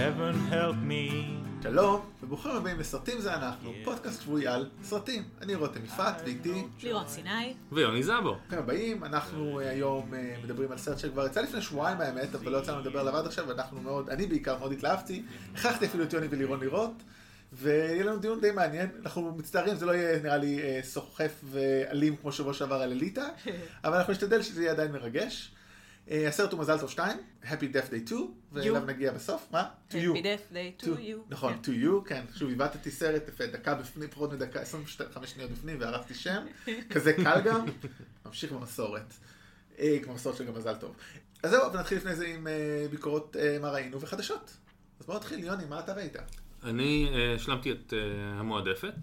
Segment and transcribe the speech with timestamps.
[0.00, 1.12] heaven help me.
[1.62, 5.24] שלום, וברוכים הבאים לסרטים זה אנחנו, פודקאסט שבועי על סרטים.
[5.42, 7.54] אני רותם יפעת, ואיתי, לירון סיני.
[7.72, 8.34] ויוני זאבו.
[8.34, 9.04] ברוכים הבאים.
[9.04, 12.72] אנחנו אה, היום אה, מדברים על סרט שכבר יצא לפני שבועיים האמת, אבל לא יצא
[12.72, 15.22] לנו לדבר עליו עד עכשיו, ואנחנו מאוד, אני בעיקר מאוד התלהבתי.
[15.54, 17.02] הכרחתי אפילו את יוני ולירון לראות,
[17.52, 18.88] ויהיה לנו דיון די מעניין.
[19.02, 23.28] אנחנו מצטערים, זה לא יהיה נראה לי אה, סוחף ואלים כמו שבוע שעבר על אליטה,
[23.84, 25.52] אבל אנחנו נשתדל שזה יהיה עדיין מרגש.
[26.10, 29.48] אה, הסרט הוא מזל טוב 2, Happy Death Day 2, ואליו נגיע בסוף.
[29.52, 29.68] מה?
[29.90, 29.96] To you.
[29.96, 31.16] Happy Death Day to you.
[31.28, 31.72] נכון, כן.
[31.72, 32.24] to you, כן.
[32.34, 36.42] שוב, עיוותתי סרט, יפה, דקה בפנים, פחות מדקה, 25 שניות בפנים, וערכתי שם.
[36.92, 37.66] כזה קל גם.
[38.26, 39.14] ממשיך במסורת.
[39.78, 40.96] אה, כמו מסורת של גם מזל טוב.
[41.42, 44.56] אז זהו, ונתחיל לפני זה עם אה, ביקורות אה, מה ראינו וחדשות.
[45.00, 46.16] אז בוא נתחיל, יוני, מה אתה ראית?
[46.64, 48.94] אני אה, השלמתי את אה, המועדפת.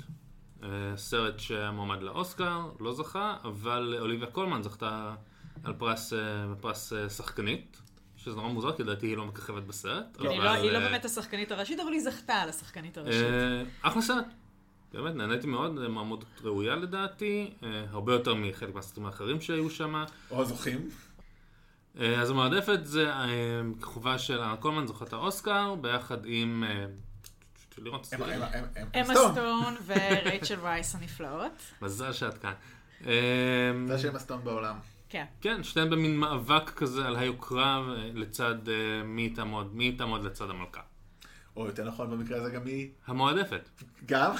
[0.64, 5.16] אה, סרט שהיה מועמד לאוסקר, לא זכה, אבל אוליביה קולמן זכתה
[5.64, 6.20] על פרס, אה,
[6.62, 7.78] פרס אה, שחקנית,
[8.18, 10.06] שזה נורא מוזר, כי לדעתי היא לא מככבת בסרט.
[10.20, 13.26] היא אבל, לא- היא לא אה, באמת השחקנית הראשית, אבל היא זכתה על השחקנית הראשית.
[13.82, 14.26] אחלה סרט.
[14.94, 17.54] באמת, נהניתי מאוד, מעמודות ראויה לדעתי,
[17.90, 20.04] הרבה יותר מחלק מהסרטים האחרים שהיו שם.
[20.32, 20.90] או הזוכים.
[22.00, 23.12] אז המועדפת זה
[23.82, 26.64] כחובה של אנה קולמן, זוכת האוסקר, ביחד עם...
[27.88, 28.04] אמה-
[29.04, 29.32] סטון.
[29.32, 31.52] סטון ורייצ'ל וייס הנפלאות.
[31.82, 32.54] מזל שאת כאן.
[33.88, 34.76] זה השם הסטון בעולם.
[35.10, 35.26] כן.
[35.42, 40.50] כן, שתיהן במין מאבק כזה על היוקרה אה, לצד אה, מי תעמוד, מי תעמוד לצד
[40.50, 40.82] המלכה.
[41.56, 42.90] או יותר נכון, במקרה הזה גם מי...
[43.08, 43.70] המועדפת.
[44.06, 44.32] גם?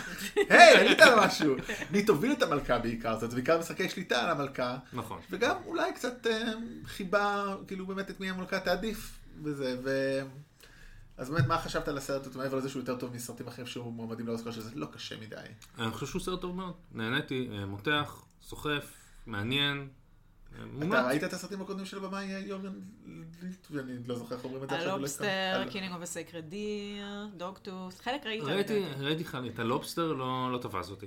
[0.50, 1.56] היי, ענית על משהו.
[1.92, 4.78] מי תוביל את המלכה בעיקר, זאת בעיקר משחקי שליטה על המלכה.
[4.94, 5.22] נכון.
[5.30, 6.52] וגם אולי קצת אה,
[6.86, 10.20] חיבה, כאילו באמת את מי המלכה תעדיף וזה, ו...
[11.18, 13.94] אז באמת, מה חשבת על הסרט, הזה, מעבר לזה שהוא יותר טוב מסרטים אחרים שהוא
[13.94, 15.36] מועמדים לאוסקר, שזה לא קשה מדי.
[15.80, 16.74] אני חושב שהוא סרט טוב מאוד.
[16.92, 18.94] נהניתי, אה, מותח, סוחף,
[19.26, 19.88] מעניין.
[20.60, 21.08] אה, אתה.
[21.08, 22.74] ראית את הסרטים הקודמים של הבמאי יורגוס
[23.42, 24.94] לנ, ואני לא זוכר איך אומרים את זה עכשיו.
[24.94, 25.64] הלובסטר.
[25.70, 28.44] Killing of a Sacred Deer, Dogtooth, חלק ראית.
[28.44, 28.84] ראיתי.
[29.00, 31.06] ראיתי חלק, את הלובסטר לא לא תפס אותי.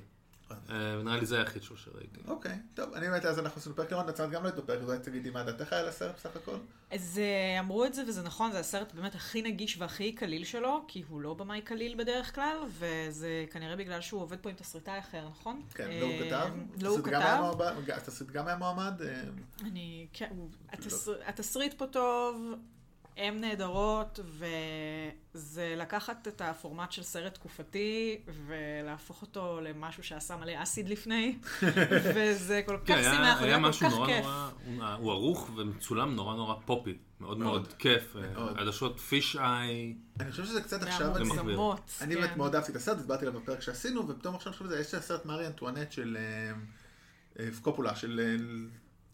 [0.70, 2.20] אה, נראה לי זה היחיד שלו שראיתי.
[2.28, 4.88] אוקיי, טוב, אני באמת, אז אנחנו עשינו פרק לראות, נצרת גם לא הייתה פרק, אז
[4.88, 6.56] אולי תגידי מה דעתך על הסרט בסך הכל?
[6.90, 10.84] אז אה, אמרו את זה, וזה נכון, זה הסרט באמת הכי נגיש והכי קליל שלו,
[10.88, 14.98] כי הוא לא במאי קליל בדרך כלל, וזה כנראה בגלל שהוא עובד פה עם תסריטאי
[14.98, 15.62] אחר, נכון?
[15.74, 16.50] כן, לא הוא אה, כתב.
[16.82, 17.92] לא הוא כתב.
[17.96, 19.00] התסריט גם היה מועמד.
[19.62, 20.72] אני, כן, הוא- לא.
[20.78, 22.52] התסר- התסריט פה טוב,
[23.20, 24.20] הן נהדרות,
[25.34, 31.38] וזה לקחת את הפורמט של סרט תקופתי, ולהפוך אותו למשהו שעשה מלא אסיד לפני,
[32.14, 34.24] וזה כל כן, כך היה- שימח, היה כל משהו כך נורא כיף.
[34.24, 36.98] נורא, הוא- הוא ערוך ומצולם נורא נורא פופי.
[37.20, 37.60] מאוד מאוד.
[37.60, 38.16] מאוד כיף.
[38.16, 38.50] אה.
[38.56, 39.94] עדשות פיש איי.
[40.20, 41.16] אני חושב שזה קצת עכשיו...
[41.16, 42.20] אני- מהמוגזמות, אני כן.
[42.20, 44.86] באמת מאוד אהבתי את הסרט, הסברתי עליו בפרק שעשינו, ופתאום עכשיו חושב על זה, יש
[44.88, 46.52] את הסרט מארי אנטואנט של אה,
[47.44, 48.20] אה, קופולה, של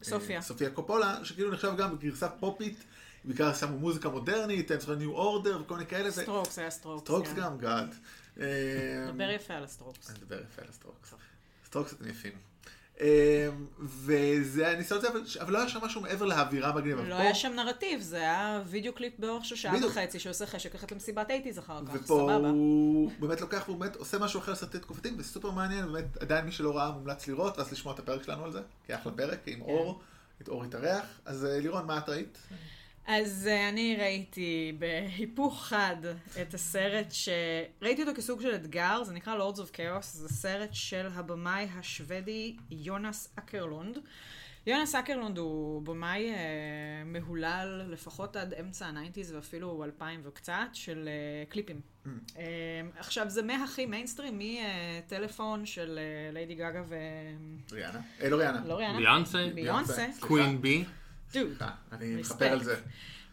[0.03, 0.43] סופיה.
[0.43, 2.85] סופיה קופולה, שכאילו נחשב גם בגרסה פופית,
[3.27, 7.03] בעיקר שמו מוזיקה מודרנית, אני זוכר New Order וכל מיני כאלה, סטרוקס, היה סטרוקס.
[7.03, 7.37] סטרוקס כן.
[7.41, 7.95] גם, גאד.
[9.15, 10.11] דבר יפה על הסטרוקס.
[10.11, 11.15] אני מדבר יפה על הסטרוקס.
[11.67, 12.33] סטרוקס אתם יפים.
[13.01, 13.49] אה,
[13.79, 17.03] וזה הניסיון הזה, אבל- אבל לא היה שם משהו מעבר לאווירה מגניבה.
[17.03, 19.75] לא היה שם נרטיב, זה היה וידאו קליפ באורך של שעה.
[19.87, 22.49] וחצי, שעושה חשק ללכת למסיבת אייטיז אחר כך, ופה סבבה.
[22.49, 26.53] הוא באמת לוקח והוא באמת עושה משהו אחר סרטי תקופתיים, וסופר מעניין, באמת עדיין מי
[26.53, 29.61] שלא ראה מומלץ לראות, ואז לשמוע את הפרק שלנו על זה, כי אחלה פרק, עם
[29.63, 30.01] אור,
[30.43, 31.05] את אור התארח.
[31.25, 32.39] אז אה, לירון, מה את ראית?
[33.07, 35.97] אז אה, אני ראיתי בהיפוך חד
[36.43, 41.07] את הסרט שראיתי אותו כסוג של אתגר, זה נקרא Lords of Chaos, זה סרט של
[41.15, 43.99] הבמאי השוודי יונס אקרלונד.
[44.67, 46.37] יונס אקרלונד הוא במאי אה,
[47.05, 51.81] מהולל לפחות עד אמצע הניינטיז ואפילו 2000 וקצת של אה, קליפים.
[52.39, 52.43] אה,
[52.99, 56.95] עכשיו זה מהכי מיינסטרים, מטלפון של אה, ליידי גגה ו...
[57.73, 58.01] ריאנה?
[58.21, 58.63] אה, לא ריאנה.
[58.67, 58.99] לא ריאנה?
[59.55, 59.95] ביונסה.
[59.95, 60.27] סליחה.
[60.27, 60.85] קווין בי.
[61.45, 61.63] דוד.
[61.63, 62.17] אה, אני.
[62.17, 62.81] מכפר על זה.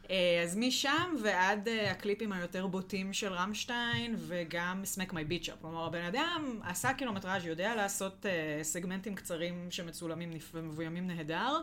[0.09, 5.55] אה, אז משם ועד אה, הקליפים היותר בוטים של רמשטיין וגם סמק מי ביצ'אפ.
[5.61, 8.25] כלומר, הבן אדם עשה קילומטראז', יודע לעשות
[8.61, 11.61] סגמנטים קצרים שמצולמים ומבוימים נהדר.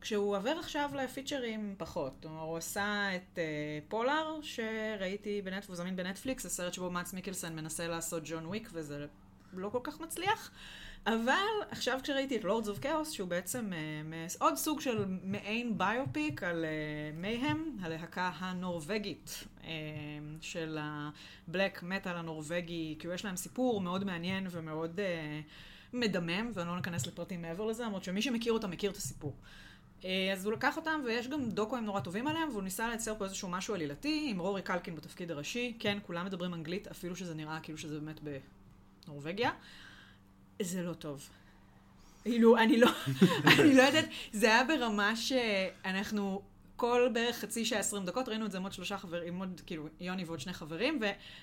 [0.00, 2.12] כשהוא עובר עכשיו לפיצ'רים פחות.
[2.22, 3.38] כלומר, הוא עשה את
[3.88, 8.68] Polar, שראיתי בנט, והוא זמין בנטפליקס, זה סרט שבו מאץ מיקלסון מנסה לעשות ג'ון וויק,
[8.72, 9.06] וזה
[9.52, 10.50] לא כל כך מצליח.
[11.06, 11.34] אבל
[11.70, 16.42] עכשיו כשראיתי את Lords of Chaos, שהוא בעצם אה, מ- עוד סוג של מעין ביופיק
[16.42, 16.64] על
[17.14, 19.70] מייהם, הלהקה הנורבגית אה,
[20.40, 25.40] של הבלק מטאל הנורבגי, כאילו יש להם סיפור מאוד מעניין ומאוד אה,
[25.92, 29.34] מדמם, ואני לא ניכנס לפרטים מעבר לזה, למרות שמי שמכיר אותם מכיר את הסיפור.
[30.04, 33.24] אה, אז הוא לקח אותם, ויש גם דוקואים נורא טובים עליהם, והוא ניסה לייצר פה
[33.24, 35.76] איזשהו משהו עלילתי, עם רורי קלקין בתפקיד הראשי.
[35.78, 38.20] כן, כולם מדברים אנגלית, אפילו שזה נראה כאילו שזה באמת
[39.06, 39.50] בנורבגיה.
[40.64, 41.28] זה לא טוב.
[42.22, 42.88] כאילו, אני לא,
[43.58, 46.42] אני לא יודעת, זה היה ברמה שאנחנו
[46.76, 49.60] כל בערך חצי שעה, עשרים דקות, ראינו את זה עם עוד שלושה חברים, עם עוד,
[49.66, 51.00] כאילו, יוני ועוד שני חברים,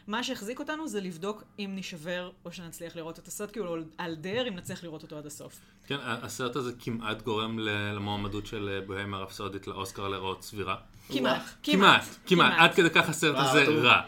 [0.08, 4.48] ומה שהחזיק אותנו זה לבדוק אם נשבר או שנצליח לראות את הסרט, כאילו, על דרך,
[4.48, 5.60] אם נצליח לראות אותו עד הסוף.
[5.88, 10.76] כן, הסרט הזה כמעט גורם למועמדות של בוהמה רפסודית לאוסקר לראות סבירה.
[11.10, 14.02] כמעט, כמעט, כמעט, עד כדי כך הסרט הזה רע.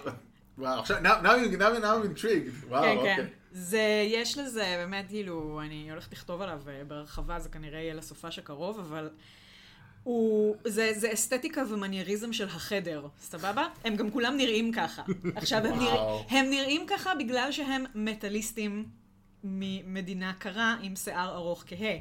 [0.58, 3.41] וואו, עכשיו, now I'm intrigued, וואו, כן, אוקיי.
[3.52, 8.40] זה, יש לזה, באמת, כאילו, אני הולכת לכתוב עליו אה, בהרחבה, זה כנראה יהיה לסופש
[8.40, 9.10] הקרוב, אבל
[10.04, 13.68] הוא, זה, זה אסתטיקה ומנייריזם של החדר, סבבה?
[13.84, 15.04] הם גם כולם נראים ככה.
[15.36, 18.86] עכשיו, הם, נרא, הם נראים ככה בגלל שהם מטאליסטים
[19.44, 21.96] ממדינה קרה עם שיער ארוך כהה.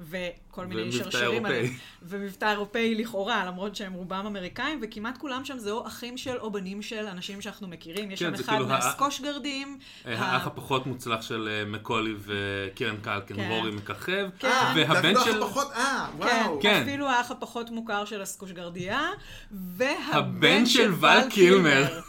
[0.00, 1.66] וכל מיני שרשרים עליהם.
[2.02, 6.50] ומבטא אירופאי לכאורה, למרות שהם רובם אמריקאים, וכמעט כולם שם זה או אחים של או
[6.50, 8.10] בנים של אנשים שאנחנו מכירים.
[8.10, 9.78] יש כן, שם אחד כאילו מהסקוש גרדים.
[10.04, 13.48] האח הפחות מוצלח של אה, מקולי וקרן קלקן, כן.
[13.50, 14.28] רורי מככב.
[14.38, 14.48] כן.
[14.76, 15.30] והבן זה של...
[15.30, 16.58] אפילו הפחות, אה, כן, וואו.
[16.62, 16.82] כן.
[16.82, 19.08] אפילו האח הפחות מוכר של הסקוש גרדיה,
[19.50, 22.00] והבן הבן של ול ול קילמר.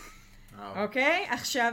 [0.75, 1.25] אוקיי?
[1.29, 1.71] עכשיו,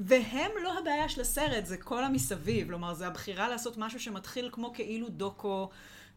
[0.00, 2.68] והם לא הבעיה של הסרט, זה כל המסביב.
[2.68, 5.70] כלומר, זה הבחירה לעשות משהו שמתחיל כמו כאילו דוקו.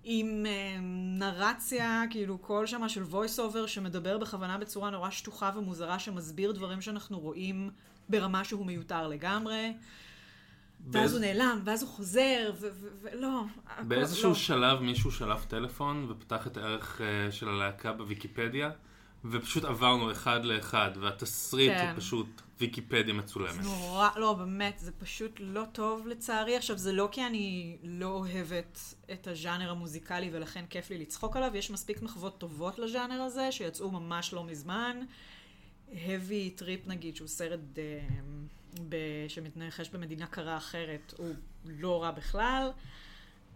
[0.03, 0.77] עם אה,
[1.19, 6.81] נרציה, כאילו קול שמה של voice over שמדבר בכוונה בצורה נורא שטוחה ומוזרה, שמסביר דברים
[6.81, 7.69] שאנחנו רואים
[8.09, 9.73] ברמה שהוא מיותר לגמרי.
[10.91, 12.51] ואז הוא נעלם, ואז הוא חוזר,
[13.01, 13.43] ולא.
[13.87, 14.35] באיזשהו לא.
[14.35, 18.71] שלב מישהו שלף טלפון ופתח את הערך אה, של הלהקה בוויקיפדיה,
[19.31, 21.87] ופשוט עברנו אחד לאחד, והתסריט כן.
[21.87, 23.63] הוא פשוט ויקיפדיה מצולמת.
[23.63, 26.57] נורא, לא, באמת, זה פשוט לא טוב לצערי.
[26.57, 28.79] עכשיו, זה לא כי אני לא אוהבת
[29.11, 33.91] את הז'אנר המוזיקלי ולכן כיף לי לצחוק עליו, יש מספיק מחוות טובות לז'אנר הזה, שיצאו
[33.91, 34.97] ממש לא מזמן.
[35.91, 37.99] heavy trip נגיד, שהוא סרט אה,
[38.89, 38.95] ב...
[39.27, 41.33] שמתרחש במדינה קרה אחרת, הוא
[41.65, 42.71] לא רע בכלל.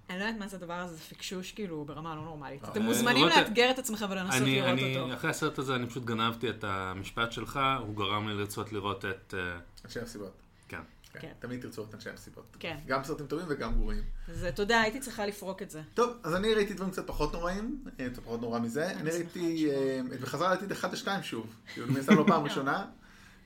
[0.10, 2.64] אני לא יודעת מה זה הדבר הזה, זה פיקשוש כאילו ברמה לא נורמלית.
[2.64, 5.14] אתם אה, מוזמנים לאתגר את עצמכם ולנסות לראות אני, אותו.
[5.14, 9.34] אחרי הסרט הזה אני פשוט גנבתי את המשפט שלך, הוא גרם לי לרצות לראות את...
[9.38, 10.32] אה, אנשי המסיבות.
[10.68, 10.82] כן.
[11.14, 11.20] כן.
[11.20, 11.32] כן.
[11.40, 12.58] תמיד תרצו את אנשי המסיבות.
[12.60, 12.78] כן.
[12.88, 14.04] גם סרטים טובים וגם גרועים.
[14.28, 15.82] זה, תודה, הייתי צריכה לפרוק את זה.
[15.94, 18.92] טוב, אז אני ראיתי דברים קצת פחות נוראים, אה, קצת פחות נורא מזה.
[18.92, 19.72] אני ראיתי.
[19.72, 21.56] אה, בחזרה לעתיד 1 ו-2 שוב.
[21.74, 22.86] כאילו, אני עושה לו פעם ראשונה.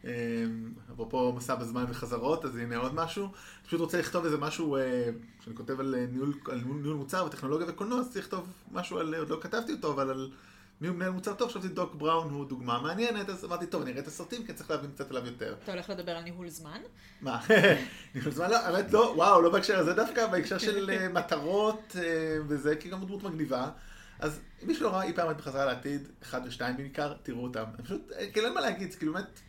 [0.06, 0.12] אה,
[0.94, 3.24] אפרופו מסע בזמן וחזרות, אז הנה עוד משהו.
[3.24, 5.10] אני פשוט רוצה לכתוב איזה משהו, אה,
[5.44, 9.16] שאני כותב על אה, ניהול, על ניהול מוצר וטכנולוגיה וקולנוע, אז צריך לכתוב משהו על,
[9.16, 10.32] עוד לא כתבתי אותו, אבל על
[10.82, 13.92] מי הוא מנהל מוצר טוב, חשבתי דוק בראון הוא דוגמה מעניינת, אז אמרתי, טוב, אני
[13.92, 15.56] אראה את הסרטים, כי צריך להבין קצת עליו יותר.
[15.64, 16.82] אתה הולך לדבר על ניהול זמן?
[17.22, 17.40] מה?
[18.16, 22.38] ניהול זמן לא, האמת לא, וואו, לא בהקשר הזה דווקא, בהקשר של אה, מטרות אה,
[22.48, 23.70] וזה, כי גם דמות מגניבה.
[24.20, 27.64] אז אם מישהו לא ראה אי פעם את בחזרה לעתיד, אחד ושתיים בעיקר, תראו אותם.
[27.84, 29.40] פשוט, אה, כאילו אין מה להגיד, זה כאילו באמת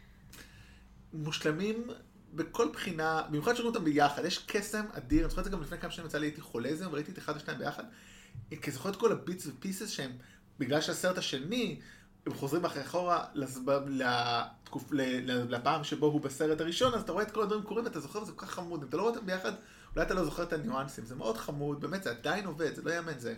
[1.12, 1.86] מושלמים
[2.34, 5.78] בכל בחינה, במיוחד שראו אותם ביחד, יש קסם אדיר, אני זוכר את זה גם לפני
[5.78, 7.84] כמה שנים יצא לי, הייתי חולה זה, וראיתי את אחד ושתיים ביחד,
[8.62, 10.12] כי זוכר את כל הביטס ופיסס שהם,
[10.58, 11.80] בגלל שהסרט השני,
[12.26, 13.24] הם חוזרים אחרי אחורה
[13.86, 14.84] לתקופ,
[15.48, 18.32] לפעם שבו הוא בסרט הראשון, אז אתה רואה את כל הדברים קורים ואתה זוכר, וזה
[18.32, 18.82] כל כך חמוד.
[18.82, 19.52] אם אתה לא רואה אותם ביחד,
[19.94, 21.04] אולי אתה לא זוכר את הניואנסים.
[21.04, 23.34] זה מאוד חמוד, באמת, זה עדיין עובד, זה לא יאמן, זה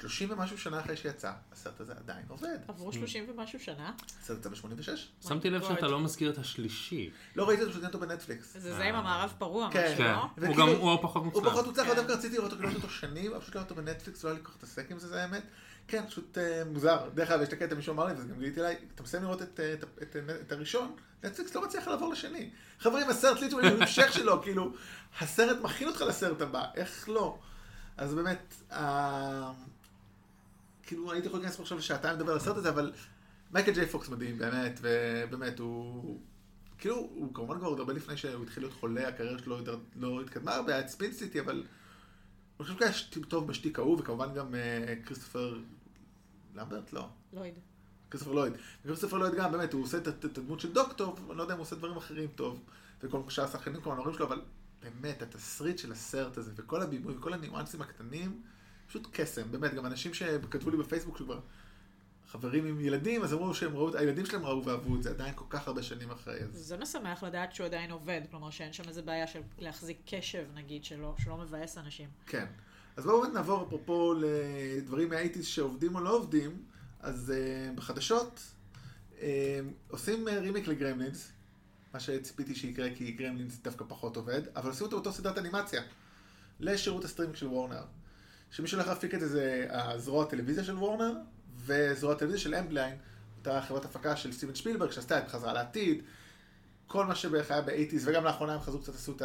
[0.00, 2.58] 30 ומשהו שנה אחרי שיצא, הסרט הזה עדיין עובד.
[2.68, 3.92] עברו 30 ומשהו שנה.
[4.22, 5.26] הסרט יצא ב-86?
[5.28, 5.68] שמתי לב God.
[5.68, 7.10] שאתה לא מזכיר את השלישי.
[7.36, 8.56] לא ראיתי אותו, פשוט אותו בנטפליקס.
[8.56, 9.84] זה זה עם המערב פרוע, כן.
[9.84, 10.46] משהו, כן, לא?
[10.46, 11.52] הוא גם, הוא פחות הוא מוצלח.
[11.52, 11.90] פחות מוצלח, כן.
[11.90, 14.44] אבל דווקא רציתי לראות אותו, אותו שנים, אבל פשוט לראות אותו בנטפליקס, לא היה לי
[14.44, 15.42] כל כך להתעסק עם זה, זה האמת.
[15.88, 17.08] כן, פשוט אה, מוזר.
[17.14, 19.42] דרך אגב, יש את הקטע, מישהו אמר לי, וזה גם גיליתי אליי, אתה מסיים לראות
[19.42, 22.50] את, אה, את, את, את, את הראשון, נטפליקס לא מצליח לעבור לשני.
[22.80, 24.72] חברים, הסרט ליטרלי הוא המשך שלו, כאילו,
[25.20, 27.38] הסרט מכין אותך לסרט הבא, איך לא?
[27.96, 29.52] אז באמת, אה,
[30.88, 32.92] כאילו, הייתי יכול להיכנס פה עכשיו לשעתיים לדבר על הסרט הזה, אבל
[33.52, 36.20] מייקל ג'יי פוקס מדהים, באמת, ובאמת, הוא...
[36.78, 39.58] כאילו, הוא כמובן כבר עוד הרבה לפני שהוא התחיל להיות חולה, הקריירה שלו
[39.96, 41.64] לא התקדמה הרבה, היה את Spin City, אבל אני
[42.66, 42.84] חושב שהוא
[43.18, 45.58] היה טוב בשטיק ההוא, וכמובן גם אה, כריסטופר
[46.54, 46.92] למברט?
[46.92, 47.08] לא.
[47.32, 47.54] לויד.
[48.10, 48.52] כריסטופר לויד.
[48.84, 51.58] וכריסטופר לויד גם, באמת, הוא עושה את- הדמות של דוק טוב, אני לא יודע אם
[51.58, 52.60] הוא עושה דברים אחרים טוב,
[53.02, 54.40] וכל שאר השחקנים כמובן ההורים שלו, אבל
[54.82, 58.42] באמת, התסריט של הסרט הזה, וכל הבימוי, וכל הניואנסים הקטנים,
[58.88, 61.40] פשוט קסם, באמת, גם אנשים שכתבו לי בפייסבוק שכבר
[62.26, 65.44] חברים עם ילדים, אז אמרו שהם ראו, הילדים שלהם ראו ואהבו את זה עדיין כל
[65.50, 69.02] כך הרבה שנים אחרי, אז זה משמח לדעת שהוא עדיין עובד, כלומר שאין שם איזה
[69.02, 72.08] בעיה של להחזיק קשב, נגיד, שלא שלא מבאס אנשים.
[72.26, 72.46] כן.
[72.96, 76.62] אז בואו באמת נעבור אפרופו לדברים מהאייטיז שעובדים או לא עובדים.
[77.00, 78.40] אז uh, בחדשות
[79.12, 79.20] uh,
[79.88, 81.32] עושים uh, רימייק לגרמלינס,
[81.94, 85.82] מה שציפיתי שיקרה כי גרמלינס דווקא פחות עובד, אבל עושים אותו באותו סדרת אנימציה,
[86.60, 87.82] לשירות הסטרימינג של וורנר.
[88.50, 91.12] שמי שהולך להפיק את זה זה הזרוע הטלוויזיה של וורנר,
[91.56, 92.96] וזרוע הטלוויזיה של אמבליין,
[93.38, 96.02] אותה חברת הפקה של סטיבן שפילברג שעשתה את חזרה לעתיד,
[96.86, 99.22] כל מה שבערך היה באייטיז, וגם לאחרונה הם חזרו קצת עשו את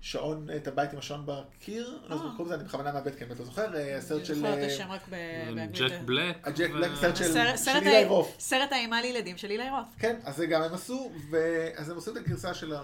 [0.00, 3.26] שעון, את הבית עם השעון בקיר, לא זוכר קוראים לזה, אני בכוונה מאבד, כי אני
[3.26, 4.32] באמת לא זוכר, אה, הסרט של...
[4.32, 5.92] אני זוכרת את השם רק באנגלית.
[5.92, 6.36] ג'ק בלק.
[6.44, 8.36] הג'ק ו- בלק, סרט של אילי רוט.
[8.38, 9.86] סרט האימה לילדים של אילי רוט.
[9.98, 12.74] כן, אז זה גם הם עשו, ואז הם עשו את הגרסה של,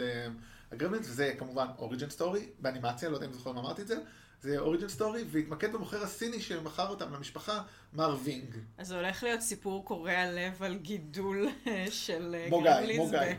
[0.00, 0.26] אה,
[0.72, 3.96] הגרמלינס, וזה כמובן origin story, באנימציה, לא יודע אם זוכר אם אמרתי את זה,
[4.42, 8.56] זה origin story, והתמקד במוכר הסיני שמכר אותם למשפחה, מר וינג.
[8.78, 12.50] אז זה הולך להיות סיפור קורע לב על גידול אה, של אה, ב-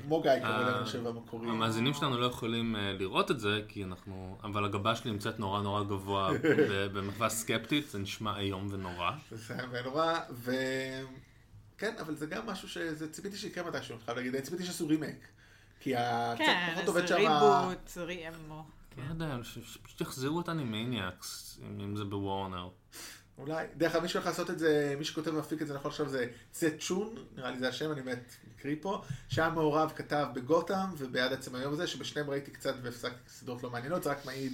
[0.01, 1.49] כמו גיא קורא אה, להם, אני חושב, המקורי.
[1.49, 4.37] המאזינים שלנו לא יכולים לראות את זה, כי אנחנו...
[4.43, 6.31] אבל הגבה שלי נמצאת נורא נורא גבוה
[6.93, 9.11] במחווה סקפטית, זה נשמע איום ונורא.
[9.31, 9.55] זה
[9.85, 10.51] נורא, ו...
[11.77, 15.27] כן, אבל זה גם משהו שזה, ציפיתי שיקרה מתישהו, אני חייב להגיד, ציפיתי שעשו רימייק.
[15.79, 16.31] כי ה...
[16.35, 17.15] קצת כן, פחות עובד שם...
[17.15, 18.63] ריבוט, ריאמו.
[18.97, 22.69] לא יודע, שפשוט יחזירו את אנימניאקס, אם אם זה בוורנר.
[23.37, 26.09] אולי, דרך אגב, מי שהולך לעשות את זה, מי שכותב ומפיק את זה נכון עכשיו
[26.09, 30.89] זה צה צ'ון, נראה לי זה השם, אני באמת מקריא פה, שהיה מעורב, כתב בגותם
[30.97, 34.53] וביד עצם היום הזה, שבשניהם ראיתי קצת והפסקתי סדרות לא מעניינות, זה רק מעיד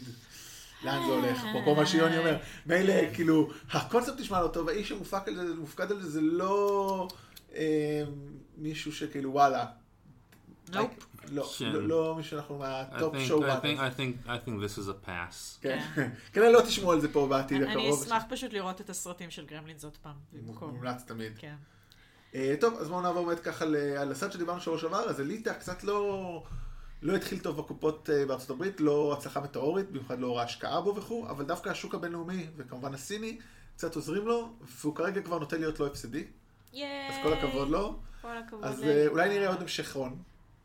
[0.83, 5.37] לאן זה הולך, אפרופו מה שיוני אומר, מילא, כאילו, הקונספט נשמע לא טוב, האיש שמופקד
[5.37, 7.07] על זה, מופקד על זה, זה לא
[7.55, 8.03] אה,
[8.57, 9.65] מישהו שכאילו וואלה.
[10.73, 11.08] נופ.
[11.31, 11.71] לא, כן.
[11.71, 13.93] לא, לא מישהו שאנחנו מה-top show I think- runners.
[13.93, 15.61] I think- I think this is a pass.
[15.61, 15.79] כן,
[16.33, 18.03] כנראה לא תשמעו על זה פה בעתיד אני הקרוב.
[18.03, 20.13] אשמח פשוט לראות את הסרטים של גרמלינס עוד פעם.
[20.61, 21.33] מומלץ תמיד.
[21.37, 21.55] כן.
[22.35, 23.65] אה, טוב, אז בואו נעבור באמת ככה
[23.97, 26.43] על הסרט שדיברנו שבוע שעבר, אז אליטה קצת לא...
[27.01, 31.27] לא התחיל טוב בקופות אה, בארצות הברית, לא הצלחה מטאורית, במיוחד לאור ההשקעה בו וכו',
[31.29, 33.37] אבל דווקא השוק הבינלאומי, וכמובן הסיני,
[33.75, 34.49] קצת עוזרים לו,
[34.81, 36.23] והוא כרגע כבר נוטה להיות לא הפסדי,
[36.73, 36.79] אז
[37.23, 37.99] כל הכבוד לו.
[38.21, 38.63] כל הכבוד.
[38.63, 38.83] אז.
[38.83, 40.15] אה, אולי נראה עוד המשכון,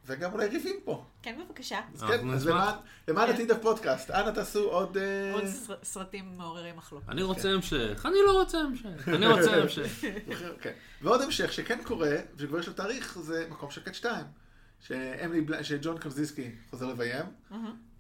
[0.06, 1.04] וגם אולי ריבים פה.
[1.22, 1.80] כן, בבקשה.
[1.94, 2.46] אז כן, אז.
[2.46, 2.74] למען-
[3.06, 3.32] כן.
[3.32, 4.96] עתיד הפודקאסט, אנא תעשו עוד...
[4.96, 7.08] אה, עוד סר- סרטים מעוררי מחלוקת.
[7.08, 10.04] אני רוצה המשך, אני לא רוצה המשך, אני רוצה המשך.
[10.60, 10.72] כן.
[11.02, 14.24] ועוד המשך שכן קורה, שכבר יש לו תאריך, זה מקום של קט 2.
[14.80, 17.24] שאמילי בלנט, שג'ון קרזיסקי חוזר לביים.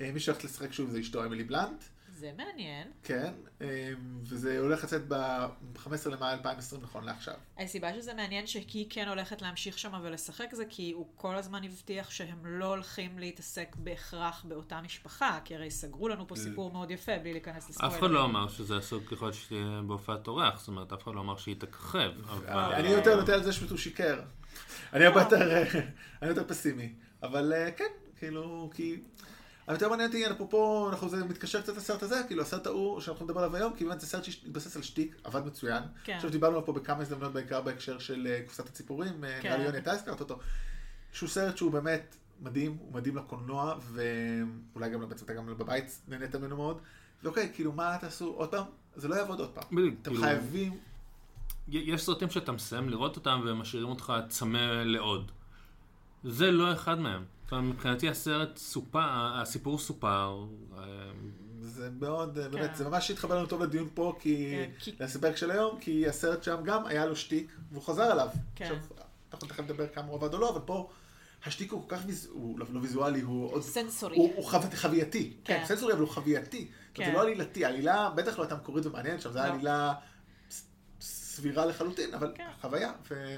[0.00, 1.84] אה, מי שהולך לשחק שוב זה אשתו אמילי בלנט.
[2.24, 2.88] זה מעניין.
[3.02, 3.32] כן.
[3.62, 7.34] אה, וזה הולך לצאת ב-15 למאי 2020 נכון לעכשיו.
[7.58, 12.10] הסיבה שזה מעניין שהיא כן הולכת להמשיך שם ולשחק זה כי הוא כל הזמן הבטיח
[12.10, 17.18] שהם לא הולכים להתעסק בהכרח באותה משפחה, כי הרי סגרו לנו פה סיפור מאוד יפה
[17.18, 17.94] בלי להיכנס לספוילר.
[17.94, 21.20] אף אחד לא אמר שזה אסור ככל שתהיה בהופעת אורח, זאת אומרת, אף אחד לא
[21.20, 22.10] אמר שהיא תככב.
[22.48, 24.20] אני יותר נוטה על זה שהוא שיקר.
[24.92, 25.64] אני הרבה יותר, אה,
[26.22, 26.92] אני יותר פסימי.
[27.22, 29.00] אבל אה, כן, כאילו, כי...
[29.68, 33.24] אבל יותר מעניין אותי, אפרופו, אנחנו זה מתקשר קצת לסרט הזה, כאילו הסרט ההוא שאנחנו
[33.24, 35.82] נדבר עליו היום, כי באמת זה סרט שהתבסס על שטיק, עבד מצוין.
[36.04, 36.12] כן.
[36.12, 39.48] עכשיו דיברנו עליו פה בכמה הזדמנויות, בעיקר בהקשר של אה, קופסת הציפורים, אה, כן.
[39.48, 40.38] נראה לי יוני, אתה הזכרת אותו.
[41.12, 46.36] שהוא סרט שהוא באמת מדהים, הוא מדהים לקולנוע, ואולי גם בעצם אתה גם בבית נהנית
[46.36, 46.80] ממנו מאוד.
[47.22, 48.64] ואוקיי, כאילו מה תעשו עוד פעם?
[48.96, 49.64] זה לא יעבוד עוד פעם.
[49.76, 50.78] בדיוק, אתם כאילו- חייבים
[51.68, 55.32] יש סרטים שאתה מסיים לראות אותם והם משאירים אותך צמא לעוד.
[56.24, 57.24] זה לא אחד מהם.
[57.52, 59.00] מבחינתי הסרט סופר,
[59.42, 60.44] הסיפור סופר.
[60.78, 60.82] אה,
[61.60, 62.50] זה מאוד, כן.
[62.50, 66.08] באמת, זה ממש התחבר לנו טוב לדיון פה, כי, כן, כי- לסיפק של היום, כי
[66.08, 68.28] הסרט שם גם היה לו שטיק, והוא חזר עליו.
[68.54, 68.64] כן.
[68.64, 68.78] עכשיו,
[69.32, 70.90] אנחנו תכף נדבר כמה הוא עבד או לא, אבל פה
[71.46, 72.28] השטיק הוא כל כך, ויז...
[72.32, 73.62] הוא לא, לא ויזואלי, הוא עוד...
[73.62, 74.16] sensory.
[74.16, 74.56] הוא, הוא חו...
[74.76, 75.36] חווייתי.
[75.44, 75.58] כן.
[75.60, 75.66] כן.
[75.66, 76.70] sensory, אבל הוא חווייתי.
[76.94, 77.04] כן.
[77.06, 79.54] זה לא עלילתי, העלילה בטח לא הייתה מקורית ומעניינת שם, זה היה לא.
[79.54, 79.94] עלילה
[80.50, 80.66] ס-
[81.00, 82.48] סבירה לחלוטין, אבל כן.
[82.60, 82.92] חוויה.
[83.10, 83.36] ו...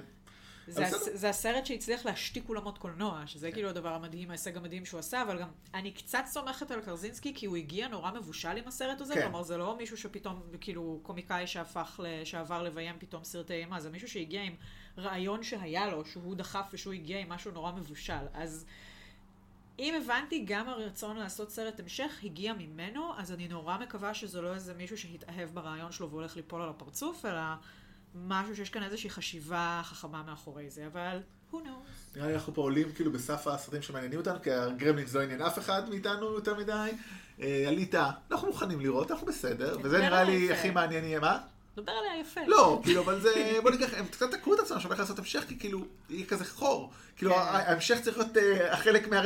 [0.69, 1.09] זה, הס.
[1.13, 5.39] זה הסרט שהצליח להשתיק אולמות קולנוע, שזה כאילו הדבר המדהים, ההישג המדהים שהוא עשה, אבל
[5.39, 9.23] גם אני קצת סומכת על קרזינסקי, כי הוא הגיע נורא מבושל עם הסרט הזה, כן.
[9.23, 14.09] כלומר זה לא מישהו שפתאום, כאילו, קומיקאי שהפך, שעבר לביים פתאום סרטי אימה, זה מישהו
[14.09, 14.55] שהגיע עם
[14.99, 18.27] רעיון שהיה לו, שהוא דחף ושהוא הגיע עם משהו נורא מבושל.
[18.35, 18.67] אז
[19.79, 24.55] אם הבנתי, גם הרצון לעשות סרט המשך הגיע ממנו, אז אני נורא מקווה שזה לא
[24.55, 27.41] איזה מישהו שהתאהב ברעיון שלו והולך ליפול על הפרצוף, אלא
[28.15, 31.21] משהו שיש כאן איזושהי חשיבה חכמה מאחורי זה, אבל
[31.53, 32.17] who knows.
[32.17, 35.59] נראה לי אנחנו פה עולים כאילו בסף הסרטים שמעניינים אותנו, כי הגרמלינס לא עניין אף
[35.59, 36.91] אחד מאיתנו יותר מדי.
[37.41, 40.53] אה, עליתה, אנחנו מוכנים לראות, אנחנו בסדר, וזה נראה לי.
[40.53, 41.39] הכי מעניין יהיה, מה?
[41.77, 42.41] דבר עליה יפה.
[42.47, 45.59] לא, כאילו, אבל זה, בוא ניקח, הם קצת תקעו את עצמם שהולך לעשות המשך, כי
[45.59, 46.93] כאילו, יהיה כזה חור.
[47.17, 47.41] כאילו, כן.
[47.41, 49.17] ההמשך צריך להיות אה, החלק מה...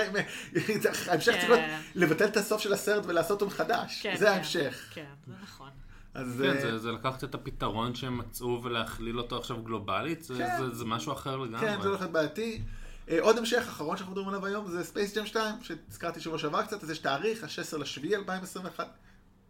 [1.08, 1.80] ההמשך צריך להיות כן.
[1.94, 4.02] לבטל את הסוף של הסרט ולעשות אותו מחדש.
[4.02, 4.90] כן, זה ההמשך.
[4.94, 5.69] כן, זה נכון.
[6.14, 6.42] אז...
[6.42, 10.56] כן, אה, זה, זה לקחת את הפתרון שהם מצאו ולהכליל אותו עכשיו גלובלית, זה, כן.
[10.58, 11.60] זה, זה משהו אחר לגמרי.
[11.60, 12.62] כן, זה הולך להיות בעייתי.
[13.10, 16.62] אה, עוד המשך אחרון שאנחנו מדברים עליו היום זה ספייס ג'ם 2, שהזכרתי שבוע שעבר
[16.62, 18.88] קצת, אז יש תאריך, ה-16 לשביעי 2021.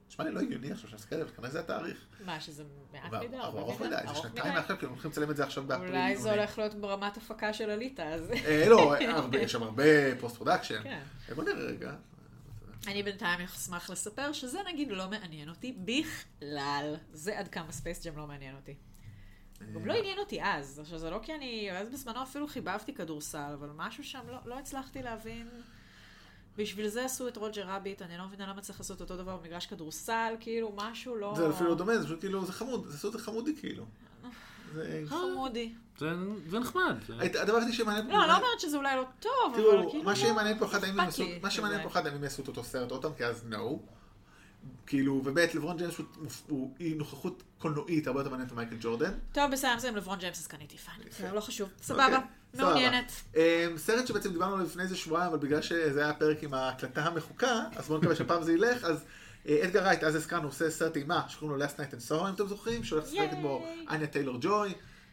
[0.08, 1.98] נשמע לי לא הגיוני עכשיו שאני מסתכל עליו, כנראה זה התאריך.
[2.24, 3.88] מה, שזה מעט מדי, ארוך מדי?
[3.88, 4.54] מדי, זה שנתיים?
[4.54, 5.90] מעכשיו, כי הם הולכים לצלם את זה עכשיו באפריל.
[5.90, 6.30] אולי זה.
[6.30, 8.30] הולך להיות ברמת הפקה של אליטה, אז...
[8.30, 8.94] אה, לא,
[9.40, 10.82] יש שם הרבה post production.
[10.82, 11.02] כן.
[11.34, 11.92] בוא נראה רגע.
[12.86, 16.96] אני בינתיים אשמח לספר שזה נגיד לא מעניין אותי בכלל.
[17.12, 18.74] זה עד כמה ספייס ג'ם לא מעניין אותי.
[19.74, 23.52] גם לא עניין אותי אז, עכשיו זה לא כי אני, אז בזמנו אפילו חיבבתי כדורסל,
[23.54, 25.48] אבל משהו שם לא, לא הצלחתי להבין
[26.56, 29.66] בשביל זה עשו את רוג'ר רביט, אני לא מבינה למה צריך לעשות אותו דבר במגרש
[29.66, 31.34] כדורסל, כאילו, משהו לא...
[31.36, 33.86] זה אפילו לא דומה, זה פשוט כאילו, זה חמוד, זה עשו את זה חמודי כאילו.
[34.74, 35.02] זה...
[35.06, 35.72] חמודי.
[35.98, 36.96] זה נחמד.
[37.40, 38.12] הדבר היחידי שמעניין פה...
[38.12, 40.04] לא, אני לא אומרת שזה אולי לא טוב, אבל תראו, כאילו...
[40.04, 41.88] מה לא שמעניין פה אחד, האם הם אכפת יעשו, לי מה שמעניין מזה.
[41.88, 43.56] פה אחד, הם יעשו את אותו סרט עוד פעם, כי אז נו.
[44.86, 45.94] כאילו, ובטח לברון ג'יימס
[46.48, 49.12] הוא- נוכחות קולנועית הרבה יותר מעניינת ממייקל ג'ורדן.
[49.32, 50.76] טוב, בסדר, זה עם לברון ג'יימס, אז קניתי.
[51.18, 51.68] זה לא חשוב.
[51.68, 52.18] אוקיי, סבבה.
[52.54, 53.12] מעוניינת.
[53.36, 53.40] אמ,
[53.76, 57.60] סרט שבעצם דיברנו עליו לפני איזה שבועיים, אבל בגלל שזה היה פרק עם ההקלטה המחוקה,
[57.76, 59.04] אז בואו נקווה שהפעם זה ילך, אז אה,
[59.48, 62.46] אדגר רייט, אז הזכרנו, עושה סרט אימה, שקוראים לו Last Night in Soho, אם אתם
[62.46, 63.66] זוכרים, שהולך לשחק בו.
[63.90, 64.72] אניה טיילור ג'וי,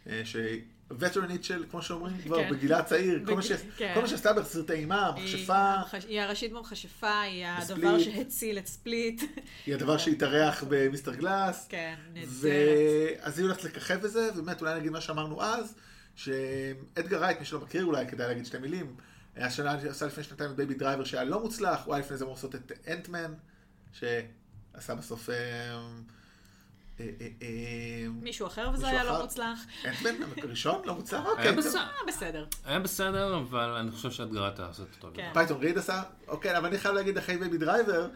[0.10, 0.62] אה, שהיא
[1.00, 2.50] וטרנית של, כמו שאומרים, כבר כן.
[2.53, 3.91] בגילה צעיר, כל מה בג- ש- כן.
[3.96, 5.74] כל מה שעשתה בסרטי אימה, מכשפה,
[6.07, 8.00] היא הראשית במכשפה, היא הדבר.
[8.00, 9.22] שהציל את ספליט.
[9.65, 11.67] היא הדבר שהתארח במיסטר גלאס.
[11.69, 12.31] כן, נהדרת.
[12.41, 15.75] ואז היא הולכת לככב בזה, ובאמת אולי נגיד מה שאמרנו אז,
[16.15, 18.96] שאדגר רייט, מי שלא מכיר אולי, כדאי להגיד שתי מילים,
[19.38, 22.36] השנה עשה לפני שנתיים את בייבי דרייבר שהיה לא מוצלח, הוא היה לפני זה אמור
[22.36, 23.34] לעשות את אנטמן,
[23.94, 25.29] שעשה בסוף...
[25.29, 25.36] אה,
[27.00, 29.03] אה, אה, מישהו אחר וזה היה?
[29.03, 29.65] לא מוצלח.
[29.86, 30.10] אנטמן
[30.44, 31.25] הראשון לא מוצלח?
[31.32, 31.56] אוקיי.
[31.56, 31.82] בסדר.
[32.08, 32.46] בסדר.
[32.65, 35.29] היה בסדר, אבל אני חושב שאדגר רייט היה עושה אותו כן.
[35.34, 36.03] פייתון ריד עשה?
[36.27, 38.10] אוקיי, אבל אני חייב להגיד אחרי בייבי דרייבר,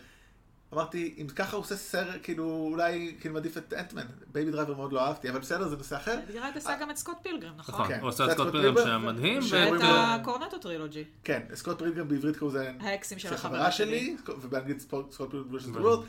[0.73, 4.01] אמרתי, אם ככה הוא עושה סרט, כאילו, אולי כאילו מעדיף את אנטמן.
[4.31, 6.19] בייבי דרייבר מאוד לא אהבתי, אבל בסדר, זה נושא אחר.
[6.29, 7.75] אדגר רייט עשה גם את סקוט פילגרם, נכון?
[7.75, 7.99] נכון, כן.
[8.01, 11.03] הוא עשה את סקוט פילגרם פילגרם, שהיה מדהים, ש- ואת אומרים ה Cornetto trilogy.
[11.23, 14.15] כן, סקוט פילגרים בעברית קראו זה האקסים של של החברה חברה שלי.
[14.41, 15.83] ובאנגלית סקוט the נכון.
[15.83, 16.05] world,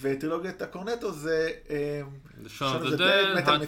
[0.00, 3.66] וטרילוגיית הקורנטו זה Dead, Dead, מטאל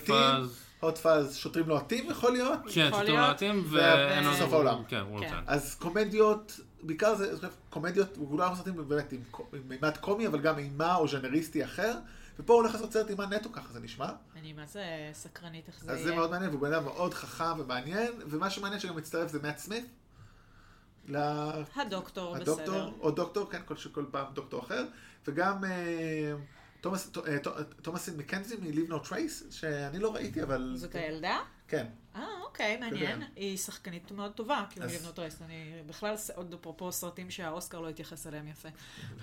[0.83, 3.15] Hot Fuzz, שוטרים לוהטים יכול להיות, כן, שוטרים.
[3.15, 4.83] מעטים, ו- ואין סוף העולם.
[4.89, 5.35] כן, הוא כן.
[5.47, 9.21] אז קומדיות, בעיקר זה, זאת אומרת, קומדיות, כולם סרטים באמת עם
[9.53, 11.99] עם מימד קומי, אבל גם אימה או ז'אנריסטי אחר,
[12.39, 14.09] ופה הוא הולך לעשות סרט אימה נטו, ככה זה נשמע.
[14.37, 16.09] אני מה זה סקרנית איך זה אז יהיה.
[16.09, 19.59] זה מאוד מעניין, והוא בן אדם מאוד חכם ומעניין, ומה שמעניין שגם מצטרף זה מאט
[19.59, 19.85] סמית.
[21.09, 21.17] ל-
[21.77, 22.91] הדוקטור, הדוקטור, בסדר.
[23.01, 24.85] או דוקטור, כן, כל, כל פעם דוקטור אחר,
[25.29, 26.33] וגם אה,
[26.81, 27.39] תומאס, ת- אה,
[27.83, 30.73] תומאסין מקנזי מ-Leave No Trace, שאני לא ראיתי, אבל...
[30.77, 31.37] זאת הילדה?
[31.69, 31.87] כן.
[32.19, 33.11] אה, אוקיי, מעניין.
[33.23, 33.27] יודע.
[33.37, 35.43] היא שחקנית מאוד טובה, כאילו אז- לבנות רייס.
[35.43, 38.69] אני בכלל, עוד אפרופו סרטים שהאוסקר לא התייחס אליהם יפה.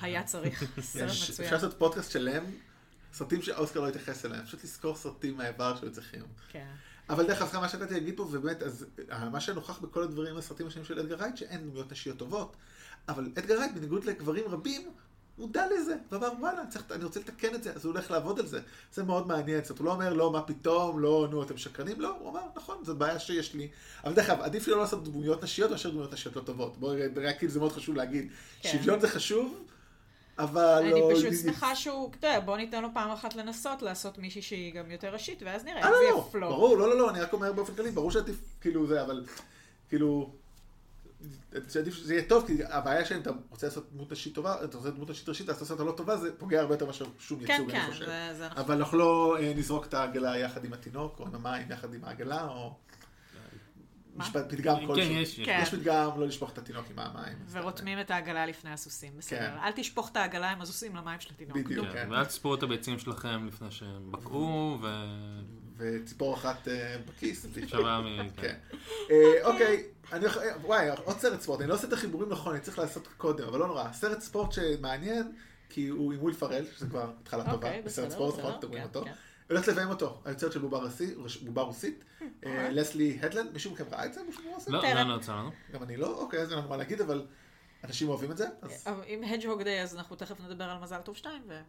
[0.01, 0.63] היה צריך.
[0.81, 1.45] סרט מצוין.
[1.47, 2.43] אפשר לעשות פודקאסט שלם,
[3.13, 6.21] סרטים שאוסקר לא התייחס אליהם, פשוט לזכור סרטים מהעבר שהיו צריכים.
[6.51, 6.67] כן.
[7.09, 10.67] אבל דרך אגב, מה שנתתי להגיד פה, ובאמת, אז אה, מה שנוכח בכל הדברים, הסרטים
[10.67, 12.55] השונים של אדגר רייט, שאין דמויות נשיות טובות,
[13.09, 14.91] אבל אדגר רייט, בניגוד לגברים רבים,
[15.37, 18.39] מודע לזה, ואמר, וואלה, אני, צריך, אני רוצה לתקן את זה, אז הוא הולך לעבוד
[18.39, 18.59] על זה.
[18.93, 22.01] זה מאוד מעניין, זאת אומרת, הוא לא אומר, לא, מה פתאום, לא, נו, אתם שקרנים,
[22.01, 23.67] לא, הוא אמר, נכון, זו בעיה שיש לי.
[24.03, 26.77] אבל דרך אגב, עדיף לי לא לעשות דמויות נשיות מאשר דמויות נשיות לא טובות.
[26.77, 28.29] בואי, רק כאילו זה מאוד חשוב להגיד.
[28.61, 28.69] כן.
[28.71, 29.65] שוויון זה חשוב,
[30.39, 31.11] אבל אני לא...
[31.15, 34.91] פשוט שמחה שהוא, אתה יודע, בוא ניתן לו פעם אחת לנסות לעשות מישהי שהיא גם
[34.91, 35.97] יותר ראשית, ואז נראה אה, איך
[36.31, 36.49] זה לא, לא.
[36.49, 39.25] ברור, לא, לא, לא, אני רק אומר באופן כללי, ברור שעדיף, כאילו, זה, אבל,
[39.89, 40.29] כאילו,
[41.69, 44.91] שעדיף שזה יהיה טוב, כי הבעיה שאם אתה רוצה לעשות דמות נשית טובה, אתה רוצה
[44.91, 47.45] דמות נשית ראשית, אז אתה עושה אותה לא טובה, זה פוגע הרבה יותר מאשר שום
[47.45, 48.05] כן, ייצוג, אני כן, חושב.
[48.05, 48.63] זה זה נכון.
[48.63, 52.47] אבל אנחנו לא אה, נזרוק את העגלה יחד עם התינוק, או המים יחד עם העגלה,
[52.47, 52.75] או...
[54.15, 54.23] מה?
[54.23, 55.13] משפט, פתגם כן, כלשהו.
[55.13, 55.45] יש, יש.
[55.45, 55.59] כן.
[55.61, 57.37] יש פתגם לא לשפוך את התינוק עם המים.
[57.49, 59.39] ורותמים את העגלה לפני הסוסים, בסדר.
[59.39, 59.57] כן.
[59.63, 61.57] אל תשפוך את העגלה עם הסוסים למים של התינוק.
[61.57, 61.87] בדיוק.
[61.87, 62.11] כן, כן.
[62.11, 64.87] ואל תספרו את הביצים שלכם לפני שהם בקעו, ו...
[65.77, 67.45] וציפור אחת אה, בכיס.
[67.67, 68.29] שווה מ...
[68.29, 68.41] כן.
[68.41, 68.77] כן.
[69.11, 69.83] אה, אוקיי,
[70.13, 73.07] אני יכול- וואי, עוד סרט ספורט, אני לא עושה את החיבורים נכון, אני צריך לעשות
[73.17, 73.91] קודם, אבל לא נורא.
[73.93, 75.31] סרט ספורט שמעניין,
[75.69, 78.67] כי הוא עם וויל פרל, שזה כבר התחלה טובה, אוקיי, בסרט בסדר, ספורט, נכון, אתם
[78.67, 79.03] רואים אותו.
[79.05, 79.11] כן.
[79.49, 82.73] הולכת לביים אותו, היוצרת של בובה רוסי- בובה רוסית, אה, אוקיי.
[82.73, 84.21] לסלי הדלנד, מישהו מכם ראה את זה?
[84.67, 84.81] לא?
[84.83, 84.93] לא.
[84.93, 85.19] לא לנו.
[85.71, 87.25] גם אני לא, אוקיי, אז אין לנו מה להגיד, אבל
[87.83, 88.47] אנשים אוהבים את זה,
[89.07, 91.59] עם ה hedgehog day, אז אנחנו תכף נדבר על מזל טוב 2, ו...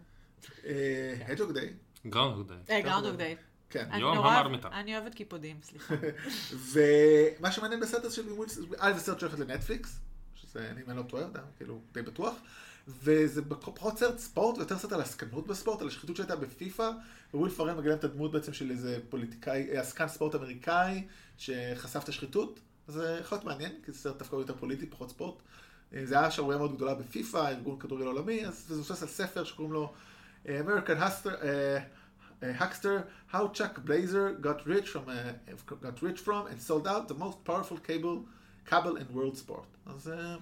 [1.27, 1.73] Hedgehog day,
[2.07, 2.83] ground day.
[2.83, 3.37] Groundhog Day.
[3.71, 3.89] כן.
[3.91, 4.69] אני יום נורא- המרמיטה.
[4.69, 5.95] אני אוהבת קיפודים, סליחה.
[6.73, 8.49] ומה שמעניין בסרט הזה של וויל,
[8.79, 9.99] א' זה סרט שהולך לנטפליקס,
[10.35, 11.25] שזה, אם אני לא טועה,
[11.57, 12.35] כאילו די בטוח,
[12.89, 13.43] וזה
[13.75, 16.91] פחות סרט ספורט ויותר סרט על עסקנות בספורט, על השחיתות שהייתה בפיפא,
[17.35, 21.07] וויל פרל מגלם את הדמות בעצם של איזה פוליטיקאי, אה, עסקן ספורט אמריקאי,
[21.39, 25.35] שחשף את השחיתות, זה יכול להיות מעניין, כי זה סרט דווקא יותר פוליטי, פחות ספורט.
[25.95, 29.45] אה, זה היה שערורייה מאוד גדולה בפיפא, ארגון כדורגל עולמי, אז זה מבוסס על ספר
[29.45, 29.93] שקוראים לו
[30.49, 31.79] אה, American Hustler, אה,
[32.43, 32.97] uh, Huckster,
[33.33, 35.15] how Chuck Blazer got rich from uh,
[35.87, 38.19] got rich from and sold out the most powerful cabal
[38.71, 39.67] cabal in world sport.
[39.87, 40.41] אז uh,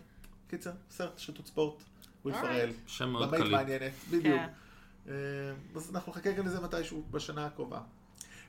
[0.49, 1.83] קיצר, סרט שטות ספורט,
[2.25, 2.37] וויל.
[2.37, 3.53] פרל, שם מאוד קליט.
[3.53, 4.25] מעניינת, בדיוק.
[4.25, 4.49] כן.
[5.07, 5.11] Uh,
[5.77, 7.81] אז אנחנו נחכה גם לזה מתישהו בשנה הקרובה.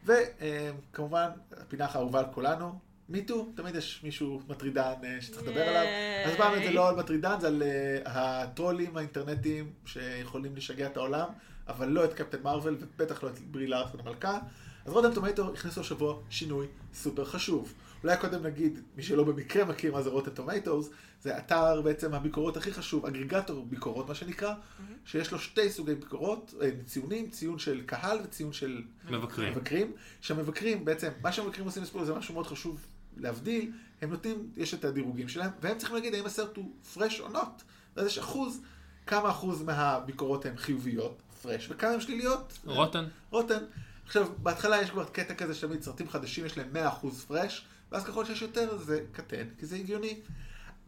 [0.06, 5.86] וכמובן, הפינה האהובה על כולנו, MeToo, תמיד יש מישהו מטרידן uh, שצריך לדבר עליו.
[6.26, 11.28] אז פעם זה לא על מטרידן, זה על uh, הטרולים האינטרנטיים שיכולים לשגע את העולם,
[11.68, 14.40] אבל לא את קפטן מרוויל, ובטח לא את ברי לארסון המלכה.
[14.86, 17.74] אז רוטן טומטוס הכניסו השבוע שינוי סופר חשוב.
[18.04, 20.90] אולי קודם נגיד, מי שלא במקרה מכיר מה זה רוטן טומטוס,
[21.22, 24.54] זה אתר בעצם הביקורות הכי חשוב, אגריגטור ביקורות מה שנקרא,
[25.06, 29.52] שיש לו שתי סוגי ביקורות, אה, ציונים, ציון של קהל וציון של מבקרים.
[29.52, 29.92] מבקרים.
[30.22, 32.86] שהמבקרים בעצם, מה שהמבקרים עושים בספורט זה משהו מאוד חשוב
[33.18, 37.28] להבדיל, הם נותנים, יש את הדירוגים שלהם, והם צריכים להגיד האם הסרט הוא פרש או
[37.30, 37.62] נוט.
[37.96, 38.62] ואז יש אחוז,
[39.08, 42.60] כמה אחוז מהביקורות הן חיוביות, פרש, וכמה הן שליליות.
[42.66, 43.06] רוטן.
[43.30, 43.64] רוטן.
[44.06, 46.70] עכשיו, בהתחלה יש כבר קטע כזה שתמיד סרטים חדשים יש להם
[47.04, 50.20] 100% פרש, ואז ככל שיש יותר זה קטן, כי זה הגיוני.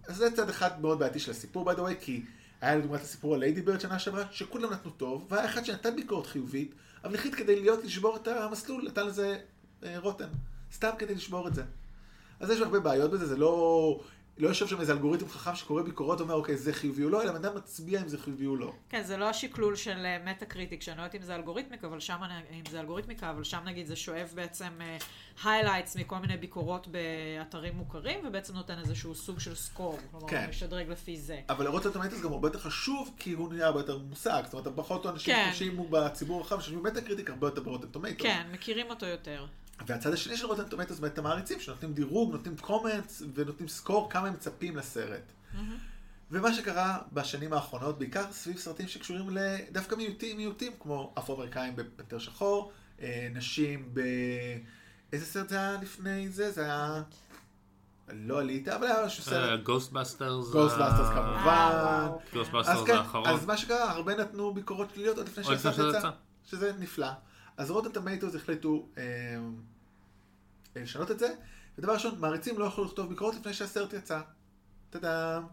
[0.08, 2.26] אז זה צד אחד מאוד בעייתי של הסיפור, by the way, כי
[2.62, 6.28] היה לדוגמת הסיפור על ליידי בירד שנה שעברה, שכולם נתנו טוב, והיה אחד שנתן ביקורת
[6.28, 6.72] חיובית,
[7.04, 9.39] אבל החליט כדי להיות, לשבור את המסלול, נתן לזה
[9.84, 10.30] אה, rotten.
[10.74, 11.63] סתם כדי לשבור את זה.
[12.39, 14.00] אז יש הרבה בעיות בזה, זה לא...
[14.38, 17.36] לא יושב שם איזה אלגוריתם חכם שקורא ביקורות ואומר, אוקיי, זה חיובי או לא, אלא
[17.36, 18.73] אדם מצביע אם זה חיובי או לא.
[18.89, 22.17] כן, זה לא השקלול של מטה קריטיק, שאני לא יודעת אם זה אלגוריתמיקה, אבל שם,
[22.52, 24.69] אם זה אלגוריתמיקה, אבל שם נגיד זה שואב בעצם
[25.43, 30.41] highlights uh, מכל מיני ביקורות באתרים מוכרים, ובעצם נותן איזשהו סוג של score, כלומר, כן.
[30.41, 31.39] הוא משדרג לפי זה.
[31.50, 34.43] אבל לראות אוטומטית גם הרבה יותר חשוב, כי הוא נהיה הרבה יותר מושג.
[34.45, 35.50] זאת אומרת, פחות אנשים כן.
[35.52, 38.00] חושבים בציבור הרחב, שחושבים מטה קריטיק הרבה יותר טומטו.
[38.17, 39.45] כן, מכירים אותו יותר.
[39.85, 44.27] והצד השני של רוטן טומטו זה באמת המעריצים, שנותנים דירוג, נותנים comments ונותנים score כמה
[44.27, 45.31] הם מצפים לסרט.
[46.31, 52.71] ומה שקרה בשנים האחרונות, בעיקר סביב סרטים שקשורים לדווקא מיעוטים, מיעוטים, כמו אפרו-אמריקאים בפנתר שחור,
[53.01, 54.01] אה, נשים ב...
[55.13, 56.51] איזה סרט זה היה לפני זה?
[56.51, 57.01] זה היה...
[58.13, 59.63] לא עלית, אבל היה משהו סרט.
[59.63, 60.51] Ghostbusters.
[60.51, 61.41] Ghostbusters כמובן.
[61.43, 62.19] וואו.
[62.19, 63.27] אז Ghostbusters כן, האחרון.
[63.27, 66.09] אז מה שקרה, הרבה נתנו ביקורות שליליות עוד לפני שהסרט יצא.
[66.45, 67.07] שזה נפלא.
[67.58, 69.04] אז Rotten Tomatoes החליטו אה,
[70.76, 71.34] לשנות את זה,
[71.78, 74.22] ודבר ראשון, מעריצים לא יכלו לכתוב ביקורות לפני שהסרט יצא.
[74.89, 75.43] טאדאם.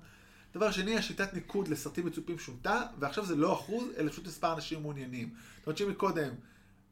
[0.54, 4.82] דבר שני, השיטת ניקוד לסרטים מצופים שונתה, ועכשיו זה לא אחוז, אלא פשוט מספר אנשים
[4.82, 5.34] מעוניינים.
[5.58, 6.30] זאת אומרת שאם מקודם,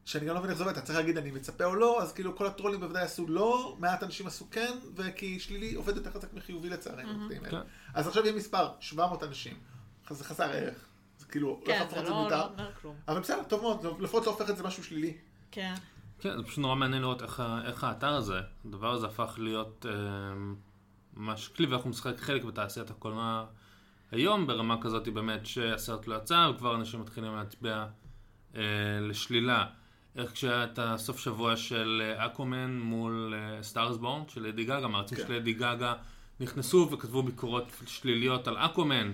[0.05, 2.13] שאני גם לא מבין איך זה עובד, אתה צריך להגיד אני מצפה או לא, אז
[2.13, 6.35] כאילו כל הטרולים בוודאי עשו לא, מעט אנשים עשו כן, וכי שלילי עובד יותר חזק
[6.35, 7.29] מחיובי לצערנו.
[7.29, 7.53] Mm-hmm.
[7.53, 7.57] mm
[7.95, 9.57] אז עכשיו יהיה מספר, 700 אנשים.
[10.11, 10.92] זה חסר ערך.
[11.33, 12.37] זה כאילו, כן, איך זה הפכת לא מיותר.
[12.37, 12.95] לא אומר כלום.
[13.09, 15.17] אבל בסדר, טוב מאוד, לפחות לא הופך את זה משהו שלילי.
[15.51, 15.75] כן.
[16.21, 19.93] כן, זה פשוט נורא מעניין לראות איך, איך האתר הזה, הדבר הזה הפך להיות אה,
[21.17, 23.47] ממש כלי, ואנחנו משחק חלק בתעשיית הקולנוע
[24.11, 27.87] היום, ברמה כזאת באמת שהסרט לא יצא, וכבר אנשים מתחילים להצביע
[28.57, 28.63] אה,
[29.01, 29.67] לשלילה.
[30.17, 34.89] איך כשהיה את הסוף שבוע של אה, אקומן מול Star Is Born של לדי גאגה,
[34.89, 35.27] מעריצים כן.
[35.27, 35.95] של לדי גאגה
[36.41, 39.13] נכנסו וכתבו ביקורות שליליות על אקוומן.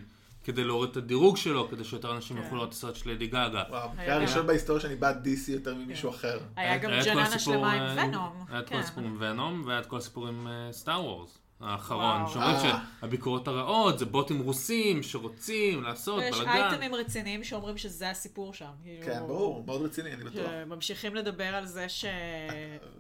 [0.48, 2.42] כדי להוריד את הדירוג שלו, כדי שיותר אנשים כן.
[2.42, 3.62] יוכלו לראות את הסרט של לדי גאגה.
[3.70, 6.38] וואו, זה הראשון גם- בהיסטוריה שאני בעד DC יותר ממישהו אחר.
[6.56, 8.44] היה גם ג'ננה שלמה עם אה, ונום.
[8.48, 8.80] היה את כל כן.
[8.80, 11.38] הסיפור עם ונום, והיה את כל הסיפור עם סטאר וורס.
[11.60, 12.26] האחרון.
[12.28, 12.78] שאומרים אה.
[13.00, 16.50] שהביקורות הרעות זה בוטים רוסים שרוצים לעשות ויש בלאגן.
[16.50, 18.70] אייטמים רציניים שאומרים שזה הסיפור שם.
[18.84, 20.46] כאילו, כן, ברור, מאוד רציני, אני בטוח.
[20.64, 22.04] שממשיכים לדבר על זה ש...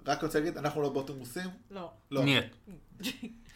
[0.06, 1.50] רק רוצה להגיד, אנחנו לא בוטים רוסים?
[1.70, 1.90] לא.
[2.10, 2.22] לא.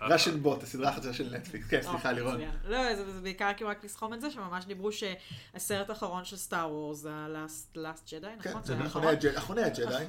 [0.00, 1.66] ראשן בוט, הסדרה החדשה של נטפליקס.
[1.68, 2.34] כן, סליחה, אוקיי, לירון.
[2.34, 2.50] מצוין.
[2.64, 6.72] לא, זה זה בעיקר כאילו רק לסכום את זה, שממש דיברו שהסרט האחרון של סטאר
[6.72, 8.62] וורס זה ה-Last Jedi, כן, נכון?
[8.64, 9.62] זה זה אחרוני?
[9.62, 10.04] הג'די.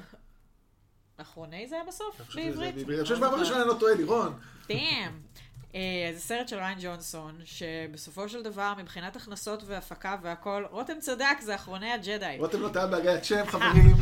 [1.18, 2.16] אחרוני זה היה בסוף?
[2.20, 2.90] אני חושב שזה בעברית?
[2.90, 4.40] אני חושב שבפעם הראשונה אני לא טועה, לירון.
[4.68, 5.12] דאם.
[5.76, 11.38] אה, זה סרט של ריין ג'ונסון, שבסופו של דבר, מבחינת הכנסות והפקה והכל, רותם צדק,
[11.42, 12.36] זה אחרוני הג'די.
[12.40, 13.96] רותם לא טעה בהגיית שם, חברים.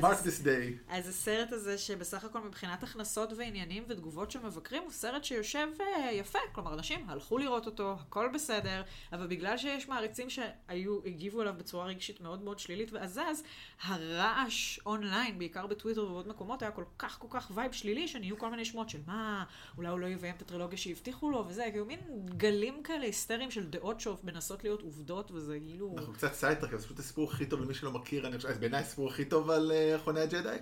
[0.00, 0.76] mark this day.
[0.88, 6.12] אז הסרט הזה, שבסך הכל מבחינת הכנסות ועניינים ותגובות של מבקרים, הוא סרט שיושב אה,
[6.12, 6.38] יפה.
[6.52, 8.82] כלומר, אנשים הלכו לראות אותו, הכל בסדר,
[9.12, 13.42] אבל בגלל שיש מעריצים שהיו, הגיבו אליו בצורה רגשית מאוד מאוד שלילית ועזה,
[13.82, 18.50] הרעש אונליין, בעיקר בטוויטר ובעוד מקומות, היה כל כך כל כך vibe שלילי, שנהיו כל
[18.50, 19.44] מיני שמות של מה,
[19.76, 22.00] אולי הוא לא יביים את הטרילוגיה שהבטיחו לו, וזה, כאילו מין
[22.36, 25.94] גלים כאלה היסטריים של דעות שמנסות להיות עובדות, וזה כאילו...
[25.98, 29.08] אנחנו קצת sidetrack, זה פשוט הסיפור הכי טוב למי שלא מכיר, אני חושב, בעיניי הסיפור
[29.14, 30.56] הכי טוב על אה, אחרוני הג'די,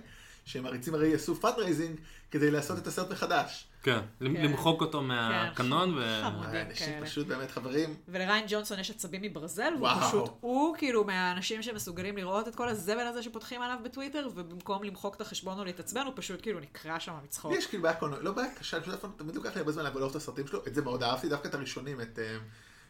[0.45, 1.99] שמעריצים הרי יעשו fundraising
[2.31, 3.67] כדי לעשות את הסרט מחדש.
[3.83, 6.21] כן, למחוק אותו מה canon ו...
[6.23, 6.45] חמוד.
[6.45, 7.05] אנשים.
[7.05, 9.89] פשוט באמת חברים, ולריאן ג'ונסון יש עצבים מברזל, והוא.
[10.07, 15.15] פשוט, הוא כאילו מהאנשים שמסוגלים לראות את כל הזבל הזה ששופכים עליו בטוויטר, ובמקום למחוק
[15.15, 17.53] את החשבון או להתעצבן, הוא פשוט כאילו נקרע שם מצחוק.
[17.57, 20.09] יש כאילו בעיה קולנוע, לא בעיה קשה, אני פשוט תמיד לוקח לי הרבה זמן לאהוב
[20.09, 22.37] את הסרטים שלו, את זה מאוד אהבתי, דווקא את הראשונים, את אה,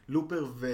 [0.10, 0.68] לופר ו...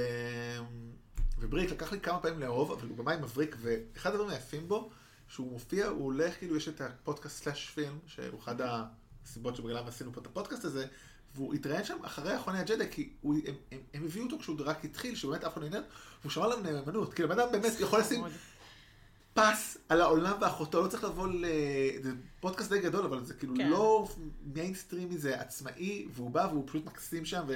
[1.39, 4.89] ובריק, לקח לי כמה פעמים לאהוב, אבל הוא במאי מבריק, ואחד הדברים היפים בו,
[5.27, 10.13] שהוא מופיע, הוא הולך, כאילו יש את הפודקאסט סלאש פילם, שהוא אחד הסיבות שבגללם עשינו
[10.13, 10.85] פה את הפודקאסט הזה,
[11.35, 14.85] והוא התראיין שם אחרי אחרוני הג'די, כי הוא, הם, הם, הם הביאו אותו כשהוא רק
[14.85, 15.83] התחיל, שבאמת אף אחד לא עניין,
[16.21, 18.23] והוא שמר עליו נאמנות, כאילו בן אדם באמת יכול לשים.
[19.33, 21.45] פס על העולם ואחותו, לא צריך לבוא ל...
[22.01, 23.69] זה פודקאסט די גדול, אבל זה כאילו כן.
[23.69, 24.09] לא
[24.53, 27.53] מיינסטרימי, זה עצמאי, והוא בא והוא פשוט מקסים שם, ו...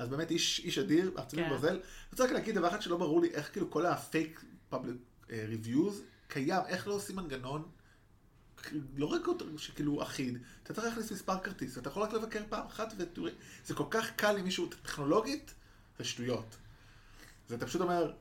[0.00, 1.50] אז באמת איש, איש אדיר, עצבי כן.
[1.50, 1.68] ברזל.
[1.68, 1.80] אני
[2.12, 4.96] רוצה רק להגיד דבר אחד שלא ברור לי, איך כאילו כל ה fake public
[5.30, 7.68] reviews קיים, איך לא עושים מנגנון,
[8.96, 12.66] לא רק אותו שכאילו אחיד, אתה צריך להכניס מספר כרטיס, ואתה יכול רק לבקר פעם
[12.66, 13.30] אחת ותראה,
[13.64, 15.54] זה כל כך קל למישהו טכנולוגית,
[15.98, 16.56] זה שטויות.
[17.48, 18.12] זה אתה פשוט אומר...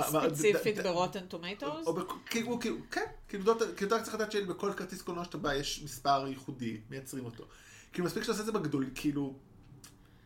[0.00, 1.88] ספציפית ב Rotten Tomatoes?
[2.26, 5.54] כאילו, כאילו, כן, כאילו, לא- כאילו, אתה רק צריך לדעת שבכל כרטיס קולנוע שאתה בא
[5.54, 7.46] יש מספר ייחודי, מייצרים אותו.
[7.92, 9.38] כאילו, מספיק שאתה עושה את זה בגדול, כאילו,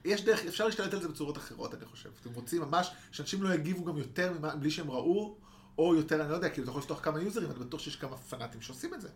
[0.09, 2.11] יש דרך, אפשר להשתלט על זה בצורות אחרות, אני חושב.
[2.21, 5.37] אתם רוצים ממש, שאנשים לא יגיבו גם יותר ממה- בלי שהם ראו,
[5.79, 8.16] או יותר, אני לא יודע, כאילו, אתה יכול לפתוח כמה יוזרים, אני בטוח שיש כמה
[8.16, 9.09] פנאטים שעושים את זה.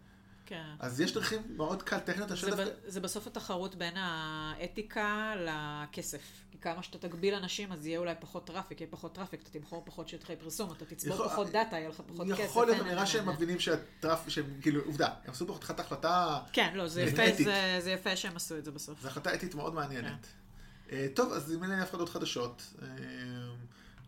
[0.47, 0.65] כן.
[0.81, 2.65] אז יש דרכים מאוד קל טכניות, זה, ב- דווקא...
[2.87, 6.21] זה בסוף התחרות בין האתיקה לכסף.
[6.51, 9.83] כי כמה שאתה תגביל אנשים, אז יהיה אולי פחות traffic, יהיה פחות traffic, אתה תמכור
[9.87, 12.41] פחות שטחי פרסום, אתה תצבור יכול- פחות data, יהיה לך פחות כסף.
[12.45, 13.29] יכול להיות, נראה שהם.
[13.29, 17.23] מבינים שה traff, שהם, כאילו, עובדה, הם עשו פה חתיכת החלטה, כן, לא, זה יפה.
[17.45, 19.01] זה, זה יפה שהם עשו את זה בסוף.
[19.03, 20.11] זו החלטה אתית מאוד מעניינת.
[20.11, 20.17] כן.
[20.93, 22.89] אה, טוב, אז אם אין לי הפרדות חדשות, אה,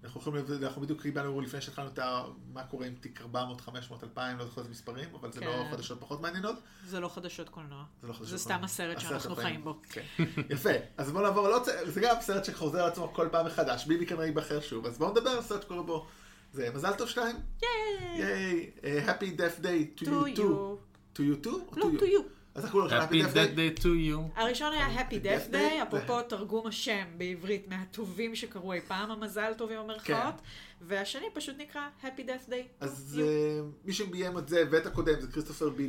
[0.04, 2.22] אנחנו יכולים, אנחנו בדיוק קיבלנו לפני שהתחלנו את ה...
[2.52, 5.46] מה קורה עם תיק 400, 500, 2000, לא זוכר איזה מספרים, אבל זה כן.
[5.46, 6.56] לא חדשות פחות מעניינות.
[6.86, 7.84] זה לא חדשות קולנוע.
[8.02, 8.28] זה לא חדשות.
[8.28, 9.36] זה סתם הסרט שאנחנו.
[9.36, 9.80] חיים בו.
[9.88, 10.04] כן.
[10.50, 11.48] יפה, אז בואו נעבור
[11.84, 15.10] זה גם סרט שחוזר על עצמו כל פעם מחדש, ביבי כנראה ייבחר שוב, אז בואו
[15.10, 16.06] נדבר על סרט שקורה בו.
[16.52, 17.36] זה מזל טוב שתיים?
[17.62, 18.20] ייי!
[18.20, 18.70] ייי!
[18.84, 20.76] אה, Happy Death Day to you too.
[21.14, 21.76] to you too?
[21.76, 22.22] לא, to you?
[22.54, 23.82] אז אנחנו הולכים Happy Happy Death Day.
[23.82, 24.40] To you.
[24.40, 29.70] הראשון היה Happy Death Day, אפרופו תרגום השם בעברית מהטובים שקרו אי פעם, המזל טוב
[29.70, 30.34] עם המרכאות,
[30.80, 32.50] והשני פשוט נקרא Happy Death Day.
[32.50, 32.66] כן.
[32.80, 33.22] אז You.
[33.22, 35.88] אה, מי שביים את זה ואת הקודם זה כריסטופר בי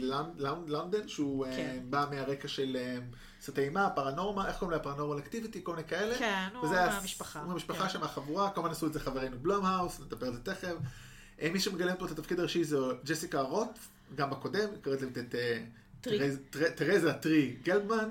[0.67, 1.79] לונדון, שהוא אה, כן.
[1.89, 2.97] בא מהרקע של אה,
[3.41, 4.83] סרטי אימה, פרנורמה, איך קוראים לה?
[4.83, 6.17] פרנורמל אקטיביטי, כל מיני כאלה.
[6.17, 7.39] כן, הוא מהמשפחה.
[7.39, 7.89] הוא מהמשפחה כן.
[7.89, 10.73] שם, מהחבורה, כמובן עשו את זה חברינו בלומהאוס, נדבר על זה תכף.
[11.51, 13.79] מי שמגלם פה את התפקיד הראשי זה ג'סיקה רוט,
[14.15, 15.35] גם בקודם, קוראת לזה את
[16.07, 17.55] אה, טרי.
[17.63, 18.09] גלדמן,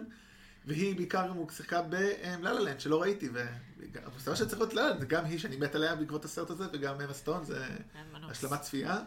[0.67, 5.39] והיא בעיקר גם שיחקה בלה לנד שלא ראיתי, והמסתבר שצריך להיות לה זה גם היא
[5.39, 7.67] שאני מת עליה בעקבות הסרט הזה, וגם אמה סטון, זה
[8.13, 8.31] מנוס.
[8.31, 9.01] השלמת צפייה.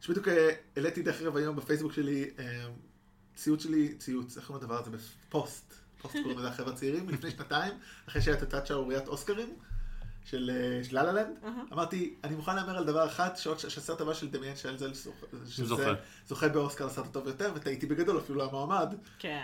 [0.00, 2.66] שבדיוק אה, העליתי דרך אגב היום בפייסבוק שלי, אה,
[3.36, 4.90] ציוץ שלי, ציוץ, איך קוראים לדבר הזה?
[4.90, 5.74] בפוסט.
[6.00, 7.72] פוסט קוראים לזה החבר'ה הצעירים, לפני שנתיים,
[8.08, 9.56] אחרי שהייתה את אותה שערוריית אוסקרים.
[10.24, 11.62] של אה, של לה לנד, אהה.
[11.72, 14.92] אמרתי, אני מוכן להמר על דבר אחד, שהסרט הבא של דמיין שלזל
[16.26, 16.48] זוכה.
[16.48, 18.94] באוסקר לסרט הטוב יותר, וטעיתי בגדול, אפילו לא המועמד.
[19.18, 19.42] כן.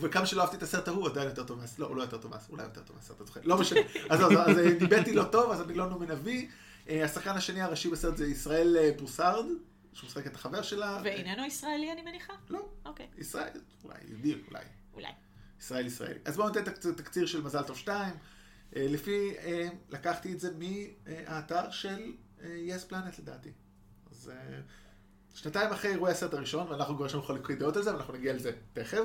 [0.00, 2.30] וכמה שלא אהבתי את הסרט ההוא, עדיין יותר טוב מהסרט, לא, הוא לא יותר טוב
[2.30, 3.80] מהסרט, אולי יותר טוב מהסרט הזוכה, לא משנה.
[4.10, 6.48] אז אז אה, ניבאתי לא טוב, אז אני לא נומן אבי.
[6.88, 9.46] אה, השחקן השני הראשי בסרט זה ישראל בוסארד,
[9.92, 11.00] שהוא משחק את החבר שלה.
[11.04, 12.32] ואיננו ישראלי, אני מניחה?
[12.50, 14.64] לא, אוקיי, ישראל, אולי, יהודי, אולי.
[14.94, 15.08] אולי.
[15.60, 16.18] ישראל ישראלי.
[16.24, 18.14] אז בואו ניתן תקציר, תקציר של מזל טוב 2.
[18.76, 23.50] אה, לפי, אה, לקחתי את זה מהאתר של אה, yes planet לדעתי.
[24.10, 24.60] אז אה,
[25.34, 28.32] שנתיים אחרי אירועי הסרט הראשון, ואנחנו כבר יש לנו חלוקי דעות על זה, ואנחנו נגיע
[28.32, 29.02] לזה תכף.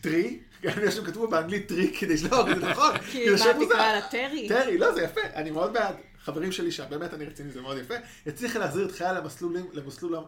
[0.00, 2.98] טרי, גם יש שם כתבו באנגלית טרי כדי שלא, זה נכון.
[2.98, 3.66] כי מה.
[3.66, 4.48] תקרא לה טרי?
[4.48, 5.96] טרי, לא, זה יפה, אני מאוד בעד.
[6.18, 7.94] חברים שלי שם, באמת אני רציני, זה מאוד יפה.
[8.26, 9.12] הצליחה להחזיר את חייה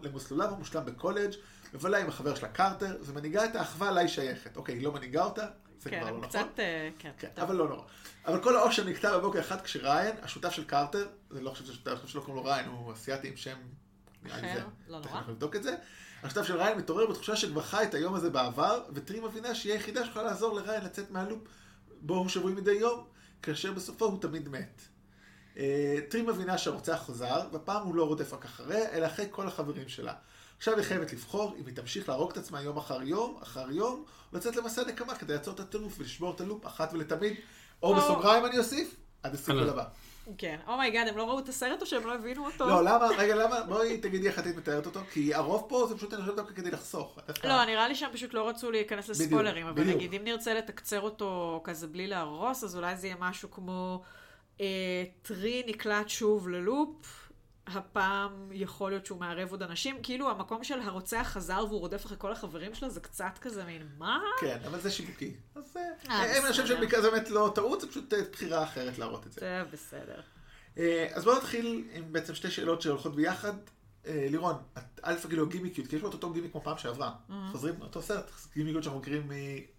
[0.05, 1.31] למסלולם המושלם בקולג',
[1.75, 4.57] מבלה עם החבר שלה קרטר, ומנהיגה את האחווה לה היא שייכת.
[4.57, 5.47] אוקיי, היא לא מנהיגה אותה,
[5.85, 6.29] זה כן, כבר לא הם נכון.
[6.29, 7.11] קצת, אה, כן.
[7.19, 7.45] כן, טוב.
[7.45, 7.83] אבל לא נורא.
[8.27, 12.23] אבל כל האושר נקטע בבוקר אחד כשריין, השותף של קרטר, זה לא חושב שהשותף שלו
[12.23, 13.57] קוראים לו ריין, הוא אסיאתי עם שם...
[14.23, 14.61] נראה לי זה.
[14.89, 15.19] לא תכף נורא.
[15.19, 15.77] אנחנו נבדוק את זה.
[16.23, 20.05] השותף של ריין מתעורר בתחושה שכבר חי את היום הזה בעבר, וטרי מבינה שהיא היחידה
[20.05, 21.41] שיכולה לעזור לריין לצאת מהלופ
[22.01, 23.05] בו הוא שבוי מדי יום,
[23.43, 24.83] כאשר בסופו הוא תמיד מת.
[25.57, 29.89] אה, טרי מבינה שהרוצח חזר, והפעם הוא לא רודף רק אחריה, אלא אחרי כל החברים
[29.89, 30.15] שלה.
[30.59, 34.05] עכשיו היא חייבת לבחור אם היא תמשיך להרוג את עצמה יום אחר יום, אחר יום,
[34.33, 37.35] או לצאת למסע נקמה כדי לעצור את הטירוף ולשבור את הלופ אחת ולתמיד,
[37.83, 39.69] או בסוגריים אני אוסיף, עד הלופ.
[39.69, 39.85] הבא.
[40.39, 40.57] כן.
[40.67, 42.69] Oh my god, הם לא ראו את הסרט או שהם לא הבינו אותו?
[42.69, 46.15] לא, למה, רגע, למה, בואי תגידי איך את מתארת אותו, כי הרוב פה זה פשוט
[46.15, 47.19] אני חושב דווקא כדי לחסוך.
[47.45, 49.85] לא, נראה לי שהם פשוט לא רצו להיכנס בדיוק, לספוילרים, אבל.
[49.85, 54.03] נגיד אם נרצה לתקצר אותו כזה בלי להרוס, אז אולי זה יהיה משהו כמו
[54.61, 57.24] אה, טרי נקלט שוב ללופ,
[57.67, 62.17] הפעם יכול להיות שהוא מערב עוד אנשים, כאילו המקום של הרוצח חזר והוא רודף אחרי
[62.21, 64.21] כל החברים שלו, זה קצת כזה מין, מה?
[64.41, 65.35] כן, אבל זה שיווקי.
[65.55, 65.77] אז
[66.09, 66.77] אני חושב בסדר.
[66.77, 69.41] שבמקרה זה באמת לא טעות, זה פשוט אה, בחירה אחרת להראות את זה.
[69.41, 70.21] זה בסדר.
[70.79, 73.53] אה, אז בואו נתחיל עם בעצם שתי שאלות שהולכות ביחד.
[74.07, 74.55] אה, לירון,
[75.03, 77.13] א' כאילו גימיקיות, כי יש פה את אותו גימיק כמו פעם שעברה.
[77.53, 79.31] חוזרים לאותו סרט, גימיקיות שאנחנו מכירים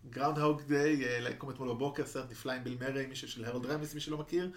[0.06, 1.04] מגראונד דיי,
[1.40, 4.52] כמו אתמול בבוקר, סרט נפלא עם ביל מרי, מישהו של הרולד רמיס, מי שלא מכיר.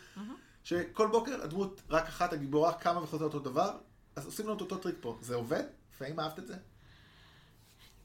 [0.64, 3.78] שכל בוקר הדמות רק אחת, הגיבורה, קמה וחוזרת אותו דבר,
[4.16, 5.18] אז עושים לנו את אותו טריק פה.
[5.20, 5.64] זה עובד?
[6.00, 6.56] והאם אהבת את זה?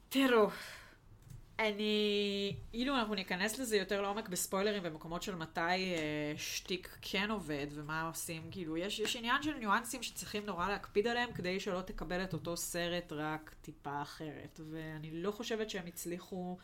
[0.08, 0.48] תראו,
[1.58, 2.56] אני...
[2.74, 8.08] אילו אנחנו ניכנס לזה יותר לעומק בספוילרים במקומות של מתי אה, שטיק כן עובד ומה
[8.08, 12.32] עושים, כאילו, יש, יש עניין של ניואנסים שצריכים נורא להקפיד עליהם כדי שלא תקבל את
[12.32, 14.60] אותו סרט רק טיפה אחרת.
[14.70, 16.58] ואני לא חושבת שהם הצליחו...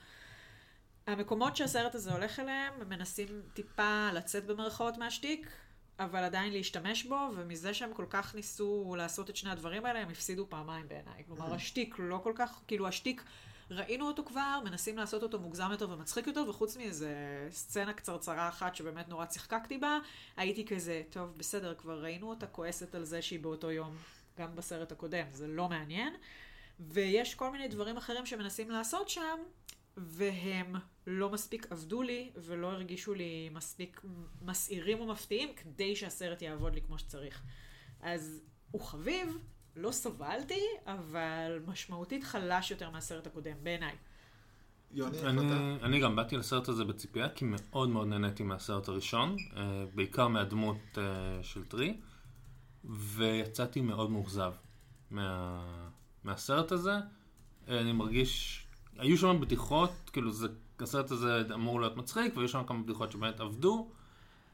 [1.07, 5.50] המקומות שהסרט הזה הולך אליהם, הם מנסים טיפה לצאת במרכאות מהשטיק,
[6.01, 10.09] אבל עדיין להשתמש בו, ומזה שהם כל כך ניסו לעשות את שני הדברים האלה, הם
[10.09, 11.25] הפסידו פעמיים בעיניי.
[11.27, 13.25] כלומר, השטיק לא כל כך, כאילו השטיק,
[13.71, 17.15] ראינו אותו כבר, מנסים לעשות אותו מוגזם יותר ומצחיק יותר, וחוץ מאיזה
[17.51, 19.99] סצנה קצרצרה אחת שבאמת נורא צחקקתי בה,
[20.37, 23.97] הייתי כזה, טוב, בסדר, כבר ראינו אותה כועסת על זה שהיא באותו יום,
[24.39, 26.15] גם בסרט הקודם, זה לא מעניין.
[26.81, 29.39] ויש כל מיני דברים אחרים שמנסים לעשות שם,
[30.07, 30.75] והם
[31.07, 34.01] לא מספיק עבדו לי, ולא הרגישו לי מספיק
[34.43, 37.43] מסעירים ומפתיעים, כדי שהסרט יעבוד לי כמו שצריך.
[38.01, 39.39] אז הוא חביב,
[39.77, 43.97] לא סבלתי, אבל משמעותית חלש יותר מהסרט הקודם, בעיניי.
[44.93, 45.77] יוני, אני?
[45.83, 50.99] אני גם באתי לסרט הזה בציפייה, כי מאוד מאוד נהניתי מהסרט הראשון, אה, בעיקר מהדמות
[50.99, 51.03] אה,
[51.43, 51.97] של טרי,
[52.85, 54.53] ויצאתי מאוד מאוכזב
[55.11, 55.63] מה,
[56.25, 56.95] מהסרט הזה.
[57.69, 58.67] אני מרגיש,
[59.01, 60.49] היו שם בדיחות, כאילו זה,
[60.81, 63.89] הסרט הזה אמור להיות מצחיק, והיו שם כמה בדיחות שבאמת עבדו,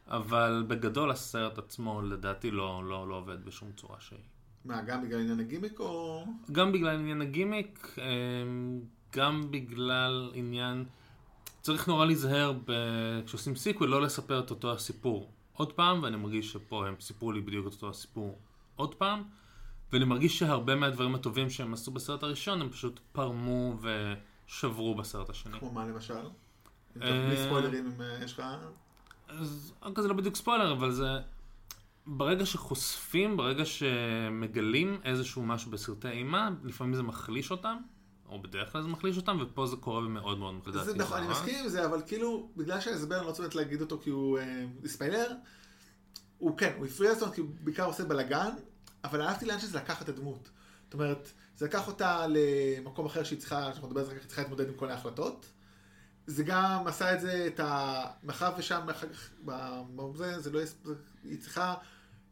[0.07, 4.19] אבל בגדול הסרט עצמו לדעתי לא, לא, לא עובד בשום צורה שהיא.
[4.65, 6.25] מה, גם בגלל עניין הגימיק או...
[6.53, 8.05] גם בגלל עניין הגימיק, אה,
[9.17, 10.85] גם בגלל עניין...
[11.61, 16.53] צריך נורא להיזהר ב- כשעושים sequel, לא לספר את אותו הסיפור עוד פעם, ואני מרגיש
[16.53, 18.39] שפה הם סיפרו לי בדיוק את אותו הסיפור
[18.77, 19.23] עוד פעם,
[19.93, 23.77] ואני מרגיש שהרבה מהדברים הטובים שהם עשו בסרט הראשון, הם פשוט פרמו
[24.49, 25.59] ושברו בסרט השני.
[25.59, 26.15] כמו מה למשל?
[26.15, 28.43] אה, בלי ספוילרים, אם אה, יש לך...
[29.29, 31.09] אז אוקיי, זה לא בדיוק ספוילר, אבל זה...
[32.07, 37.77] ברגע שחושפים, ברגע שמגלים איזשהו משהו בסרטי אימה, לפעמים זה מחליש אותם,
[38.29, 40.99] או בדרך כלל זה מחליש אותם, ופה זה קורה ומאוד מאוד זה לדעתי.
[40.99, 41.29] נכון, אני.
[41.29, 44.65] מסכים עם זה, אבל כאילו, בגלל שההסבר, אני לא באמת להגיד אותו כי הוא אה,
[44.87, 45.33] ספיילר,
[46.39, 48.51] הוא כן, הוא הפריע זאת כי הוא בעיקר עושה בלאגן,
[49.05, 50.51] אבל אהבתי לאן שזה לקח את הדמות.
[50.85, 54.43] זאת אומרת, זה לקח אותה למקום אחר שהיא צריכה, שאנחנו נדבר על זה היא צריכה
[54.43, 55.47] להתמודד עם כל ההחלטות.
[56.27, 58.03] זה גם עשה את זה, את ה...
[58.23, 59.31] מאחר ושם, אחר כך,
[59.97, 60.61] בזה, זה לא...
[60.85, 61.75] זה- היא צריכה...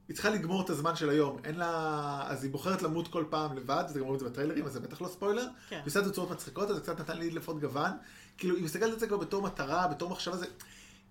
[0.08, 2.22] היא צריכה לגמור את הזמן של היום, אין לה...
[2.26, 4.80] אז היא בוחרת למות כל פעם לבד, וזה גם רואים את זה בטריילרים, אז זה
[4.80, 5.46] בטח לא ספוילר.
[5.68, 5.76] כן.
[5.76, 7.90] היא עושה את זה בצורות מצחיקות, אז זה קצת נתן לי לפחות גוון.
[8.38, 10.46] כאילו, היא מסתכלת על זה כבר בתור מטרה, בתור מחשבה, זה...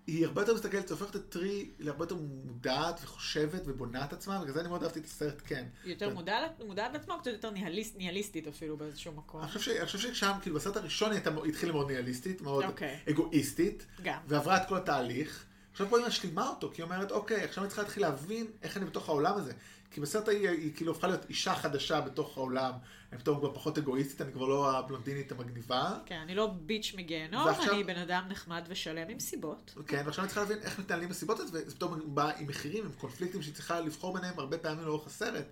[0.06, 2.14] היא הרבה יותר מסתכלת, הופך את הטרי להרבה יותר
[2.44, 5.64] מודעת וחושבת ובונה את עצמה, ובגלל זה אני מאוד אהבתי את הסרט, כן.
[5.84, 6.14] יותר כן.
[6.14, 9.40] מודע- מודעת לעצמה, קצת יותר ניהליסט- ניהליסטית אפילו באיזשהו מקום.
[9.40, 12.64] אני חושב ש- אני חושב ששם, כאילו, בסרט הראשון היא היא התחילה מאוד ניהליסטית, מאוד
[12.64, 12.98] אוקיי.
[13.10, 14.18] אגואיסטית, גם.
[14.28, 15.44] ועברה את כל התהליך.
[15.72, 18.76] עכשיו פה היא משלימה אותו, כי היא אומרת, אוקיי, עכשיו אני צריכה להתחיל להבין איך
[18.76, 19.52] אני בתוך העולם הזה.
[19.94, 22.72] כי בסרט ההיא היא כאילו הפכה להיות אישה חדשה בתוך העולם.
[23.12, 25.98] אני פתאום כבר פחות אגואיסטית, אני כבר לא הבלונדינית המגניבה.
[26.06, 29.74] כן, אני לא ביץ' מגיהנום, ועכשיו- אני בן אדם נחמד ושלם עם סיבות.
[29.86, 32.92] כן, ועכשיו אני צריכה להבין איך מתנהלים בסיבות האלה, וזה פתאום בא עם מחירים, עם
[32.92, 35.44] קונפליקטים שהיא צריכה לבחור ביניהם הרבה פעמים לאורך הסרט,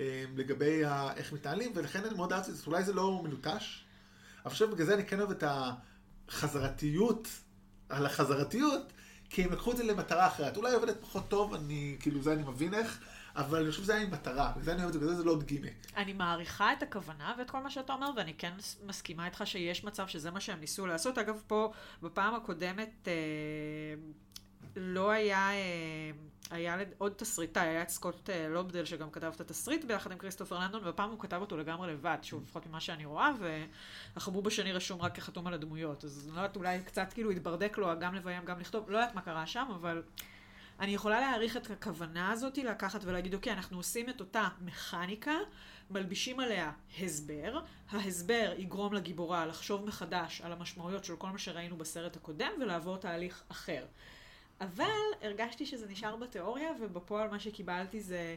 [0.00, 3.84] אה, לגבי ה- איך מתנהלים, ולכן אני מאוד אהבתי את זה, אולי זה לא מלוטש,
[4.44, 5.44] אבל עכשיו בגלל זה אני כן אוהב את
[6.28, 7.28] החזרתיות,
[7.88, 8.92] על החזרתיות,
[9.30, 10.56] כי הם לקחו את זה למטרה אחרת.
[10.56, 12.98] אולי עובדת פחות טוב, אני, כאילו, זה אני מבין איך,
[13.36, 15.16] אבל אני חושב שזה היה עם מטרה, בגלל זה אני אוהב את זה, בגלל זה
[15.16, 15.86] זה לא עוד גימיק.
[15.96, 18.52] אני מעריכה את הכוונה ואת כל מה שאתה אומר, ואני כן
[18.86, 21.18] מסכימה איתך שיש מצב שזה מה שהם ניסו לעשות.
[21.18, 23.12] אגב, פה, בפעם הקודמת, אה,
[24.76, 26.10] לא היה, אה,
[26.50, 30.58] היה עוד תסריטאי, היה את סקוט אה, לובדל שגם כתב את התסריט ביחד עם כריסטופר
[30.58, 33.30] לנדון, והפעם הוא כתב אותו לגמרי לבד, שוב, לפחות ממה שאני רואה,
[34.14, 36.04] והחבוב השני רשום רק כחתום על הדמויות.
[36.04, 39.14] אז אני לא יודעת, אולי קצת כאילו התברדק לו גם לביים, גם לכתוב, לא יודעת
[39.14, 40.02] מה קרה שם, אבל...
[40.82, 45.34] אני יכולה להעריך את הכוונה הזאת, לקחת ולהגיד, אוקיי, אנחנו עושים את אותה מכניקה,
[45.90, 52.16] מלבישים עליה הסבר, ההסבר יגרום לגיבורה לחשוב מחדש על המשמעויות של כל מה שראינו בסרט
[52.16, 53.86] הקודם ולעבור תהליך אחר.
[54.60, 54.84] אבל
[55.20, 58.36] הרגשתי שזה נשאר בתיאוריה, ובפועל מה שקיבלתי זה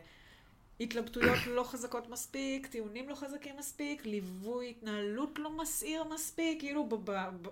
[0.80, 6.90] התלבטויות לא חזקות מספיק, טיעונים לא חזקים מספיק, ליווי התנהלות לא מסעיר מספיק, כאילו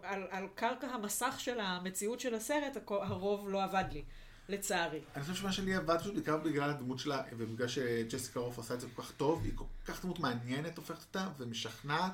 [0.04, 4.04] על, על קרקע המסך של המציאות של הסרט, הרוב לא עבד לי,
[4.50, 5.02] לצערי.
[5.16, 8.82] אני חושב שמה שלי עבד פשוט בעיקר בגלל הדמות שלה, ובגלל שג'סיקה רות עושה את
[8.82, 12.14] זה כל כך טוב, היא כל כך דמות מעניינת הופכת אותה, ומשכנעת,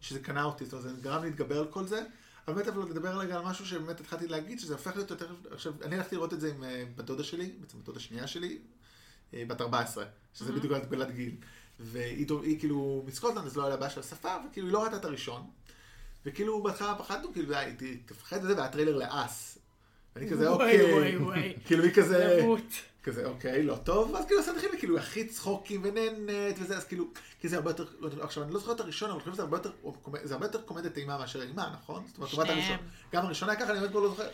[0.00, 2.04] שזה קנה אותי, זאת אומרת, זה גרם לי להתגבר על כל זה.
[2.48, 5.34] אבל באמת, אבל לדבר רגע על משהו שבאמת התחלתי להגיד, שזה הופך להיות יותר...
[5.50, 8.26] עכשיו, אני הלכתי לראות את זה עם אה, בת דודה שלי, בעצם בת דודה שנייה
[8.26, 8.58] שלי,
[9.34, 11.36] אה, בת 14, שזה בדיוק הגבלת גיל.
[11.80, 14.96] והיא היא כאילו מסקוטלנד, אז לא היה לה בעיה של השפה, וכאילו היא לא ראתה
[14.96, 15.50] את הראשון.
[16.26, 19.57] וכאילו בהתחלה פחדנו, כאילו, "אה, היא תפחד מזה, והיה טריילר לאס.
[20.18, 20.92] ואני כזה, וואי, אוקיי.
[20.92, 21.54] וואי, וואי.
[21.66, 22.36] כאילו היא כזה...
[22.40, 22.60] למות.
[23.02, 27.04] כזה, אוקיי, לא טוב, ואז כאילו הסרט התחיל כאילו הכי צחוקים ונהנית וזה, אז כאילו,
[27.40, 29.32] כי זה הרבה יותר, לא, יודע, עכשיו אני לא זוכר את הראשון, אבל אני חושב
[29.32, 29.70] שזה הרבה יותר,
[30.22, 32.02] זה הרבה יותר קומדיה טעימה מאשר אימה, נכון?
[32.06, 32.50] זאת אומרת, לעומת.
[32.50, 32.76] הראשון.
[33.12, 34.26] גם הראשון היה ככה, אני באמת כבר לא זוכר.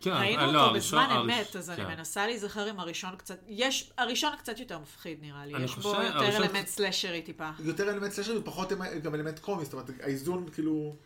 [0.00, 1.86] כן, ראינו אה, לא, אותו הראשון- בזמן הראש- אמת, אז אני כן.
[1.88, 5.94] מנסה להיזכר אם הראשון קצת, יש, הראשון קצת יותר מפחיד נראה לי, אני יש בו
[6.02, 7.50] יותר אלמנט סלאשרי טיפה.
[7.64, 8.72] יותר אלמנט סלאשר ופחות
[9.02, 10.96] גם אלמנט קומי, זאת אומרת, האיזון כאילו...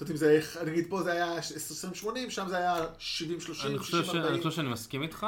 [0.00, 4.08] יודעת אם זה, נגיד פה זה היה 2080, שם זה היה 70-30, אני חושב ש-
[4.08, 4.16] 60-40.
[4.16, 5.26] אני חושב שאני מסכים איתך.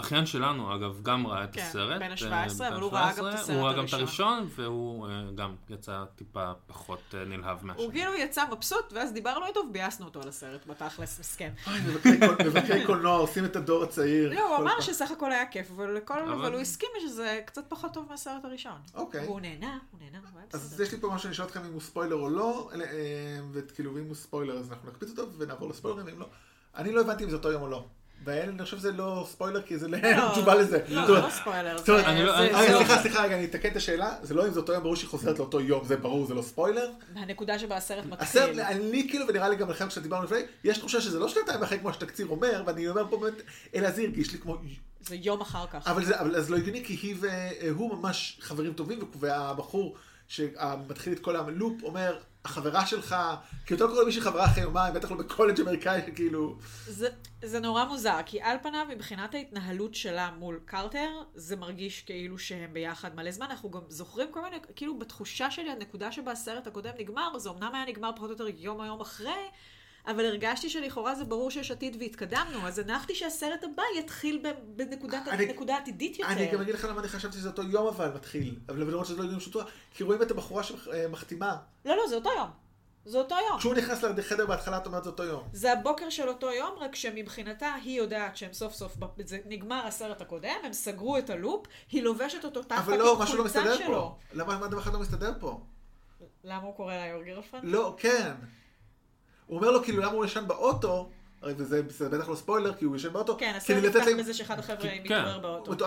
[0.00, 2.00] אחיין שלנו, אגב, גם ראה את כן, הסרט.
[2.00, 3.92] בן אה, ה-17, בן אבל הוא ראה גם את 17, הסרט הוא ראה גם את
[3.92, 4.28] הראשון.
[4.38, 7.84] הראשון, והוא אה, גם יצא טיפה פחות אה, נלהב מהשני.
[7.84, 11.52] הוא כאילו יצא מבסוט, ואז דיברנו איתו וביאסנו אותו על הסרט, בתכלס, מסכן.
[11.86, 14.34] מבקרי קול- מבקרי קולנוע עושים את הדור הצעיר.
[14.34, 14.80] לא, הוא אמר.
[14.80, 18.44] שסך הכל היה כיף, אבל לכל- אבל- אבל הוא הסכים שזה קצת פחות טוב מהסרט
[18.44, 18.78] הראשון.
[18.94, 19.24] אוקיי.
[19.26, 20.18] והוא נהנה, הוא נהנה,
[20.52, 20.80] אז.
[20.80, 22.70] יש לי פה משהו שאני אשאל אתכם אם הוא ספוילר או לא,
[23.52, 26.26] וכאילו אם הוא ספוילר אז אנחנו נקפיץ אותו ונעבור לספוילרים, אם לא.
[26.76, 27.84] אני לא הבנתי אם זה אותו יום או לא.
[28.24, 30.78] ואני חושב שזה לא ספוילר כי זה לא לא, תשובה לזה.
[30.88, 33.76] לא, לא ספוילר, זה- אני לא- אני- רגע, זה- סליחה, סליחה, רגע, אני אתקן את
[33.76, 34.14] השאלה.
[34.22, 36.42] זה לא אם זה אותו יום, ברור שהיא חוזרת לאותו יום, זה ברור, זה לא
[36.42, 36.90] ספוילר.
[37.16, 38.60] הנקודה שבה הסרט הסרט, מתחיל.
[38.60, 41.92] אני כאילו, ונראה לי גם לכם כשדיברנו לפני, יש תחושה שזה לא שנתיים אחרי כמו
[41.92, 43.42] שהתקציר אומר, ואני אומר פה באמת,
[43.74, 44.56] אלא זה הרגיש לי כמו...
[45.00, 45.86] זה יום אחר כך.
[45.88, 49.96] אבל זה אבל זה לא הגיוני, כי היא והוא ממש חברים טובים, והבחור
[50.28, 53.16] שמתחיל את כל הלופ אומר, החברה שלך,
[53.66, 56.56] כי יותר קורא למישהי חברה אחרי יומיים, בטח לא בקולג' אמריקאי, כאילו...
[56.86, 57.08] זה,
[57.44, 62.72] זה נורא מוזר, כי על פניו, מבחינת ההתנהלות שלה מול קרטר, זה מרגיש כאילו שהם
[62.72, 63.46] ביחד מלא זמן.
[63.50, 67.74] אנחנו גם זוכרים כל מיני, כאילו בתחושה שלי, הנקודה שבה הסרט הקודם נגמר, זה אמנם
[67.74, 69.48] היה נגמר פחות או יותר יום היום אחרי,
[70.06, 75.28] אבל הרגשתי שלכאורה זה ברור שיש עתיד והתקדמנו, אז הנחתי שהסרט הבא יתחיל ב- בנקודת
[75.28, 76.32] אני- נקודה עתידית יותר.
[76.32, 79.22] אני גם אגיד לך למה אני חשבתי שזה אותו יום אבל מתחיל, אבל למרות שזה
[79.22, 81.56] לא יום שוטוע, כי רואים את הבחורה שמחתימה.
[81.84, 82.48] לא, לא, זה אותו יום.
[83.04, 83.58] זה אותו יום.
[83.58, 85.48] כשהוא נכנס לחדר בהתחלה, את אומרת זה אותו יום.
[85.52, 88.92] זה הבוקר של אותו יום, רק שמבחינתה היא יודעת שהם סוף סוף,
[89.24, 93.36] זה נגמר הסרט הקודם, הם סגרו את הלופ, היא לובשת אותו תחת אבל לא, משהו
[93.38, 93.94] לא החולצה מסתדר שלו.
[93.94, 94.16] פה.
[94.32, 95.60] למה מה דבר אחד לא מסתדר פה?
[96.44, 97.64] למה הוא קורא לה your girlfriend?
[97.64, 98.32] לא, כן.
[99.50, 101.08] הוא אומר לו כאילו למה הוא ישן באוטו,
[101.42, 103.36] הרי וזה זה בטח לא ספוילר כי הוא ישן באוטו.
[103.38, 104.98] כן, הסרט נפתח בזה שאחד החבר'ה כן.
[105.04, 105.70] מתעורר באוטו.
[105.70, 105.86] אותו-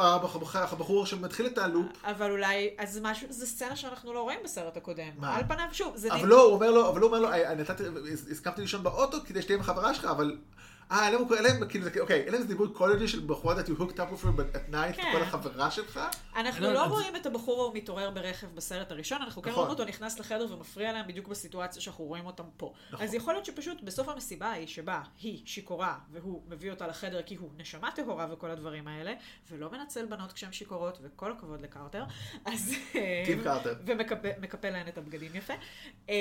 [0.56, 5.10] הבחור- שמתחיל את הלופ, אבל אולי, אז משהו, זו סצנה שאנחנו לא רואים בסרט הקודם.
[5.18, 5.36] מה?
[5.36, 6.14] על פניו, שוב, זה...
[6.14, 7.84] אבל לא, הוא אומר לו, אבל הוא אומר לו, "אה, נתתי,
[8.32, 10.38] הסכמתי לישון באוטו כדי שתהיה עם החברה שלך, אבל...
[10.92, 13.80] אה, אלה הוא- אלה הם, כאילו, אוקיי, אלה זה דיבור קולג'י של בחורה that you
[13.82, 15.10] hooked up with her at night, כן.
[15.14, 16.00] כל החברה שלך.
[16.36, 19.64] אנחנו לא, לא רואים את הבחור ההוא מתעורר ברכב בסרט הראשון, אנחנו כן נכון.
[19.64, 22.74] רואים אותו נכנס לחדר ומפריע להם בדיוק בסיטואציה שאנחנו רואים אותם פה.
[22.92, 23.06] נכון.
[23.08, 27.36] אז יכול להיות שפשוט בסוף המסיבה ההיא שבה היא שיכורה והוא מביא אותה לחדר כי
[27.36, 29.14] הוא נשמה טהורה וכל הדברים האלה,
[29.52, 32.04] ולא מנצל בנות כשהן שיכורות, וכל הכבוד לקרטר,
[32.46, 32.74] אז...
[33.26, 33.74] טים קרטר.
[33.86, 35.54] ומקפל להן את הבגדים יפה.
[36.10, 36.16] אה,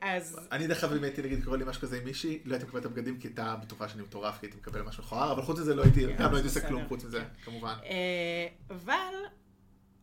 [0.00, 0.38] אז...
[0.52, 2.80] אני דרך אגב אם הייתי נגיד קורא לי משהו כזה עם מישהי, לא הייתי מקבל
[2.80, 5.74] את הבגדים כי הייתה בטוחה שאני מטורף, כי הייתי מקבל משהו מכוער, אבל חוץ מזה
[5.74, 6.88] לא הייתי, כן, גם לא הייתי עושה כלום.
[6.88, 7.74] חוץ מזה, כמובן.
[7.84, 9.14] אה, אבל...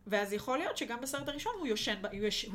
[0.10, 1.68] ואז יכול להיות שגם בסרט הראשון הוא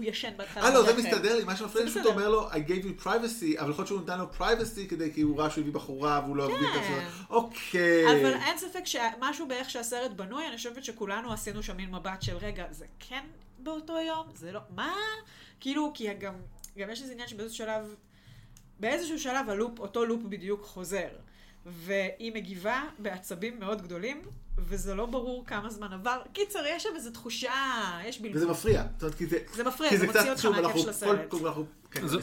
[0.03, 0.65] ישן בהתחלה.
[0.65, 0.97] אה לא, זה.
[0.97, 2.09] מסתדר לי, מה שמפריע לי בסדר.
[2.09, 5.21] אומר לו, I gave you privacy, אבל יכול להיות שהוא נתן לו privacy כדי, כי
[5.21, 6.95] הוא ראה שהוא הביא בחורה והוא לא הביא את כן.
[6.95, 7.07] זה.
[7.31, 8.07] אוקיי.
[8.07, 12.37] אבל אין ספק שמשהו באיך שהסרט בנוי, אני חושבת שכולנו עשינו שם מין מבט של
[12.37, 13.25] רגע, זה כן
[13.59, 14.27] באותו יום?
[14.35, 14.61] זה לא...
[14.71, 14.95] מה?
[15.61, 16.35] כאילו, כי גם,
[16.79, 17.95] גם יש איזה עניין שבאיזשהו שלב,
[18.81, 21.09] באיזשהו שלב הלופ, אותו לופ בדיוק חוזר.
[21.67, 24.23] והיא מגיבה בעצבים מאוד גדולים,
[24.59, 26.21] וזה לא ברור כמה זמן עבר.
[26.33, 27.53] קיצר, יש שם איזו תחושה,
[28.05, 28.37] יש בלבול.
[28.37, 28.83] וזה מפריע.
[28.93, 29.39] זאת אומרת, כי זה...
[29.55, 31.19] זה מפריע, זה מוציא אותך מהכיף של הסרט.
[31.91, 32.17] כן, זה-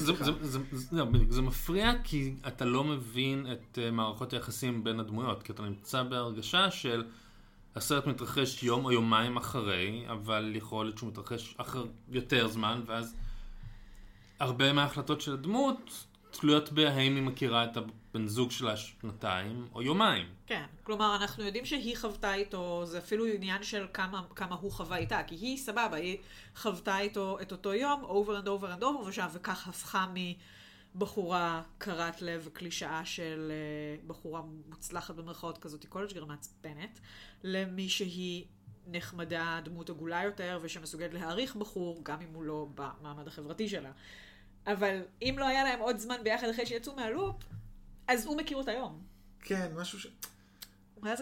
[0.92, 5.64] לא, זה מפריע כי אתה לא מבין את אה, מערכות היחסים בין הדמויות, כי אתה
[5.64, 7.04] נמצא בהרגשה של
[7.76, 13.16] הסרט מתרחש יום או יומיים אחרי, אבל יכול להיות שהוא מתרחש אחר יותר זמן, ואז
[14.39, 20.25] הרבה מההחלטות של הדמות תלויות בהאם היא מכירה את הבן זוג שלה שנתיים או יומיים.
[20.47, 24.97] כן, כלומר, אנחנו יודעים שהיא חוותה איתו, זה אפילו עניין של כמה, כמה הוא חווה
[24.97, 26.17] איתה, כי היא סבבה, היא
[26.55, 30.05] חוותה איתו את אותו יום, over and over and over, ושם, וכך הפכה
[30.95, 36.99] מבחורה קרת לב וקלישאה של uh, בחורה מוצלחת במרכאות כזאת, קולג' גר מעצבנת,
[37.43, 38.45] למי שהיא
[38.88, 43.91] נחמדה, דמות עגולה יותר, ושמסוגלת להעריך בחור, גם אם הוא לא במעמד החברתי שלה.
[44.68, 47.36] אבל אם לא היה להם עוד זמן ביחד אחרי שיצאו מהלופ,
[48.07, 49.01] אז הוא מכיר אותה היום.
[49.39, 50.07] כן, משהו ש...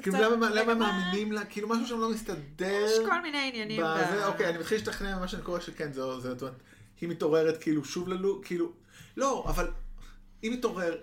[0.01, 0.91] כאילו למה למה מה?
[0.91, 2.85] מאמינים לה, כאילו משהו שם לא מסתדר.
[2.85, 3.81] יש כל מיני עניינים.
[3.83, 6.55] בזה, ב- אוקיי, אני מתחיל להשתכנע ממה שאני קורא שכן, זה, זה, זאת אומרת,
[7.01, 8.71] היא מתעוררת כאילו שוב ללו, כאילו,
[9.17, 9.71] לא, אבל
[10.41, 10.97] היא מתעורר.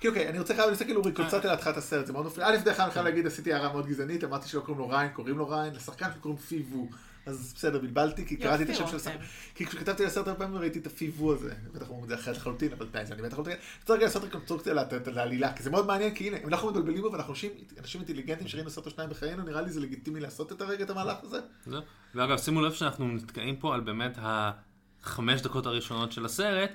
[0.00, 2.48] כאילו, אוקיי, אני רוצה חייב לעשות כאילו ריקולציה להתחלת הסרט, זה מאוד מפריע.
[2.48, 5.08] א', דרך אגב, אני חייב להגיד, עשיתי הערה מאוד גזענית, אמרתי שלא קוראים לו ריין,
[5.12, 6.88] קוראים לו ריין, לשחקן שקוראים פיבו.
[7.26, 9.12] אז בסדר, בלבלתי, כי קראתי את השם של השחקן.
[9.16, 9.24] רותם.
[9.54, 11.54] כי כשכתבתי לסרט הרבה פעמים ראיתי את הפיבו הזה.
[11.72, 13.56] בטח אומרים את זה אחרת לחלוטין, אבל די, זה אני בטח לחלוטין.
[13.84, 14.74] צריך רגע לעשות רקונסטרוקציה
[15.06, 17.50] לעלילה, כי זה מאוד מעניין, כי הנה, אם אנחנו מתבלבלים בו ואנחנו אנשים-
[17.94, 21.16] אינטליגנטים שראינו סרט או שניים בחיינו, נראה לי זה לגיטימי לעשות את הרגע את המהלך
[21.22, 21.40] הזה.
[21.66, 21.80] זהו.
[22.14, 26.70] ואגב, שימו לב שאנחנו נתקעים פה על באמת החמש דקות הראשונות של הסרט,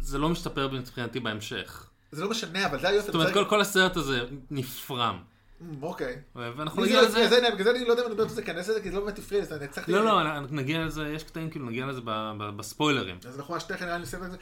[0.00, 1.86] זה לא משתפר מבחינתי בהמשך.
[2.12, 3.06] זה לא משנה, אבל זה היופי.
[3.06, 4.20] זאת אומרת, כל הסרט הזה
[4.50, 5.18] נפרם.
[5.60, 6.16] אמ, אוקיי.
[6.34, 7.28] ואנחנו נגיע זה- לזה...
[7.28, 9.04] זה- זה- בגלל זה אני לא יודע אם אני באמת להיכנס לזה, כי זה לא
[9.04, 9.92] באמת הפריע לי, אז אני הצלחתי...
[9.92, 13.18] לא, לא, אנחנו נגיע לזה, יש קטעים כאילו, נגיע לזה ב- ב- בספוילרים.
[13.28, 14.36] אז אנחנו ממש תכף נראה לי נסיים את זה.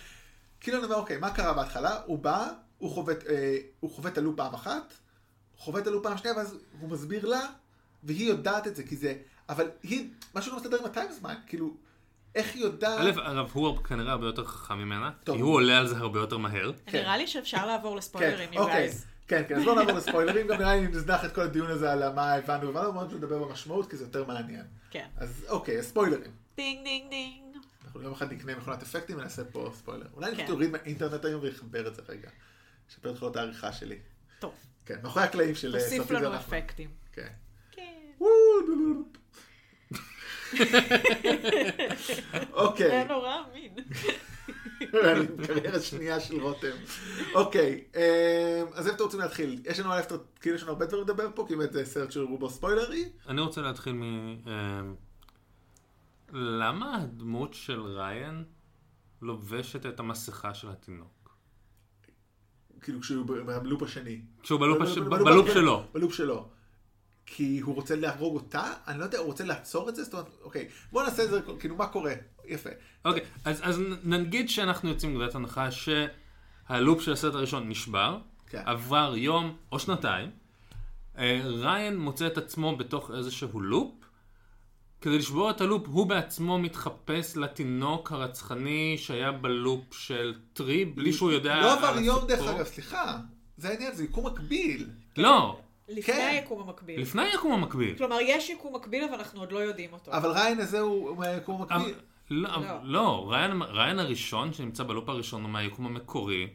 [0.60, 2.00] כאילו אני אומר, אוקיי, מה קרה בהתחלה?
[2.06, 2.48] הוא בא,
[2.78, 4.92] הוא חווה, אה, הוא את הלופ פעם אחת,
[5.56, 7.40] חווה את הלופ פעם שנייה, ואז הוא מסביר לה,
[8.02, 9.14] והיא יודעת את זה, כי זה...
[9.48, 11.74] אבל היא, משהו לא מסתדר עם ה timeline, כאילו,
[12.34, 13.00] איך היא יודעת...
[13.00, 15.10] א', אגב, הוא כנראה הרבה יותר חכם ממנה.
[15.24, 16.72] כי הוא עולה על זה הרבה יותר מהר.
[16.92, 18.92] נראה לי שאפשר לעבור לספוילרים, כן, you אוקיי, guys.
[19.28, 22.12] כן, כן, אז בואו נעבור לספוילרים, גם נראה לי נזנח את כל הדיון הזה על
[22.12, 24.64] מה הבנו, אבל מאוד לדבר במשמעות, כי זה יותר מעניין.
[24.90, 25.06] כן.
[25.16, 26.30] אז אוקיי, ספוילרים.
[26.56, 27.56] דינג דינג דינג.
[27.84, 30.06] אנחנו יום אחד נקנה מכונת אפקטים ונעשה פה ספוילר.
[30.14, 30.52] אולי אני כן.
[30.52, 32.28] אוריד מהאינטרנט היום ויחבר את זה רגע.
[32.90, 33.98] אשפר את יכולות העריכה שלי.
[34.38, 34.54] טוב,
[34.86, 36.36] כן, מאחורי הקלעים של אה, תוסיף סופי לנו.
[36.36, 36.90] אפקטים.
[37.12, 37.28] כן.
[37.70, 37.82] כן.
[42.52, 42.90] אוקיי.
[42.90, 43.74] זה נורא אמין.
[45.46, 46.76] קריירה שנייה של רותם.
[47.34, 49.62] אוקיי, אה, אז איפה אתם רוצים להתחיל?
[49.64, 49.90] יש לנו
[50.40, 53.08] כאילו יש לנו הרבה דברים לדבר פה, כי באמת זה סרט של רובו ספוילרי.
[53.28, 54.02] אני רוצה להתחיל מ...
[54.48, 54.80] אה,
[56.32, 58.44] למה הדמות של ריין
[59.22, 61.36] לובשת את המסכה של התינוק?
[62.80, 63.26] כאילו כשהוא
[63.62, 64.20] בלופ השני.
[64.42, 65.84] כשהוא בלופ הש- בלופ- שלו.
[65.92, 66.48] בלופ שלו.
[67.26, 68.72] כי הוא רוצה להרוג אותה?
[68.86, 70.04] אני לא יודע, הוא רוצה לעצור את זה?
[70.04, 72.12] זאת אומרת, אוקיי, בוא נעשה את זה, כאילו, מה קורה?
[72.48, 72.70] יפה.
[73.04, 78.62] אוקיי, אז, אז נ- נגיד שאנחנו יוצאים מנקודת הנחה שהלופ של הסרט הראשון נשבר, כן.
[78.66, 80.30] עבר יום או שנתיים,
[81.18, 83.92] אה, ריין מוצא את עצמו בתוך איזשהו לופ,
[85.00, 91.32] כדי לשבור את הלופ הוא בעצמו מתחפש לתינוק הרצחני שהיה בלופ של טרי, בלי שהוא
[91.32, 92.48] יודע לא עבר יום דרך.
[92.48, 93.18] אגב, סליחה.
[93.56, 94.88] זה העניין, זה יקום מקביל.
[95.16, 96.28] לא, לפני כן.
[96.32, 97.00] היקום המקביל.
[97.00, 97.98] לפני היקום המקביל.
[97.98, 100.12] כלומר, יש יקום מקביל, אבל אנחנו עוד לא יודעים אותו.
[100.12, 101.94] אבל ריין הזה הוא מהיקום אבל- המקביל.
[102.30, 102.78] לא, לא.
[102.82, 106.46] לא, ריין, ריין הראשון שנמצא בלופ הראשון הוא מהיקום המקורי,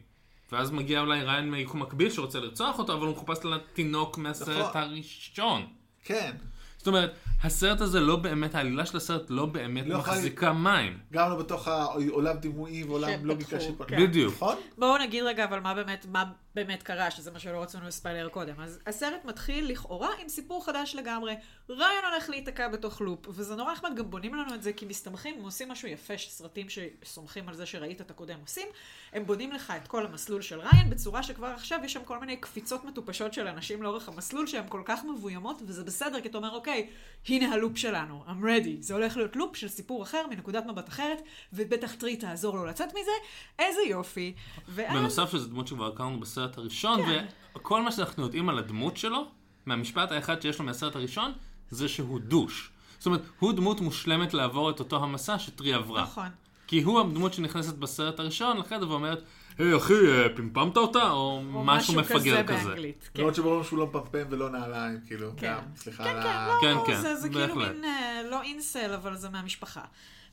[0.52, 4.82] ואז מגיע אולי ריין מהיקום מקביל שרוצה לרצוח אותו, אבל הוא מחופש לתינוק מהסרט נכון.
[4.82, 5.66] הראשון.
[6.04, 6.36] כן.
[6.78, 10.98] זאת אומרת, הסרט הזה לא באמת, העלילה של הסרט לא באמת לא מחזיקה מים.
[11.12, 13.60] גם לא בתוך העולם דימויי ועולם לוגיקה כן.
[13.60, 13.96] שפתחו.
[14.02, 14.34] בדיוק.
[14.34, 14.56] נכון?
[14.78, 16.24] בואו נגיד רגע אבל מה באמת, מה
[16.54, 18.60] באמת קרה, שזה מה שלא רצינו לספיילר קודם.
[18.60, 21.34] אז הסרט מתחיל לכאורה עם סיפור חדש לגמרי.
[21.68, 25.34] ריין הולך להיתקע בתוך לופ, וזה נורא נחמד, גם בונים לנו את זה כי מסתמכים,
[25.38, 28.68] הם עושים משהו יפה שסרטים שסומכים על זה שראית את הקודם עושים.
[29.12, 32.36] הם בונים לך את כל המסלול של ריין בצורה שכבר עכשיו יש שם כל מיני
[32.36, 36.50] קפיצות מטופשות של אנשים לאורך המסלול שהן כל כך מבוימות, וזה בסדר, כי אתה אומר,
[36.50, 36.90] אוקיי,
[37.28, 38.76] הנה הלופ שלנו, I'm ready.
[38.80, 42.88] זה הולך להיות לופ של סיפור אחר, מנקודת מבט אחרת, ובטח טרי תעזור לו לצאת
[42.88, 43.10] מזה,
[43.58, 44.34] איזה יופי.
[44.68, 44.96] ואז...
[44.96, 47.24] בנוסף שזו דמות שכבר הכרנו בסרט הראשון, כן.
[47.56, 49.26] וכל מה שאנחנו יודעים על הדמות שלו,
[49.66, 51.32] מהמשפט האחד שיש לו מהסרט הראשון,
[51.70, 52.70] זה שהוא דוש.
[52.98, 56.02] זאת אומרת, הוא דמות מושלמת לעבור את אותו המסע שטרי עברה.
[56.02, 56.28] נכון.
[56.66, 59.22] כי הוא הדמות שנכנסת בסרט הראשון לחדר ואומרת,
[59.58, 61.10] היי אחי, אה, פמפמת אותה?
[61.10, 62.64] או או משהו מפגר כזה.
[62.64, 63.10] באנגלית.
[63.14, 63.20] כן.
[63.20, 65.52] למרות שברור שהוא לא מפמפם ולא נעליים, כאילו, כן.
[65.52, 66.48] גם, סליחה כן, על כן, ה...
[66.48, 67.74] לא, כן, כן, זה, זה כאילו בהחלט.
[67.74, 69.84] מין, אה, לא אינסל, אבל זה מהמשפחה.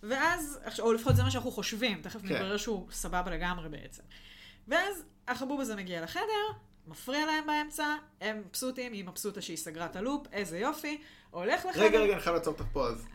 [0.03, 2.33] ואז, או לפחות זה מה שאנחנו חושבים, תכף כן.
[2.33, 4.03] נתברר שהוא סבבה לגמרי בעצם.
[4.71, 6.47] ואז החבוב הזה מגיע לחדר,
[6.87, 11.01] מפריע להם באמצע, הם מבסוטים, היא מבסוטה שהיא סגרה את הלופ, איזה יופי,
[11.31, 11.83] הולך לחדר.
[11.83, 13.05] רגע, רגע, אני חייב לעצור אותך פה אז.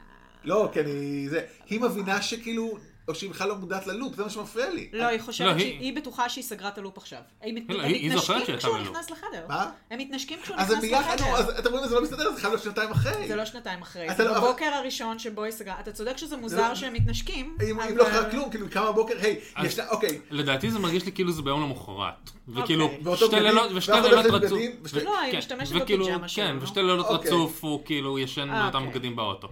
[0.44, 1.28] לא, כי אני...
[1.28, 1.46] זה...
[1.66, 2.78] היא מבינה שכאילו...
[3.09, 4.88] או שהיא בכלל לא מודעת ללופ, זה מה שמפריע לי.
[4.92, 7.18] לא, היא לא, חושבת היא- שהיא היא בטוחה שהיא סגרה את הלופ עכשיו.
[7.42, 8.78] הם לא, הם מתנשקים כשהוא.
[8.78, 9.44] נכנס לחדר.
[9.48, 9.70] מה?
[9.90, 11.36] הם מתנשקים כשהוא אז הם נכנס ביחד, לחדר.
[11.36, 13.28] אז אתם רואים, זה לא מסתדר, זה חייב להיות שנתיים אחרי.
[13.28, 15.80] זה לא שנתיים אחרי, זה לא- בבוקר הראשון שבו היא סגרה.
[15.80, 19.40] אתה צודק שזה לא- מוזר שהם מתנשקים, אם לא קרה כלום, כאילו, קמה בבוקר, היי,
[19.64, 20.20] יש לה, אוקיי.
[20.30, 22.30] לדעתי זה מרגיש לי כאילו זה ביום למחרת.
[22.48, 23.16] וכאילו, אוקיי.
[23.16, 24.59] שתי לילות, לא רצוף.
[25.04, 26.57] לא, היא כן, משתמשת בפיג'מה שלו, כן.
[26.61, 27.30] ושתי לילות אוקיי.
[27.30, 28.90] רצוף הוא כאילו ישן אה, באותם אוקיי.
[28.92, 29.48] בגדים באוטו.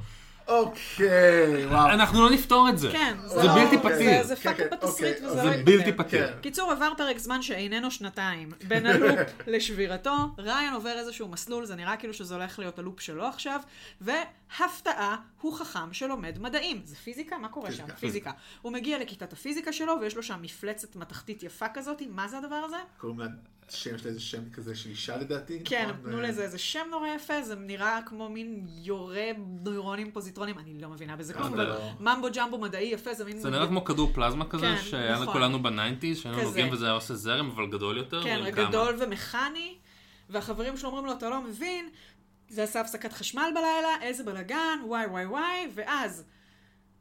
[0.49, 1.91] אוקיי, וואו.
[1.91, 2.91] אנחנו לא נפתור את זה.
[2.93, 3.79] כן, זה לא- בלתי.
[3.79, 4.23] פתיר.
[4.23, 4.83] זה- זה כן, כן, בתסריט
[5.17, 6.03] אוקיי, וזה זה לא בלתי ייפתר.
[6.05, 6.27] פתיר.
[6.33, 6.41] כן.
[6.41, 8.49] קיצור, עבר פרק זמן שאיננו שנתיים.
[8.69, 13.25] בין הלופ לשבירתו, ריין עובר איזשהו מסלול, זה נראה כאילו שזה הולך להיות הלופ שלו
[13.27, 13.61] עכשיו,
[14.01, 16.81] והפתעה, הוא חכם שלומד מדעים.
[16.85, 17.39] זה פיזיקה?
[17.39, 17.87] מה קורה שם?
[18.01, 18.31] פיזיקה.
[18.63, 22.55] הוא מגיע לכיתת הפיזיקה שלו, ויש לו שם מפלצת מתכתית יפה כזאת, מה זה הדבר
[22.65, 22.77] הזה?
[22.99, 23.27] קוראים לה
[23.69, 25.61] שם, יש לה איזה שם כזה של אישה לדעתי.
[25.65, 26.11] כן, נכון?
[26.11, 29.27] תנו לזה איזה שם נורא יפה, זה נראה כמו מין יורה
[29.65, 31.91] נוירונים פוזיטרונים, אני לא מבינה בזה כלום, אבל לא.
[32.01, 33.39] ממבו ג'מבו מדעי יפה, זה מין...
[33.39, 35.29] זה נראה כמו כדור פלזמה כזה, כן, שהיה נכון.
[35.29, 36.43] לכולנו ב nineties, שהיינו.
[36.43, 38.23] נוגעים וזה היה עושה זרם, אבל גדול יותר.
[38.25, 38.51] כן.
[38.51, 39.75] גדול ומכני,
[40.31, 41.89] והחברים שלו אומרים לו, אתה לא מבין,
[42.49, 46.25] זה עשה הפסקת חשמל בלילה, איזה בלאגן, וואי וואי וואי, ואז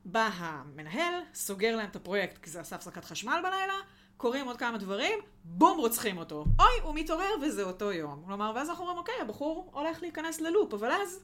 [0.05, 3.73] בא המנהל, סוגר להם את הפרויקט כי זה עשה הפסקת חשמל בלילה,
[4.17, 6.45] קורים עוד כמה דברים, בום, רוצחים אותו.
[6.59, 8.23] אוי, הוא מתעורר וזה אותו יום.
[8.27, 11.19] כלומר, ואז אנחנו אומרים, אוקיי, הבחור הולך להיכנס ללופ, אבל אז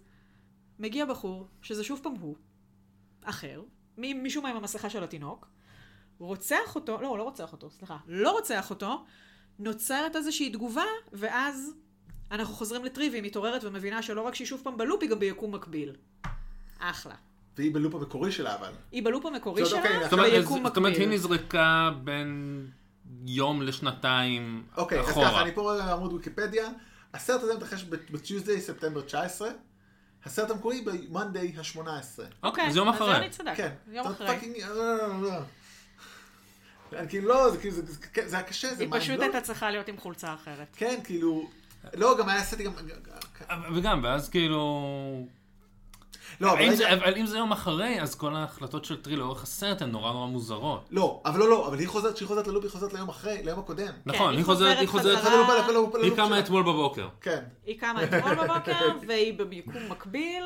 [0.80, 2.36] מגיע בחור, שזה שוב פעם הוא,
[3.24, 3.62] אחר,
[3.98, 5.48] מישהו מה עם המסכה של התינוק,
[6.18, 9.06] רוצח אותו, לא, הוא לא רוצח אותו, סליחה, לא רוצח אותו,
[9.60, 11.74] נוצרת איזושהי תגובה, ואז
[12.32, 15.56] אנחנו חוזרים לטרי והיא מתעוררת ומבינה שלא רק שהיא שוב פעם בלופ, היא גם ביקום
[15.56, 15.96] מקביל.
[16.80, 17.16] אחלה.
[17.58, 18.72] והיא בלופ המקורי שלה אבל.
[18.92, 21.10] היא בלופ המקורי שלה, אוקיי, ביקום זאת אומרת, היא מקביל.
[21.10, 22.66] נזרקה בין
[23.26, 25.30] יום לשנתיים אוקיי, אז אחורה.
[25.30, 26.70] ככה, אני פה רואה עמוד ויקיפדיה.
[27.14, 29.50] הסרט הזה מתרחש ב-Tuesday, ספטמבר 19.
[30.26, 32.20] הסרט המקורי ב-Monday ה-18.
[32.44, 33.16] אוקיי, אז יום אז אחרי.
[33.18, 33.54] אני צדק.
[33.56, 33.70] כן.
[33.92, 34.28] יום אחרי.
[34.70, 35.40] לא, לא, לא,
[36.92, 37.06] לא.
[37.10, 37.82] כאילו לא, זה כאילו, זה-
[38.28, 39.20] זה- היה קשה, זה היא mind פשוט.
[39.22, 40.68] הייתה צריכה להיות עם חולצה אחרת.
[40.76, 41.50] כן, כאילו,
[41.94, 42.72] לא, גם היה סטי גם,
[43.76, 45.28] וגם, ואז כאילו...
[46.42, 49.44] לא, אבל אם זה- אבל אם זה יום אחרי, אז כל ההחלטות של טרי לאורך
[49.44, 50.88] הסרט הן נורא נורא מוזרות.
[50.92, 53.60] לא, אבל לא, לא, אבל היא חוזרת, כשהיא חוזרת ללופ, היא חוזרת ליום אחרי, ליום
[53.60, 53.94] הקודם.
[54.06, 55.24] נכון, היא היא חוזרת, היא חוזרת
[56.04, 56.16] היא.
[56.16, 57.08] קמה אתמול בבוקר.
[57.22, 58.74] כן, היא קמה אתמול בבוקר,
[59.08, 60.44] והיא ביקום מקביל.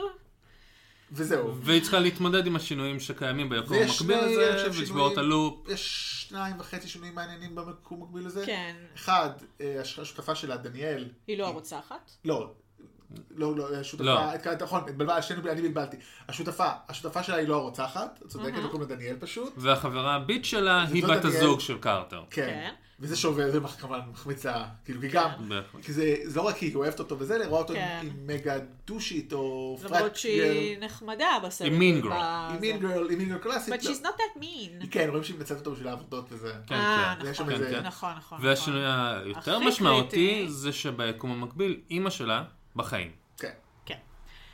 [1.16, 1.56] וזהו.
[1.62, 5.68] והיא צריכה להתמודד עם השינויים שקיימים ביקום המקביל אני הזה, ולשבור את הלופ.
[5.70, 8.46] יש שניים וחצי שינויים מעניינים במקום מקביל לזה.
[8.46, 8.76] כן.
[8.96, 9.30] אחד,
[9.62, 12.12] אה, הש- השותפה שלה, דניאל, היא לא הרוצחת.
[12.26, 12.52] לא,
[13.36, 14.36] לא, לא, השותפה, לא.
[14.36, 15.98] את- נכון, התבלבל- שנינו- אני בלבלתי.
[16.30, 18.68] השותפה, השותפה שלה היא לא הרוצחת, את צודקת, מהמם.
[18.68, 19.54] קוראים לה דניאל פשוט.
[19.58, 21.38] והחברה הביט שלה היא בת דניאל.
[21.38, 22.24] הזוג של קרטר.
[22.30, 22.46] כן.
[22.48, 22.70] כן.
[23.00, 25.86] וזה שעובר, זה כמובן מחמיץ לה, כאילו, כי גם, בהחלט.
[25.86, 28.00] כי זה זה לא רק כי היא אוהבת אותו וזה, לראות אותו כן.
[28.02, 28.56] עם- עם מגה
[28.88, 31.72] דושית או למרות פרט שהיא נחמדה בסרט.
[31.72, 32.14] היא mean girl.
[32.14, 33.74] עם מין גרל, עם מין גרל קלאסית.
[33.74, 33.92] But לא.
[33.92, 34.88] she's not that mean.
[34.92, 36.54] כן, רואים שהיא מנצלת אותו בשביל העבודות וזה.
[36.68, 37.30] כן, אה, כן.
[37.30, 37.48] נכון,
[37.86, 38.38] נכון, נכון.
[38.42, 39.24] והשינוי נכון.
[39.26, 40.46] היותר משמעותי.
[40.50, 42.44] זה שביקום המקביל, אימא שלה
[42.76, 43.12] בחיים.
[43.38, 43.52] כן.
[43.86, 43.98] כן.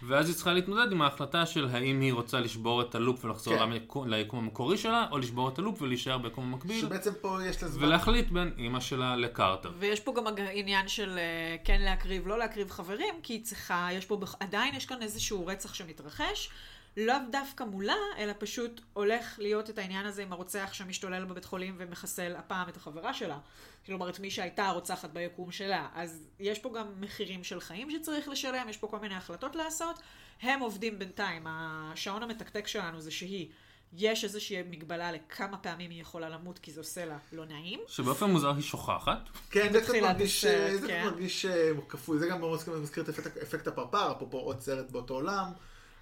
[0.03, 3.71] ואז היא צריכה להתמודד עם ההחלטה של האם היא רוצה לשבור את הלופ ולחזור כן.
[4.05, 7.83] ליקום המקורי שלה, או לשבור את הלופ ולהישאר ביקום המקביל, שבעצם פה יש לה זמן.
[7.83, 9.71] ולהחליט בין אימא שלה לקרטר.
[9.79, 14.05] ויש פה גם עניין של אה, כן להקריב, לא להקריב חברים, כי היא צריכה, יש
[14.05, 16.49] פה, עדיין יש כאן איזשהו רצח שמתרחש,
[16.97, 21.75] לאו דווקא מולה, אלא פשוט הולך להיות את העניין הזה עם הרוצח שמשתולל בבית חולים
[21.77, 23.37] ומחסל הפעם את החברה שלה.
[23.85, 25.87] כלומר, את מי שהייתה הרוצחת ביקום שלה.
[25.95, 29.99] אז יש פה גם מחירים של חיים שצריך לשלם, יש פה כל מיני החלטות לעשות.
[30.41, 33.47] הם עובדים בינתיים, השעון המתקתק שלנו זה שהיא,
[33.93, 37.79] יש איזושהי מגבלה לכמה פעמים היא יכולה למות, כי זה עושה לה לא נעים.
[37.87, 39.29] שבאופן מוזר היא שוכחת.
[39.51, 41.01] כן, זה קצת מרגיש, זה כן.
[41.05, 44.91] קצת מרגיש אה, כפוי, זה גם מאוד מזכיר את אפקט- אפקט הפרפר, אפרופו עוד סרט
[44.91, 45.51] באותו עולם,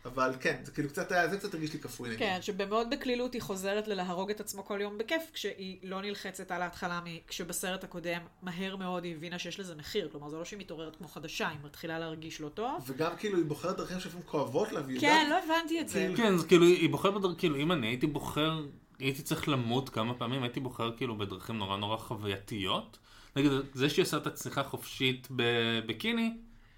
[0.08, 2.20] אבל כן, זה כאילו קצת, היה- זה קצת הרגיש לי כפוי נגיד.
[2.20, 6.62] כן, שבמאוד בקלילות היא חוזרת ללהרוג את עצמו כל יום בכיף, כשהיא לא נלחצת על
[6.62, 10.10] ההתחלה, כשבסרט הקודם מהר מאוד היא הבינה שיש לזה מחיר.
[10.12, 12.84] כלומר, זה לא שהיא מתעוררת כמו חדשה, היא מתחילה להרגיש לא טוב.
[12.88, 16.12] וגם כאילו היא בוחרת דרכים שלפעמים כואבות לה, והיא כן, יודעת- לא הבנתי את זה.
[16.18, 18.66] כן, אז כאילו היא בוחרת בדרך, כאילו אם אני הייתי בוחר,
[19.00, 22.98] הייתי צריך למות כמה פעמים, הייתי בוחר כאילו בדרכים נורא נורא חווייתיות.
[23.36, 26.38] נגיד, זה שהיא עושה את הצניחה חופשית בביקיני,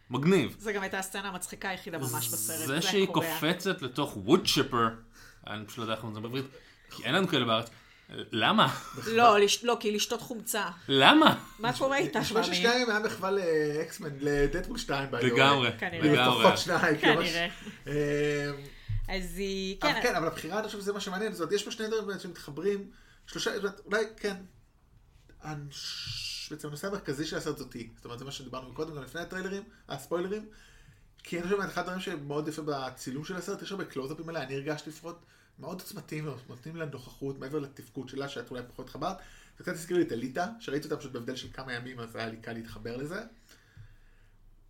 [0.10, 0.55] מגניב.
[0.60, 2.68] זה גם הייתה הסצנה המצחיקה היחידה ממש בסרט.
[2.68, 3.07] זה שהיא.
[3.07, 4.88] קופצת לתוך ווד צ'יפר,
[5.47, 6.45] אני פשוט לא יודע איך אומרים את זה בעברית,
[6.91, 7.70] כי אין לנו כאלה בארץ.
[8.32, 8.78] למה?
[9.07, 10.66] לא, לא, כי לשתות חומצה.
[10.88, 11.43] למה?
[11.60, 12.43] מה קורה איתך, נשמע?
[12.43, 15.26] ששניים היה מחווה לאקסמן, לדדפול 2 ביום.
[15.26, 15.70] לגמרי.
[16.01, 16.43] לגמרי.
[16.43, 17.47] לפחות שניים, כנראה.
[17.88, 18.51] אה,
[19.07, 21.72] אז היא, כן, כן, אבל הבחירה, אני חושב שזה מה שמעניין, זאת אומרת, יש פה
[21.72, 22.91] שני דברים שמתחברים,
[23.28, 23.51] שלושה,
[23.86, 24.36] אולי כן,
[26.52, 29.22] בעצם הנושא המרכזי של הסרט זאת היא, זאת אומרת, זה מה שדיברנו קודם, גם לפני
[29.22, 30.45] הטריילרים, הספוילרים,
[31.24, 34.43] כי אני חושב באמת, אחד הדברים שמאוד יפה בצילום של הסרט, יש הרבה קלוזאפים עליה,
[34.43, 35.26] אני הרגשתי לפחות
[35.60, 39.18] מאוד עוצמתיים, נותנים לה נוכחות מעבר לתפקוד שלה, שאת אולי פחות התחברת,
[39.58, 42.28] זה קצת הזכיר לי את אליטה, שראיתי אותה פשוט בהבדל של כמה ימים, אז היה
[42.28, 43.24] לי קל להתחבר לזה.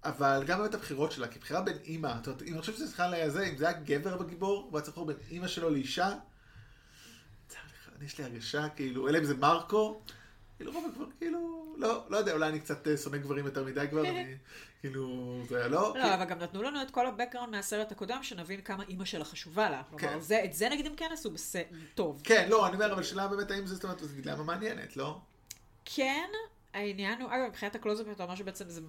[0.04, 2.88] אבל גם באמת הבחירות שלה, כי בחירה בין אימא, זאת אומרת, אם אני חושב שזה
[2.88, 6.14] צריכה לזה, אם זה היה גבר בגיבור, הוא היה צריך בין אימא שלו לאישה,
[8.02, 10.02] יש לי הרגשה, כאילו, אלא אם זה מרקו,
[10.60, 13.86] כאילו רוב כבר, כאילו, לא, לא יודע, אולי אני קצת אה, שונא גברים יותר מדי
[13.90, 14.36] כבר, אני,
[14.82, 18.84] כאילו, זה לא, לא, אבל גם נתנו לנו את כל הבקגראונד מהסרט הקודם, שנבין כמה
[18.84, 19.82] אימא שלה חשובה לה.
[19.90, 20.20] כלומר, כן.
[20.20, 21.30] זה- את זה נגיד הם כן עשו.
[21.96, 22.22] טוב.
[22.24, 25.20] כן, לא, אני אומר, אבל שאלה באמת האם זה, זאת אומרת, זו דילמה מעניינת, לא?
[25.86, 26.30] כן,
[26.74, 28.82] העניין הוא, אגב, מבחינת הקלוזאפ אתה אומר שבעצם זה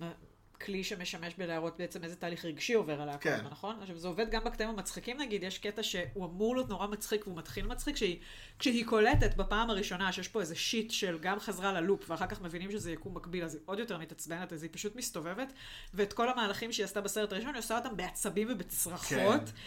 [0.64, 3.36] כלי שמשמש בלהראות בעצם איזה תהליך רגשי עובר עליה, כן.
[3.36, 3.46] כן.
[3.50, 3.76] נכון?
[3.80, 7.36] עכשיו, זה עובד גם בקטעים המצחיקים נגיד, יש קטע שהוא אמור להיות נורא מצחיק והוא
[7.38, 8.18] מתחיל מצחיק, כשהיא,
[8.60, 12.70] כשהיא קולטת בפעם הראשונה שיש פה איזה שיט של גם חזרה ללופ, ואחר כך מבינים
[12.70, 15.52] שזה יקום מקביל, אז היא עוד יותר מתעצבנת, אז היא פשוט מסתובבת,
[15.94, 19.08] ואת כל המהלכים שהיא עשתה בסרט הראשון, היא עושה אותם בעצבים ובצרחות.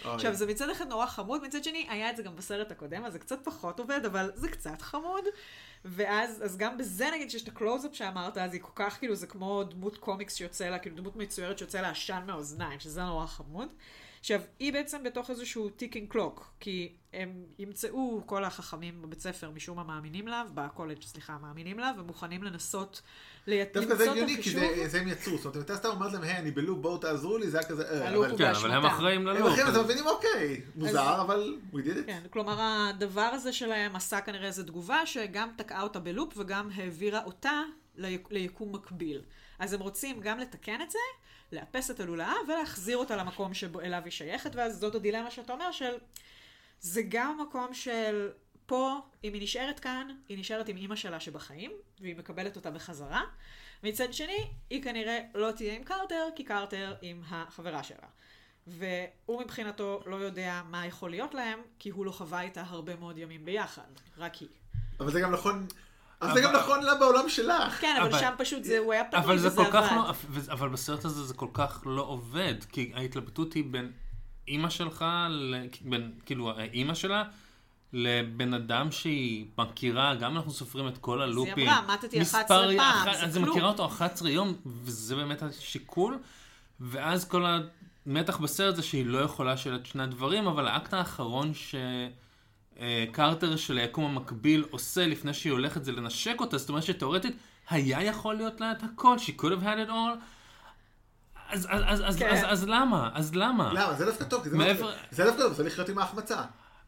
[0.03, 0.09] כן.
[0.09, 3.13] עכשיו, זה מצד אחד נורא חמוד, מצד שני, היה את זה גם בסרט הקודם, אז
[3.13, 5.23] זה קצת פחות עובד, אבל זה קצת חמוד.
[5.85, 9.27] ואז אז גם בזה נגיד שיש את הקלוזאפ שאמרת, אז היא כל כך כאילו זה
[9.27, 13.67] כמו דמות קומיקס שיוצא לה, כאילו דמות מצוירת שיוצא לה עשן מהאוזניים, שזה נורא חמוד.
[14.23, 19.77] עכשיו, היא בעצם בתוך איזשהו ticking clock, כי הם ימצאו, כל החכמים בבית ספר משום
[19.77, 23.01] מה מאמינים לה, בקולג' סליחה, מאמינים לה, ומוכנים לנסות
[23.47, 24.59] ל- דווקא למצוא זה את הגיוני, כי החישוב.
[24.59, 27.37] זה זה הם יצרו, זאת אומרת, הייתה סתם אומרת להם, היי, אני בלופ, בואו תעזרו
[27.37, 28.37] לי, זה היה כזה, אה, אבל...
[28.37, 28.85] כן, אבל הם.
[28.85, 29.53] אחראים הם ללופ.
[29.53, 32.05] אחרים, אז הם מבינים, אוקיי, מוזר, אבל we did it.
[32.05, 37.23] כן, כלומר הדבר הזה שלהם עשה כנראה איזו תגובה שגם תקעה אותה בלופ וגם העבירה
[37.23, 37.61] אותה
[37.95, 39.21] ליק, ליקום מקביל.
[39.59, 40.99] אז הם רוצים גם לתקן את זה,
[41.53, 45.71] לאפס את הלולאה ולהחזיר אותה למקום שבו אליו היא שייכת, ואז זאת הדילמה שאתה אומר
[45.71, 45.93] של
[46.79, 48.29] זה גם מקום של
[48.65, 53.21] פה, אם היא נשארת כאן, היא נשארת עם אימא שלה שבחיים, והיא מקבלת אותה בחזרה.
[53.83, 58.07] מצד שני, היא כנראה לא תהיה עם קרטר, כי קרטר עם החברה שלה.
[58.67, 63.17] והוא מבחינתו לא יודע מה יכול להיות להם, כי הוא לא חווה איתה הרבה מאוד
[63.17, 63.87] ימים ביחד,
[64.17, 64.49] רק היא.
[64.99, 65.67] אבל זה גם נכון,
[66.25, 67.81] אבל זה גם נכון לה בעולם שלך.
[67.81, 69.95] כן, אבל אבל- שם פשוט זה, הוא היה פנוי אבל זה וזה כך עבד.
[69.95, 70.11] לא,
[70.51, 73.91] אבל בסרט הזה זה כל כך לא עובד, כי ההתלבטות היא בין
[74.47, 75.05] אימא שלך,
[75.81, 77.23] בין, כאילו, האימא שלה,
[77.93, 81.69] לבן אדם שהיא מכירה, גם אם אנחנו סופרים את כל הלופים.
[81.69, 83.55] אמרה, מתתי מספר- 11 פעם, אח- זה אז היא כלום.
[83.55, 86.17] מכירה אותו 11 יום, וזה באמת השיקול,
[86.79, 87.45] ואז כל
[88.05, 91.75] המתח בסרט זה שהיא לא יכולה של את שני הדברים, אבל האקט האחרון ש...
[92.79, 97.35] אה, קרטר של היקום המקביל עושה לפני שהיא הולכת זה לנשק אותה, זאת אומרת שתאורטית
[97.69, 100.17] היה יכול להיות לה את הכל, she could have had it all.
[101.49, 102.29] אז, אז, אז, אז, כן.
[102.29, 103.09] אז, אז למה?
[103.13, 103.73] אז למה?
[103.73, 103.93] למה?
[103.93, 106.41] זה דווקא טוב, כי זה מעבר- לא- זה דווקא טוב, זה לחיות עם ההחמצה.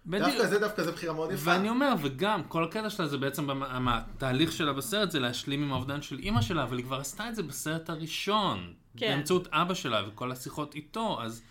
[0.05, 0.29] בדיוק.
[0.29, 1.49] דווקא זה דווקא זה בחירה מאוד יפה.
[1.51, 3.47] ואני אומר, וגם, כל הקטע שלה זה בעצם,
[3.87, 7.35] התהליך שלה בסרט זה להשלים עם האובדן של אימא שלה, אבל היא כבר עשתה את
[7.35, 8.73] זה בסרט הראשון.
[8.97, 9.07] כן.
[9.15, 11.41] באמצעות אבא שלה וכל השיחות איתו, אז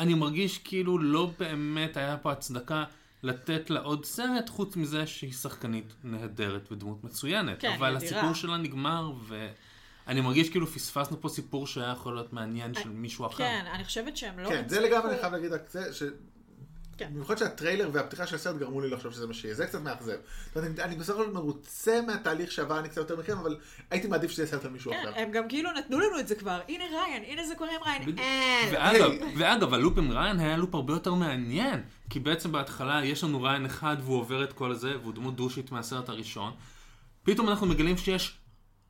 [0.00, 2.84] אני מרגיש כאילו לא באמת היה פה הצדקה
[3.22, 7.60] לתת לה עוד סרט, חוץ מזה שהיא שחקנית נהדרת ודמות מצוינת.
[7.60, 8.18] כן, אבל היא אדירה.
[8.20, 13.26] הסיפור שלה נגמר, ואני מרגיש כאילו פספסנו פה סיפור שהיה יכול להיות מעניין של מישהו
[13.26, 13.36] אחר.
[13.36, 14.48] כן, אני חושבת שהם לא...
[14.48, 16.02] כן, זה לגמרי אני חייב להגיד רק זה, ש...
[17.02, 17.10] כן.
[17.14, 20.12] במיוחד שהטריילר והפתיחה של הסרט גרמו לי לחשוב שזה מה שיהיה, זה קצת מאכזב.
[20.46, 23.56] זאת אומרת, אני- אני בסך הכל מרוצה מהתהליך שעבר אני קצת יותר מכם, אבל
[23.90, 25.20] הייתי מעדיף שזה יהיה סרט על מישהו כן, אחר.
[25.20, 26.60] הם גם כאילו נתנו לנו את זה כבר.
[26.68, 28.16] הנה ריין, הנה זה קורה עם ריין.
[29.38, 31.80] ואגב, הלופ עם ריין היה לופ הרבה יותר מעניין,
[32.10, 35.72] כי בעצם בהתחלה יש לנו ריין אחד והוא עובר את כל זה, והוא דמות דושית
[35.72, 36.52] מהסרט הראשון.
[37.22, 38.38] פתאום אנחנו מגלים שיש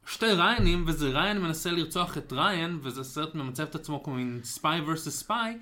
[0.06, 4.40] שתי ריינים, וזה ריין מנסה לרצוח את ריין, וזה סרט ממצב את עצמו כמו מין
[4.44, 5.58] spy versus spy,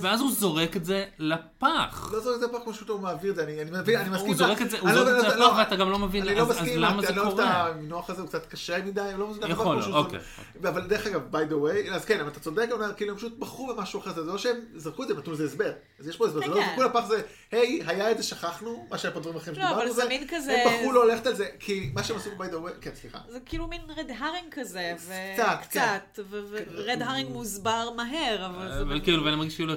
[0.00, 2.10] ואז הוא זורק את זה לפח.
[2.12, 4.26] לא זורק את זה פה כמו שהוא מעביר את זה, אני אני מבין, אני מסכים.
[4.26, 5.90] הוא זורק את זה, הוא אני לא- זורק את זה לא- לפח לא, ואתה גם
[5.90, 7.66] לא מבין, אני לא אז אז מסכים, למה אני זה לא אוהב את קורה?
[7.68, 9.50] המינוח הזה, הוא קצת קשה מדי, לא מבין.
[9.50, 10.18] יכול פשוט- אוקיי.
[10.62, 13.38] אבל דרך אגב, by the way, אז כן, אבל אתה צודק, אבל כאילו הם פשוט
[13.38, 15.70] בחרו במשהו אחר, זה לא שהם זרקו את זה, נתנו לזה הסבר.
[16.00, 16.66] אז יש פה הסבר, זה לא כן.
[16.76, 17.22] זרקו לפח, זה,
[17.52, 20.02] היי, היה את זה, שכחנו, מה שהיה פה דברים אחרים לא, שדיברנו זה
[20.44, 22.90] זה, הם בחרו לא ללכת על זה, כי מה שהם עשו by the way, כן,
[22.94, 23.18] סליחה.
[23.28, 25.12] זה כאילו מין רד הרינג כזה, ו...
[25.34, 25.96] קצת, כן.
[26.12, 28.84] קצת, ורד הרינג מוסבר מהר, אבל זה...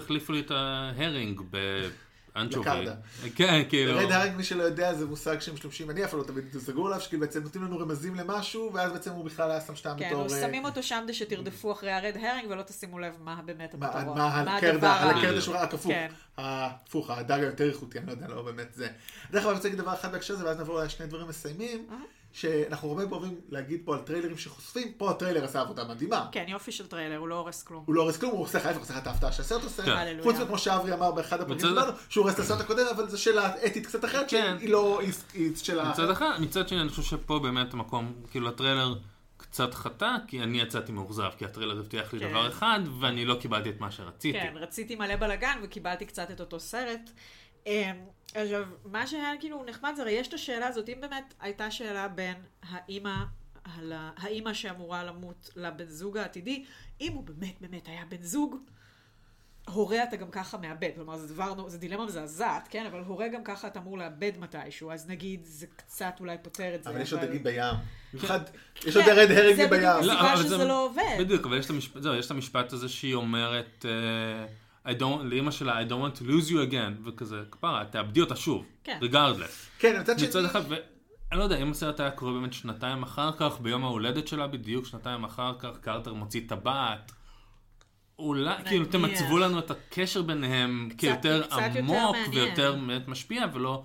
[0.03, 1.41] החליפו לי את ההרינג
[2.35, 2.69] באנצ'ובי.
[3.35, 3.97] כן, כאילו.
[3.99, 7.01] רד הארינג, מי שלא יודע, זה מושג שהם משתמשים, אני אף לא תמיד סגור עליו,
[7.01, 10.23] שכאילו בעצם נותנים לנו רמזים למשהו, ואז בעצם הוא בכלל היה סתם סתם כן, בתור...
[10.23, 13.75] אה, שמים אותו שם כדי שתרדפו אחרי ה red herring ולא תשימו לב מה באמת
[13.75, 14.17] מה- הפתרון.
[14.17, 15.91] מה הדבר הקרדה, ה- הקרדה שלך, רק הפוך.
[15.91, 16.07] כן.
[16.37, 18.87] הפוך, הדג היותר איכותי, אני לא יודע, לא באמת זה.
[19.31, 21.87] דרך אגב, אני רוצה להגיד דבר אחד בהקשר הזה, ואז נעבור לשני דברים מסיימים.
[22.33, 26.27] שאנחנו הרבה אוהבים להגיד פה על טריילרים שחושפים, פה הטריילר עשה עבודה מדהימה.
[26.31, 27.83] כן, יופי של טריילר, הוא לא הורס כלום.
[27.87, 29.83] הוא לא הורס כלום, הוא עושה הוא עושה את ההפתעה שהסרט עושה.
[29.85, 30.17] כן.
[30.23, 33.65] חוץ מכמו שאברי אמר באחד הפרקים שלנו, שהוא הורס את הסרט הקודם, אבל זו שאלה
[33.65, 34.55] אתית קצת אחרת, כן.
[34.59, 35.01] שהיא לא,
[35.33, 35.89] היא- שאלה...
[35.89, 38.95] מצד אחד, מצד שני אני חושב שפה באמת המקום, כאילו הטריילר
[39.37, 42.29] קצת חטא, כי אני יצאתי מאוכזב, כי הטריילר הבטיח לי כן.
[42.29, 44.39] דבר אחד, ואני לא קיבלתי את מה שרציתי.
[44.39, 47.11] כן, רציתי מלא בלאגן וקיבלתי קצת את אותו סרט.
[48.35, 52.07] עכשיו, מה שהיה כאילו נחמד זה, הרי יש את השאלה הזאת, אם באמת הייתה שאלה
[52.07, 52.35] בין
[52.69, 53.15] האימא,
[54.17, 56.65] האימא שאמורה למות לבן זוג העתידי,
[57.01, 58.55] אם הוא באמת באמת היה בן זוג,
[59.67, 62.85] הורה אתה גם ככה מאבד, כלומר זה דבר, זה דילמה מזעזעת, כן?
[62.85, 66.83] אבל הורה גם ככה אתה אמור לאבד מתישהו, אז נגיד זה קצת אולי פותר את
[66.83, 67.55] זה, אבל יש עוד דגים בים.
[67.61, 68.17] כן.
[68.17, 68.39] במיוחד,
[68.85, 70.09] יש עוד רד הרינג זה בדיוק בים.
[70.11, 71.15] הסיבה שזה זה- לא עובד.
[71.19, 74.45] בדיוק, אבל יש את המשפט, זהו, יש את המשפט הזה שהיא אומרת, אה,
[74.87, 78.35] I don't, לאמא שלה, I don't want to lose you again, וכזה, כפרה, תאבדי אותה
[78.35, 78.99] שוב, כן.
[79.01, 79.79] regardless.
[79.79, 80.27] כן, מצד שני...
[80.27, 80.79] מצד אחד, ואני
[81.39, 85.23] לא יודע, אם הסרט היה קורה באמת שנתיים אחר כך, ביום ההולדת שלה בדיוק, שנתיים
[85.23, 87.11] אחר כך, קרטר מוציא טבעת.
[88.19, 92.31] אולי, כאילו, תמצבו לנו את הקשר ביניהם כיותר קצת יותר עמוק מעניין.
[92.33, 93.83] ויותר באמת משפיע, ולא לא.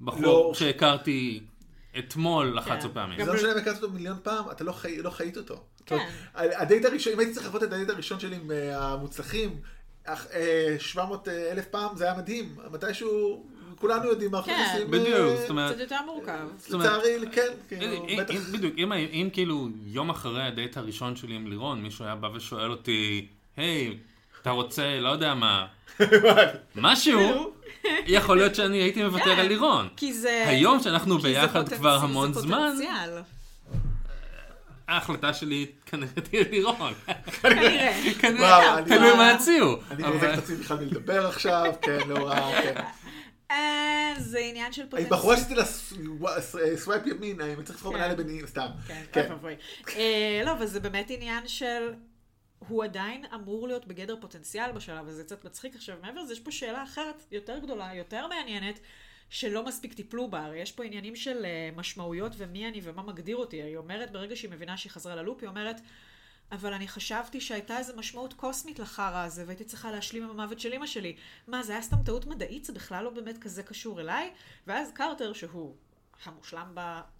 [0.00, 1.40] בחור שהכרתי
[1.98, 2.94] אתמול 11 כן.
[2.94, 3.18] פעמים.
[3.18, 5.64] גם זה לא משנה אם הכרתי אותו מיליון פעם, אתה לא חי- לא חיית אותו.
[5.86, 6.08] כן.
[6.34, 9.60] הדייט הראשון, אם הייתי צריך לחוות את הדייט הראשון שלי עם אה, המוצלחים,
[10.78, 12.56] 700 אלף פעם, זה היה מדהים.
[12.72, 13.42] מתישהו,
[13.80, 14.70] כולנו יודעים מה אנחנו כן.
[14.72, 14.90] עושים.
[14.90, 16.48] בדיוק, אה, זאת אומרת, קצת יותר מורכב.
[16.70, 18.34] לצערי, כן, כאילו, בטח.
[18.52, 22.70] בדיוק, אם, אם כאילו יום אחרי הדייט הראשון שלי עם לירון, מישהו היה בא ושואל
[22.70, 23.96] אותי, היי,
[24.42, 25.66] אתה רוצה, לא יודע מה,
[26.76, 27.52] משהו,
[28.06, 29.40] יכול להיות שאני הייתי מוותר כן.
[29.40, 29.88] על לירון.
[29.96, 30.44] כי זה...
[30.46, 33.10] היום שאנחנו זה ביחד כבר זה המון זמן, פוטנציאל.
[34.88, 36.94] ההחלטה שלי כנראה תהיה לירון.
[37.42, 38.02] כנראה.
[38.20, 39.76] כנראה, תלוי מה יציעו.
[39.90, 42.74] אני מחזיק את עצמי בכלל מלדבר עכשיו, כן, לא רע, כן.
[43.50, 45.18] אה, זה עניין של אני פוטנציאל.
[45.18, 45.64] בחורה עשיתי לה
[46.76, 47.98] swipe ימין, אני צריך לבחור כן.
[47.98, 48.66] בינה לבין סתם.
[48.86, 49.32] כן, כן.
[49.96, 51.92] אה, לא, אבל זה באמת עניין של...
[52.68, 55.96] הוא עדיין אמור להיות בגדר פוטנציאל בשלב הזה, קצת מצחיק עכשיו.
[56.02, 58.80] מעבר לזה, יש פה שאלה אחרת, יותר גדולה, יותר מעניינת,
[59.30, 60.44] שלא מספיק טיפלו בה.
[60.44, 63.62] הרי יש פה עניינים של uh, משמעויות ומי אני ומה מגדיר אותי.
[63.62, 65.80] היא אומרת, ברגע שהיא מבינה שהיא חזרה ללופ, היא אומרת,
[66.52, 70.72] אבל אני חשבתי שהייתה איזו משמעות קוסמית לחרא הזה, והייתי צריכה להשלים עם המוות של
[70.72, 71.16] אמא שלי.
[71.46, 72.64] מה, זה היה סתם טעות מדעית?
[72.64, 74.30] זה בכלל לא באמת כזה קשור אליי?
[74.66, 75.74] ואז קרטר, שהוא
[76.24, 76.74] המושלם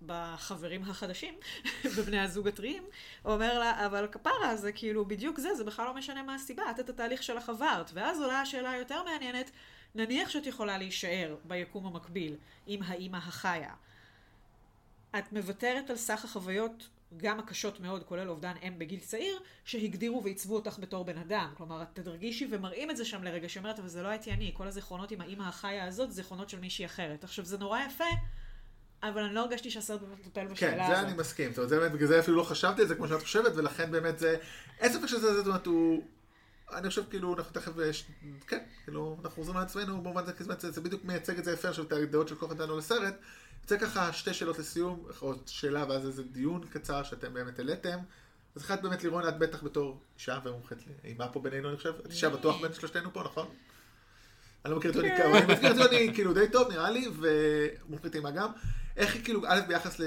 [0.06, 1.34] בחברים החדשים,
[1.96, 2.84] בבני הזוג הטריים,
[3.24, 6.80] אומר לה, אבל כפרה, זה כאילו בדיוק זה, זה בכלל לא משנה מה הסיבה, את
[6.80, 7.90] את התהליך שלך עברת.
[7.94, 9.50] ואז עולה השאלה היותר מעניינת,
[9.94, 12.36] נניח שאת יכולה להישאר ביקום המקביל
[12.66, 13.74] עם האימא החיה.
[15.18, 20.54] את מוותרת על סך החוויות גם הקשות מאוד, כולל אובדן אם בגיל צעיר, שהגדירו ועיצבו
[20.54, 21.52] אותך בתור בן אדם.
[21.56, 24.68] כלומר, את תרגישי ומראים את זה שם לרגע, שאומרת, אבל זה לא הייתי אני, כל
[24.68, 27.24] הזיכרונות עם האימא החיה הזאת, זיכרונות של מישהי אחרת.
[27.24, 28.04] עכשיו, זה נורא יפה,
[29.02, 30.96] אבל אני לא הרגשתי שהסרט באמת מטפל בשאלה כן, הזאת.
[30.96, 31.50] זה אני מסכים.
[31.50, 33.90] זאת אומרת, זה באמת, בגלל זה אפילו לא חשבתי על זה כמו שאת חושבת, ולכן
[33.90, 34.36] באמת זה...
[34.80, 36.02] אין ספק שזה, זאת אומרת, הוא...
[36.72, 37.72] אני חושב כאילו, אנחנו תכף,
[38.46, 41.84] כן, כאילו, אנחנו חוזרים לעצמנו, במובן זה, זה, זה בדיוק מייצג את זה יפה עכשיו,
[41.84, 43.14] את הדעות של כוח אדם לסרט.
[43.62, 47.98] יוצא ככה שתי שאלות לסיום, עוד שאלה ואז איזה דיון קצר שאתם באמת העליתם.
[48.56, 51.94] אז אחת באמת לירון, את בטח בתור אישה ומומחית לאימה פה בינינו, אני חושב.
[52.06, 53.46] את אישה בטוח בין שלושתנו פה, נכון?
[54.64, 55.22] אני לא מכיר את יוני כן.
[55.22, 58.50] כמה, אני מכיר את יוני כאילו די טוב נראה לי, ומומחית אימה גם.
[58.96, 60.00] איך היא כאילו, א', ביחס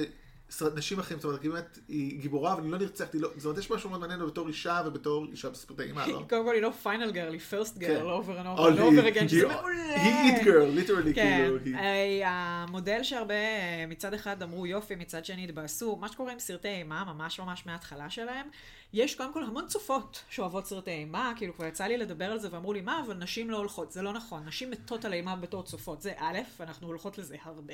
[0.61, 3.71] לנשים אחרים, זאת אומרת, באמת, היא גיבורה, אבל היא לא נרצחת, לא, זאת אומרת, יש
[3.71, 6.23] משהו מאוד מעניין בתור אישה ובתור אישה בספורטאי אימה, לא?
[6.29, 7.79] קודם כל היא לא final girl, היא first כן.
[7.88, 10.01] girl, over and o, over היא- over again, שזה היא- מעולה.
[10.01, 11.77] היא it girl, literally, כן, כאילו.
[12.25, 17.03] המודל שהרבה אה, מצד אחד אמרו יופי, מצד שני התבאסו, מה שקורה עם סרטי אימה,
[17.13, 18.45] ממש ממש מההתחלה שלהם,
[18.93, 22.47] יש קודם כל המון צופות שאוהבות סרטי אימה, כאילו כבר יצא לי לדבר על זה
[22.51, 25.63] ואמרו לי, מה, אבל נשים לא הולכות, זה לא נכון, נשים מתות על אימה בתור
[25.63, 27.73] צופות, זה א', אנחנו הולכות לזה הרבה.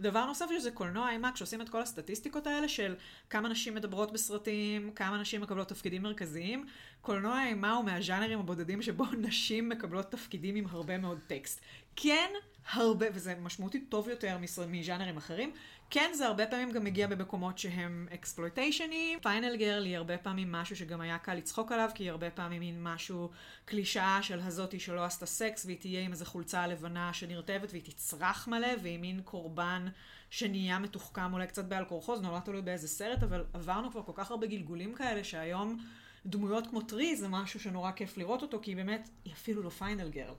[0.00, 2.94] דבר נוסף שזה קולנוע אימה, כשעושים את כל הסטטיסטיקות האלה של
[3.30, 6.66] כמה נשים מדברות בסרטים, כמה נשים מקבלות תפקידים מרכזיים,
[7.00, 11.60] קולנוע אימה הוא מהז'אנרים הבודדים שבו נשים מקבלות תפקידים עם הרבה מאוד טקסט.
[11.96, 12.30] כן,
[12.72, 14.36] הרבה, וזה משמעותית טוב יותר
[14.68, 15.52] מז'אנרים אחרים,
[15.90, 19.18] כן, זה הרבה פעמים גם מגיע במקומות שהם אקספלויטיישנים.
[19.20, 22.60] final girl היא הרבה פעמים משהו שגם היה קל לצחוק עליו, כי היא הרבה פעמים
[22.60, 23.30] מין משהו,
[23.64, 28.48] קלישאה של הזאתי שלא עשתה סקס, והיא תהיה עם איזו חולצה לבנה שנרטבת, והיא תצרח
[28.48, 29.88] מלא, והיא מין קורבן
[30.30, 34.12] שנהיה מתוחכם אולי קצת בעל כורחו, זה נורא תלוי באיזה סרט, אבל עברנו כבר כל
[34.14, 35.78] כך הרבה גלגולים כאלה, שהיום
[36.26, 39.70] דמויות כמו טרי זה משהו שנורא כיף לראות אותו, כי היא באמת, היא אפילו לא
[39.70, 40.34] פיינל גרל.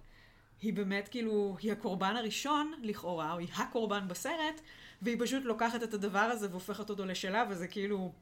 [0.61, 4.61] היא באמת כאילו, היא הקורבן הראשון, לכאורה, או היא הקורבן בסרט,
[5.01, 8.13] והיא פשוט לוקחת את הדבר הזה והופכת אותו לשלה, וזה כאילו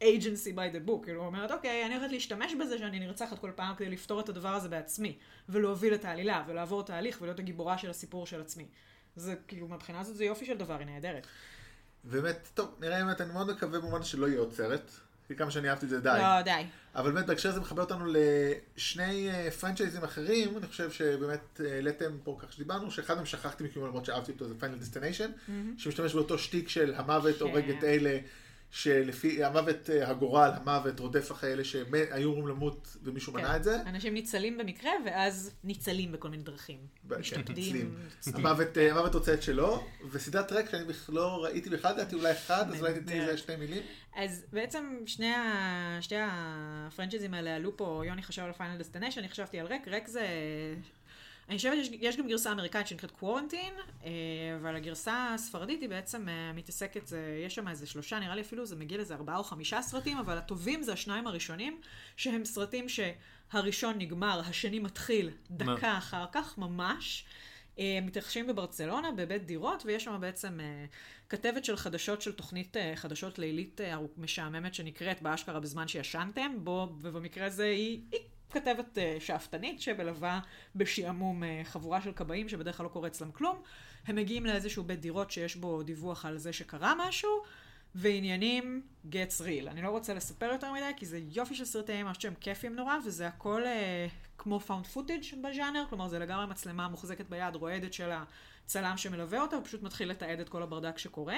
[0.00, 1.04] agency by the book.
[1.04, 4.54] כאילו, אומרת, אוקיי, אני הולכת להשתמש בזה שאני נרצחת כל פעם כדי לפתור את הדבר
[4.54, 8.66] הזה בעצמי, ולהוביל את העלילה, ולעבור תהליך, ולהיות הגיבורה של הסיפור של עצמי.
[9.16, 11.26] זה כאילו, מהבחינה הזאת זה יופי של דבר, היא נהדרת.
[12.04, 14.90] באמת, טוב, נראה אם אני מאוד מקווה במובן שלא יהיה עוד סרט.
[15.28, 16.18] כי כמה שאני אהבתי את זה די.
[16.18, 16.64] לא, די.
[16.94, 22.16] אבל באמת בהקשר הזה מחבר אותנו לשני אה, פרנצ'ייזים אחרים, אני חושב שבאמת אה, העליתם
[22.24, 25.30] פה כך שדיברנו, שאחד מהם שכחתי מכיוון למרות שאהבתי אותו, זה Final Destination,
[25.78, 27.44] שמשתמש באותו שטיק של המוות כן.
[27.44, 28.18] הורג את אלה,
[28.74, 33.38] שלפי המוות אה, הגורל, המוות רודף אחרי אלה שהיו אמורים למות ומישהו כן.
[33.38, 33.82] מנע את זה.
[33.86, 36.78] אנשים ניצלים במקרה, ואז ניצלים בכל מיני דרכים.
[37.08, 37.94] כן, משתפדים.
[38.34, 42.32] המוות, אה, המוות רוצה את שלו, וסדרת Rec שאני בכלל לא ראיתי בכלל, לדעתי אולי
[42.32, 43.82] אחד, אז אולי תתני לזה שתי מילים.
[44.16, 45.98] אז בעצם שני, ה...
[46.00, 50.08] שתי הפרנצ'ייזים האלה עלו פה, יוני חשב על Final Destination, אני חשבתי על Rec, Rec
[50.08, 50.26] זה...
[51.48, 53.74] אני חושבת שיש יש גם גרסה אמריקאית שנקראת Quarantine,
[54.60, 57.12] אבל הגרסה הספרדית היא בעצם אה, מתעסקת,
[57.46, 60.38] יש שם איזה שלושה, נראה לי אפילו זה מגיע לאיזה ארבעה או חמישה סרטים, אבל
[60.38, 61.80] הטובים זה השניים הראשונים,
[62.16, 65.98] שהם סרטים שהראשון נגמר, השני מתחיל דקה מה?
[65.98, 67.24] אחר כך, ממש.
[67.78, 70.84] אה, מתרחשים בברצלונה, בבית דירות, ויש שם בעצם אה,
[71.28, 76.88] כתבת של חדשות של תוכנית אה, חדשות לילית אה, משעממת שנקראת באשכרה בזמן שישנתם, בו,
[77.00, 78.20] ובמקרה הזה היא, היא
[78.50, 80.40] כתבת אה, שאפתנית שמלווה
[80.76, 83.62] בשעמום אה, חבורה של כבאים שבדרך כלל לא קורה אצלם כלום.
[84.06, 87.30] הם מגיעים לאיזשהו בית דירות שיש בו דיווח על זה שקרה משהו,
[87.94, 89.68] ועניינים gets real.
[89.68, 92.96] אני לא רוצה לספר יותר מדי, כי זה יופי של סרטי אימה שהם כיפים נורא,
[93.06, 94.06] וזה הכל אה,
[94.38, 98.10] כמו found footage בז'אנר, כלומר זה לגמרי מצלמה מוחזקת ביד, רועדת של
[98.64, 101.36] הצלם שמלווה אותה, הוא פשוט מתחיל לתעד את כל הברדק שקורה.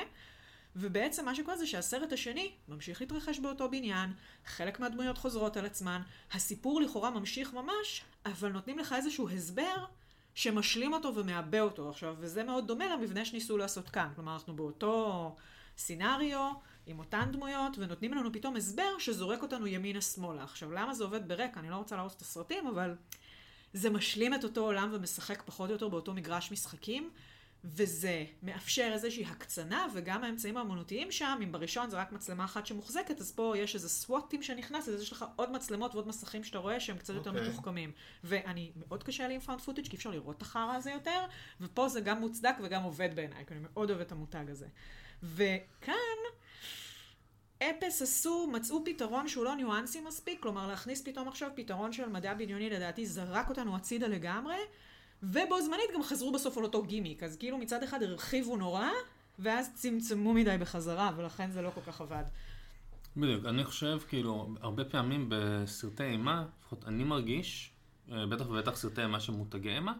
[0.79, 4.13] ובעצם מה שקורה זה שהסרט השני ממשיך להתרחש באותו בניין,
[4.47, 6.03] חלק מהדמויות חוזרות על עצמן,
[6.33, 9.85] הסיפור לכאורה ממשיך ממש, אבל נותנים לך איזשהו הסבר
[10.35, 14.09] שמשלים אותו ומעבה אותו עכשיו, וזה מאוד דומה למבנה שניסו לעשות כאן.
[14.15, 15.37] כלומר, אנחנו באותו
[15.79, 16.53] scenario,
[16.87, 20.43] עם אותן דמויות, ונותנים לנו פתאום הסבר שזורק אותנו ימינה-שמאלה.
[20.43, 21.61] עכשיו, למה זה עובד ב Rec?
[21.61, 22.95] אני לא רוצה להרוס את הסרטים, אבל
[23.73, 27.11] זה משלים את אותו עולם ומשחק פחות או יותר באותו מגרש משחקים.
[27.67, 33.21] וזה מאפשר איזושהי הקצנה, וגם האמצעים האמנותיים שם, אם בראשון זה רק מצלמה אחת שמוחזקת,
[33.21, 36.81] אז פה יש איזה סוואטים שנכנס, אז יש לך עוד מצלמות ועוד מסכים שאתה רואה
[36.81, 37.49] שהם קצת יותר אוקיי.
[37.49, 37.93] מתוחכמים.
[38.25, 41.25] ואני, מאוד קשה לי עם found footage כי אפשר לראות את החרא הזה יותר,
[41.61, 44.67] ופה זה גם מוצדק וגם עובד בעיניי, כי אני מאוד אוהבת את המותג הזה.
[45.23, 45.95] וכאן,
[47.59, 52.35] אפס עשו, מצאו פתרון שהוא לא ניואנסי מספיק, כלומר להכניס פתאום עכשיו פתרון של מדע
[52.35, 54.57] בדיוני לדעתי זרק אותנו הצידה לגמרי,
[55.33, 58.89] ובו זמנית גם חזרו בסוף על אותו גימיק, אז כאילו מצד אחד הרחיבו נורא,
[59.39, 62.25] ואז צמצמו מדי בחזרה, ולכן זה לא כל כך עבד.
[63.17, 67.71] בדיוק, אני חושב, כאילו, הרבה פעמים בסרטי אימה, לפחות אני מרגיש,
[68.13, 69.95] אה, בטח ובטח סרטי אימה שמותגי אימה,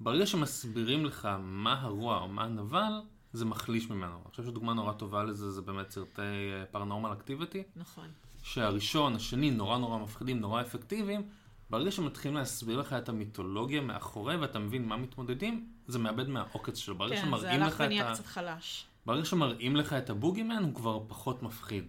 [0.00, 2.92] ברגע שמסבירים לך מה הרוע או מה הנבל,
[3.32, 4.14] זה מחליש ממנו.
[4.14, 6.22] אני חושב שדוגמה נורא טובה לזה זה באמת סרטי
[6.70, 8.08] פרנורמל אקטיביטי, נכון.
[8.42, 11.28] שהראשון, השני, נורא נורא מפחידים, נורא אפקטיביים.
[11.70, 16.94] ברגע שמתחילים להסביר לך את המיתולוגיה מאחורי ואתה מבין מה מתמודדים, זה מאבד מהעוקץ שלו.
[16.94, 18.12] ברגע כן, זה הלך לך את ונהיה.
[18.14, 18.86] קצת חלש.
[19.06, 21.86] ברגע שמראים לך את הבוגימן הוא כבר פחות מפחיד.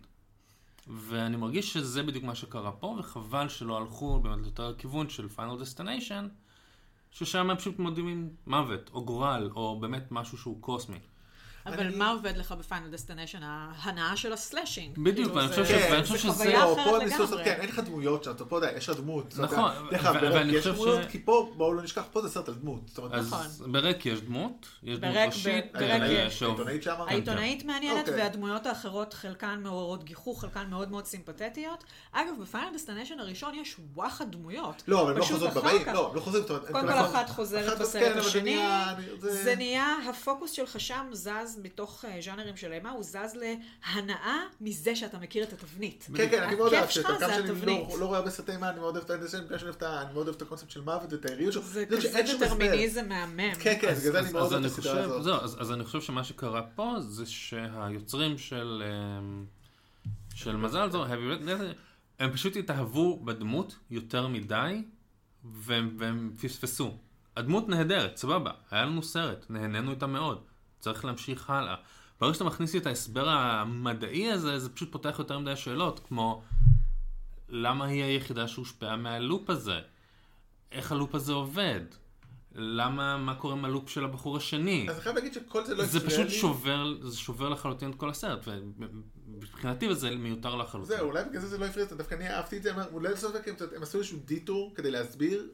[0.88, 5.60] ואני מרגיש שזה בדיוק מה שקרה פה, וחבל שלא הלכו באמת יותר לכיוון של Final
[5.60, 6.28] Destination,
[7.12, 11.00] ששם הם פשוט מתמודדים עם מוות, או גורל, או באמת משהו שהוא קוסמי.
[11.68, 13.40] אבל אני- מה עובד לך ב Final Destination?
[13.44, 14.96] ההנאה של ה slashing.
[14.98, 17.44] בדיוק, כאילו, ואני זה- חושב ש- כן, ואני חושב זה שזה- חוויה לא, אחרת לגמרי.
[17.46, 19.34] כן, אין לך דמויות שם, אתה פה יודע, יש לך דמות.
[19.38, 20.02] נכון, יש
[20.58, 23.00] חושב דמויות, ש- כי פה, בואו לא נשכח, פה זה סרט על דמות.
[23.12, 23.72] אז נכון.
[23.72, 26.30] ב Rec יש דמות, יש דמות ראשית, אה.
[26.30, 26.96] שעוב- העיתונאית שם.
[26.96, 28.24] כן, העיתונאית מעניינת, אוקיי.
[28.24, 31.84] והדמויות האחרות חלקן מעוררות גיחוך, חלקן מאוד מאוד סימפתטיות.
[32.12, 34.84] אגב, ב Final Destination הראשון יש וואחד דמויות.
[34.88, 36.44] לא, אבל הם לא חוזרות בבאים, לא, לא חוזרים.
[36.48, 38.60] קודם כל כבר- אחת חוזרת אחת- בסרט כן, השני,
[39.20, 44.96] זה נהיה, הפוקוס שלך שם זז מתוך אה, ז'אנרים של אימה, הוא זז להנאה מזה
[44.96, 46.08] שאתה מכיר את התבנית.
[46.16, 47.26] כן, כן, אני מאוד אוהב שאתה, זה
[47.60, 47.66] שאני.
[47.66, 49.84] לא- לא רואה הרבה סרטי אימה, אני מאוד אוהב את האנדרסן, בגלל שאני אוהב את
[49.84, 51.62] ה- אני מאוד אוהב את הקונספט של מוות ואת היריות שלו.
[51.62, 52.36] זה זה כזה.
[52.46, 53.56] דטרמיניזם מהמם.
[53.60, 55.24] כן, כן, בגלל זה אני מאוד אוהב את הסדרה הזאת.
[55.24, 59.46] זהו, אז אז אני חושב שמה שקרה פה זה שהיוצרים של אמ,
[60.36, 61.06] של מזל זו,
[62.20, 64.84] הם פשוט התאהבו בדמות יותר מדי,
[65.44, 66.98] והם והם פספסו.
[67.38, 70.42] הדמות נהדרת, סבבה, היה לנו סרט, נהנינו איתה מאוד,
[70.80, 71.76] צריך להמשיך הלאה.
[72.22, 76.42] ברגע שאתה מכניס לי את ההסבר המדעי הזה, זה פשוט פותח יותר מדי שאלות, כמו
[77.50, 79.80] למה היא היחידה שהושפעה מהלופ הזה?
[80.72, 81.82] איך הלופ הזה עובד?
[82.56, 84.86] למה, מה קורה עם הלופ של הבחור השני?
[84.90, 86.32] אז אני חייב להגיד שכל זה לא זה הפריע פשוט לי.
[86.32, 90.98] שובר, זה שובר לחלוטין את כל הסרט, ומבחינתי זה מיותר לחלוטין.
[90.98, 93.36] זהו, אולי בגלל זה זה לא הפריע, דווקא אני אהבתי את זה, אולי לסוף
[93.76, 95.48] הם עשו איזשהו דיטור כדי להסביר,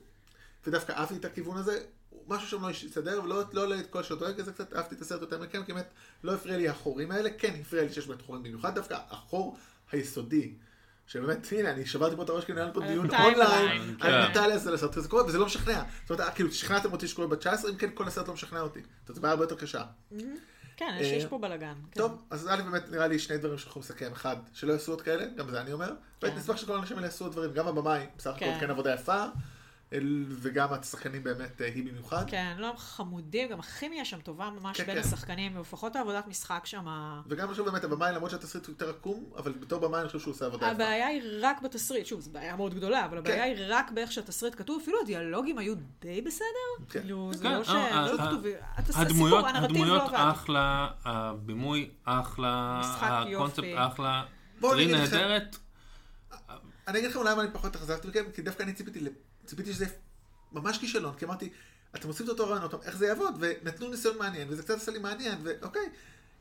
[0.68, 1.84] ודווקא אהבתי את הכיוון הזה,
[2.28, 5.02] משהו שם לא הסתדר, ולא לא עולה את כל השעות, רגע, זה קצת אהבתי את
[5.02, 5.88] הסרט יותר מכם, כי באמת
[6.24, 9.58] לא הפריע לי החורים האלה, כן הפריע לי שיש באמת חורים במיוחד, דווקא החור
[9.92, 10.54] היסודי.
[11.08, 14.08] שבאמת, הנה, אני שברתי פה את הראש, כי נהיה פה דיון אונליין, כן.
[14.08, 15.84] על מתי לעשות לסרט, זה קורה, וזה לא משכנע.
[16.08, 18.80] זאת אומרת, כאילו, שכנעתם אותי שקורה ב-19, אם כן, כל הסרט לא משכנע אותי.
[19.08, 19.84] זאת בעיה הרבה יותר קשה.
[20.78, 21.74] כן, יש- אה, יש פה בלאגן.
[21.92, 22.00] כן.
[22.02, 24.12] טוב, אז א' באמת נראה לי שני דברים שאנחנו נסכם.
[24.12, 25.92] אחד, שלא יעשו עוד כאלה, גם זה אני אומר.
[26.22, 26.36] כן.
[26.38, 28.58] נשמח שכל האנשים האלה יעשו עוד דברים, גם הבמאי, בסך הכל כן.
[28.60, 29.26] כן עבודה יפה,
[30.42, 32.24] וגם השחקנים באמת, אה, היא במיוחד.
[32.28, 35.08] כן, לא, הם חמודים, גם הכימיה שם טובה ממש כן, בין כן.
[35.08, 36.86] השחקנים, ולפחות העבודת משחק שם.
[37.28, 40.34] וגם אני חושב באמת הבמאי, למרות שהתסריט יותר עקום, אבל בתור במאי אני חושב שהוא
[40.34, 40.76] עושה עבודה יפה.
[40.76, 44.56] הבעיה היא רק בתסריט, שוב, זו בעיה מאוד גדולה, אבל הבעיה היא רק באיך שהתסריט
[44.56, 46.46] כתוב, אפילו הדיאלוגים היו די בסדר,
[46.90, 47.00] כן.
[47.00, 47.70] כאילו, זה כן, לא ש...
[47.70, 48.30] אה, לא אה,
[48.96, 50.32] הדמויות, הסיפור, הנרטיב הדמויות לא עבד.
[50.32, 53.74] אחלה, הבימוי אחלה, הקונספט יופי.
[53.78, 54.24] אחלה,
[54.62, 55.58] לכם- נהדרת.
[56.88, 59.00] אני אגיד לכם אולי מה אני פחות התאכזבתי מכם, כי דווקא אני ציפיתי,
[59.46, 59.86] ציפיתי שזה
[60.52, 61.50] ממש כישלון, כי אמרתי,
[61.96, 65.00] אתם עושים את אותו רעיון, איך זה יעבוד, ונתנו ניסיון מעניין, וזה קצת עשה לי
[65.00, 65.90] מעניין, ואוקיי,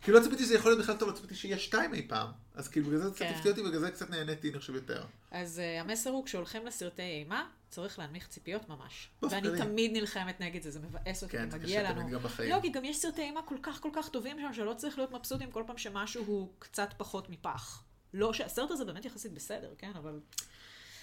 [0.03, 2.69] כאילו לא ציפיתי שזה יכול להיות בכלל טוב, לא ציפיתי שיהיה שתיים אי פעם, אז
[2.69, 3.33] כאילו בגלל זה קצת כן.
[3.35, 5.05] הפתיע אותי, ובגלל זה קצת נהניתי, אני חושב יותר.
[5.31, 9.09] אז uh, המסר הוא, כשהולכים לסרטי אימה, צריך להנמיך ציפיות ממש.
[9.23, 9.49] ואני.
[9.59, 12.19] תמיד נלחמת נגד זה, זה מבאס אותי, כן, זה מגיע לנו.
[12.49, 15.13] לא, כי גם יש סרטי אימה כל כך כל כך טובים שם, שלא צריך להיות
[15.13, 17.83] מבסוטים כל פעם שמשהו הוא קצת פחות מפח.
[18.15, 20.21] לא שהסרט הזה באמת יחסית בסדר, כן, אבל...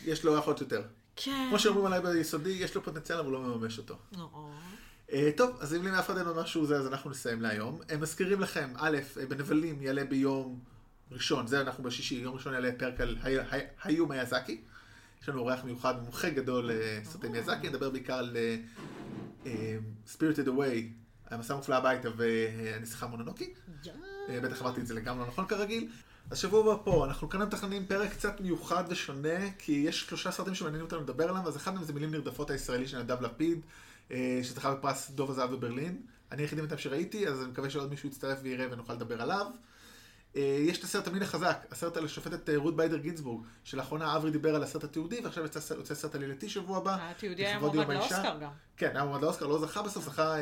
[0.05, 0.83] יש לו אחות יותר.
[1.23, 1.45] כן.
[1.49, 3.97] כמו שאומרים עליי ביסודי, יש לו פוטנציאל, אבל הוא לא מממש אותו.
[4.11, 4.51] נו.
[5.11, 7.79] אה, טוב, אז אם לי מאף אחד אין עוד משהו זה, אז אנחנו נסיים להיום.
[7.89, 10.59] הם מזכירים לכם, א', אה, בנבלים יעלה ביום
[11.11, 14.61] ראשון, זה אנחנו בשישי, יום ראשון יעלה פרק על הי- הי- היו מיאזקי.
[15.23, 18.55] יש לנו אורח מיוחד, מומחה גדול לסרטי מיאזקי, נדבר בעיקר על אה,
[19.45, 20.83] אה, Spirited Away,
[21.29, 23.53] המסע המופלא הביתה והנסיכה מונונוקי.
[24.29, 25.89] אה, בטח אמרתי את זה לגמרי לא נכון כרגיל.
[26.31, 30.55] אז שבוע הבא פה, אנחנו כאן מתכננים פרק קצת מיוחד ושונה, כי יש שלושה סרטים
[30.55, 33.61] שמעניינים אותנו לדבר עליהם, אז אחד מהם זה מילים נרדפות הישראלי של נדב לפיד,
[34.11, 36.01] אה, שזכה בפרס דוב הזהב בברלין.
[36.31, 39.45] אני היחידי מאיתנו שראיתי, אז אני מקווה שעוד מישהו יצטרף ויראה ונוכל לדבר עליו.
[40.35, 44.55] אה, יש את הסרט המין החזק, הסרט על השופטת רות ביידר גינסבורג, שלאחרונה אברי דיבר
[44.55, 46.97] על הסרט התיעודי, ועכשיו יוצא סרט עלילתי שבוע הבא.
[46.99, 47.89] התיעודי היה מועמד.
[47.89, 48.51] לאוסקר גם.
[48.77, 50.35] כן, היה מועמד לאוסקר, לא זכה בסוף, זכה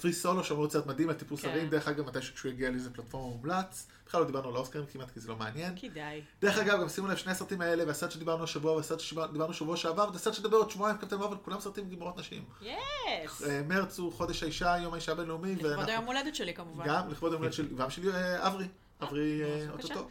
[0.00, 1.48] Free Solo שאמור לצאת מדהים על טיפוס כן.
[1.48, 3.86] הרים, דרך אגב, מתי שכשהוא יגיע לאיזה פלטפורמה מומלץ.
[4.06, 5.72] בכלל לא דיברנו על האוסקרים כמעט כי זה לא מעניין.
[5.80, 6.22] כדאי.
[6.42, 10.10] דרך אגב, גם שימו לב, שני הסרטים האלה, והסרט שדיברנו השבוע, והסרט שדיברנו שבוע שעבר,
[10.12, 12.44] והסרט שנדבר עוד שבועיים, קפטן מארוול, כולם סרטים עם גיבורות נשים.
[12.62, 13.42] יס!
[13.42, 16.84] אה, מרץ הוא חודש האישה, יום האישה הבינלאומי, לכבוד ואנחנו- היום הולדת שלי כמובן.
[16.86, 18.66] גם לכבוד היום הולדת של, גם של אה, אברי,
[19.02, 19.94] אברי אה, בבקשה.
[19.94, 20.08] אוטוטו.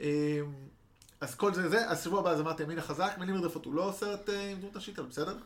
[0.00, 0.40] אה,
[1.20, 3.92] אז כל זה זה, אז שבוע הבא אז אמרתי ימין החזק, מילים מרדפות הוא לא
[3.96, 5.36] סרט עם דמות נשית, אבל בסדר.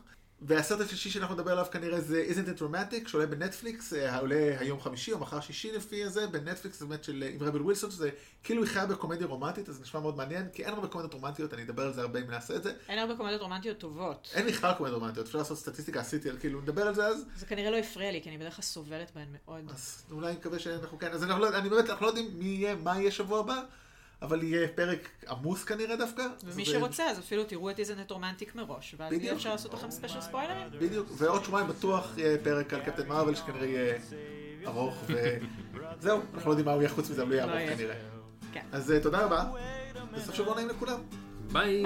[0.41, 4.81] והסרט השלישי שאנחנו נדבר עליו כנראה זה Isn't it Romantic, שעולה בנטפליקס, אה, עולה היום
[4.81, 8.09] חמישי או מחר שישי לפי זה, בנטפליקס זה באמת של, אה, עם רבל ווילסון, שזה
[8.43, 11.53] כאילו היא חיה בקומדיה רומנטית, אז זה נשמע מאוד מעניין, כי אין הרבה קומדיות רומנטיות,
[11.53, 12.73] אני אדבר על זה הרבה אם נעשה את זה.
[12.89, 14.31] אין הרבה קומדיות רומנטיות טובות.
[14.35, 17.25] אין בכלל קומדיות רומנטיות, אפשר לעשות סטטיסטיקה, עשיתי על כאילו, נדבר על זה אז.
[17.35, 19.71] זה כנראה לא הפריע לי, כי אני בדרך כלל סובלת בהן מאוד.
[19.73, 22.75] אז אולי נקווה שאנחנו כן, אז אנחנו לא, אני באמת, אנחנו לא יודעים מי יהיה,
[22.75, 23.61] מה יהיה שבוע הבא,
[24.21, 26.23] אבל יהיה פרק עמוס כנראה דווקא.
[26.43, 26.71] ומי זה...
[26.71, 30.21] שרוצה, אז אפילו תראו את Isn't It Romantic מראש, ואז יהיה אפשר לעשות לכם ספיישל
[30.21, 30.67] ספוילרים.
[30.79, 33.97] בדיוק, ועוד שבועיים בטוח יהיה פרק על קפטן מארוול, שכנראה יהיה
[34.67, 37.95] ארוך, וזהו, אנחנו לא יודעים מה הוא יהיה חוץ מזה, אבל לא יהיה ארוך כנראה.
[38.53, 38.65] כן.
[38.71, 39.45] אז אה, תודה רבה,
[40.13, 40.99] בסוף שבוע נעים לכולם.
[41.51, 41.83] ביי.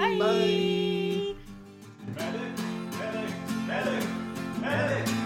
[4.60, 5.25] ביי.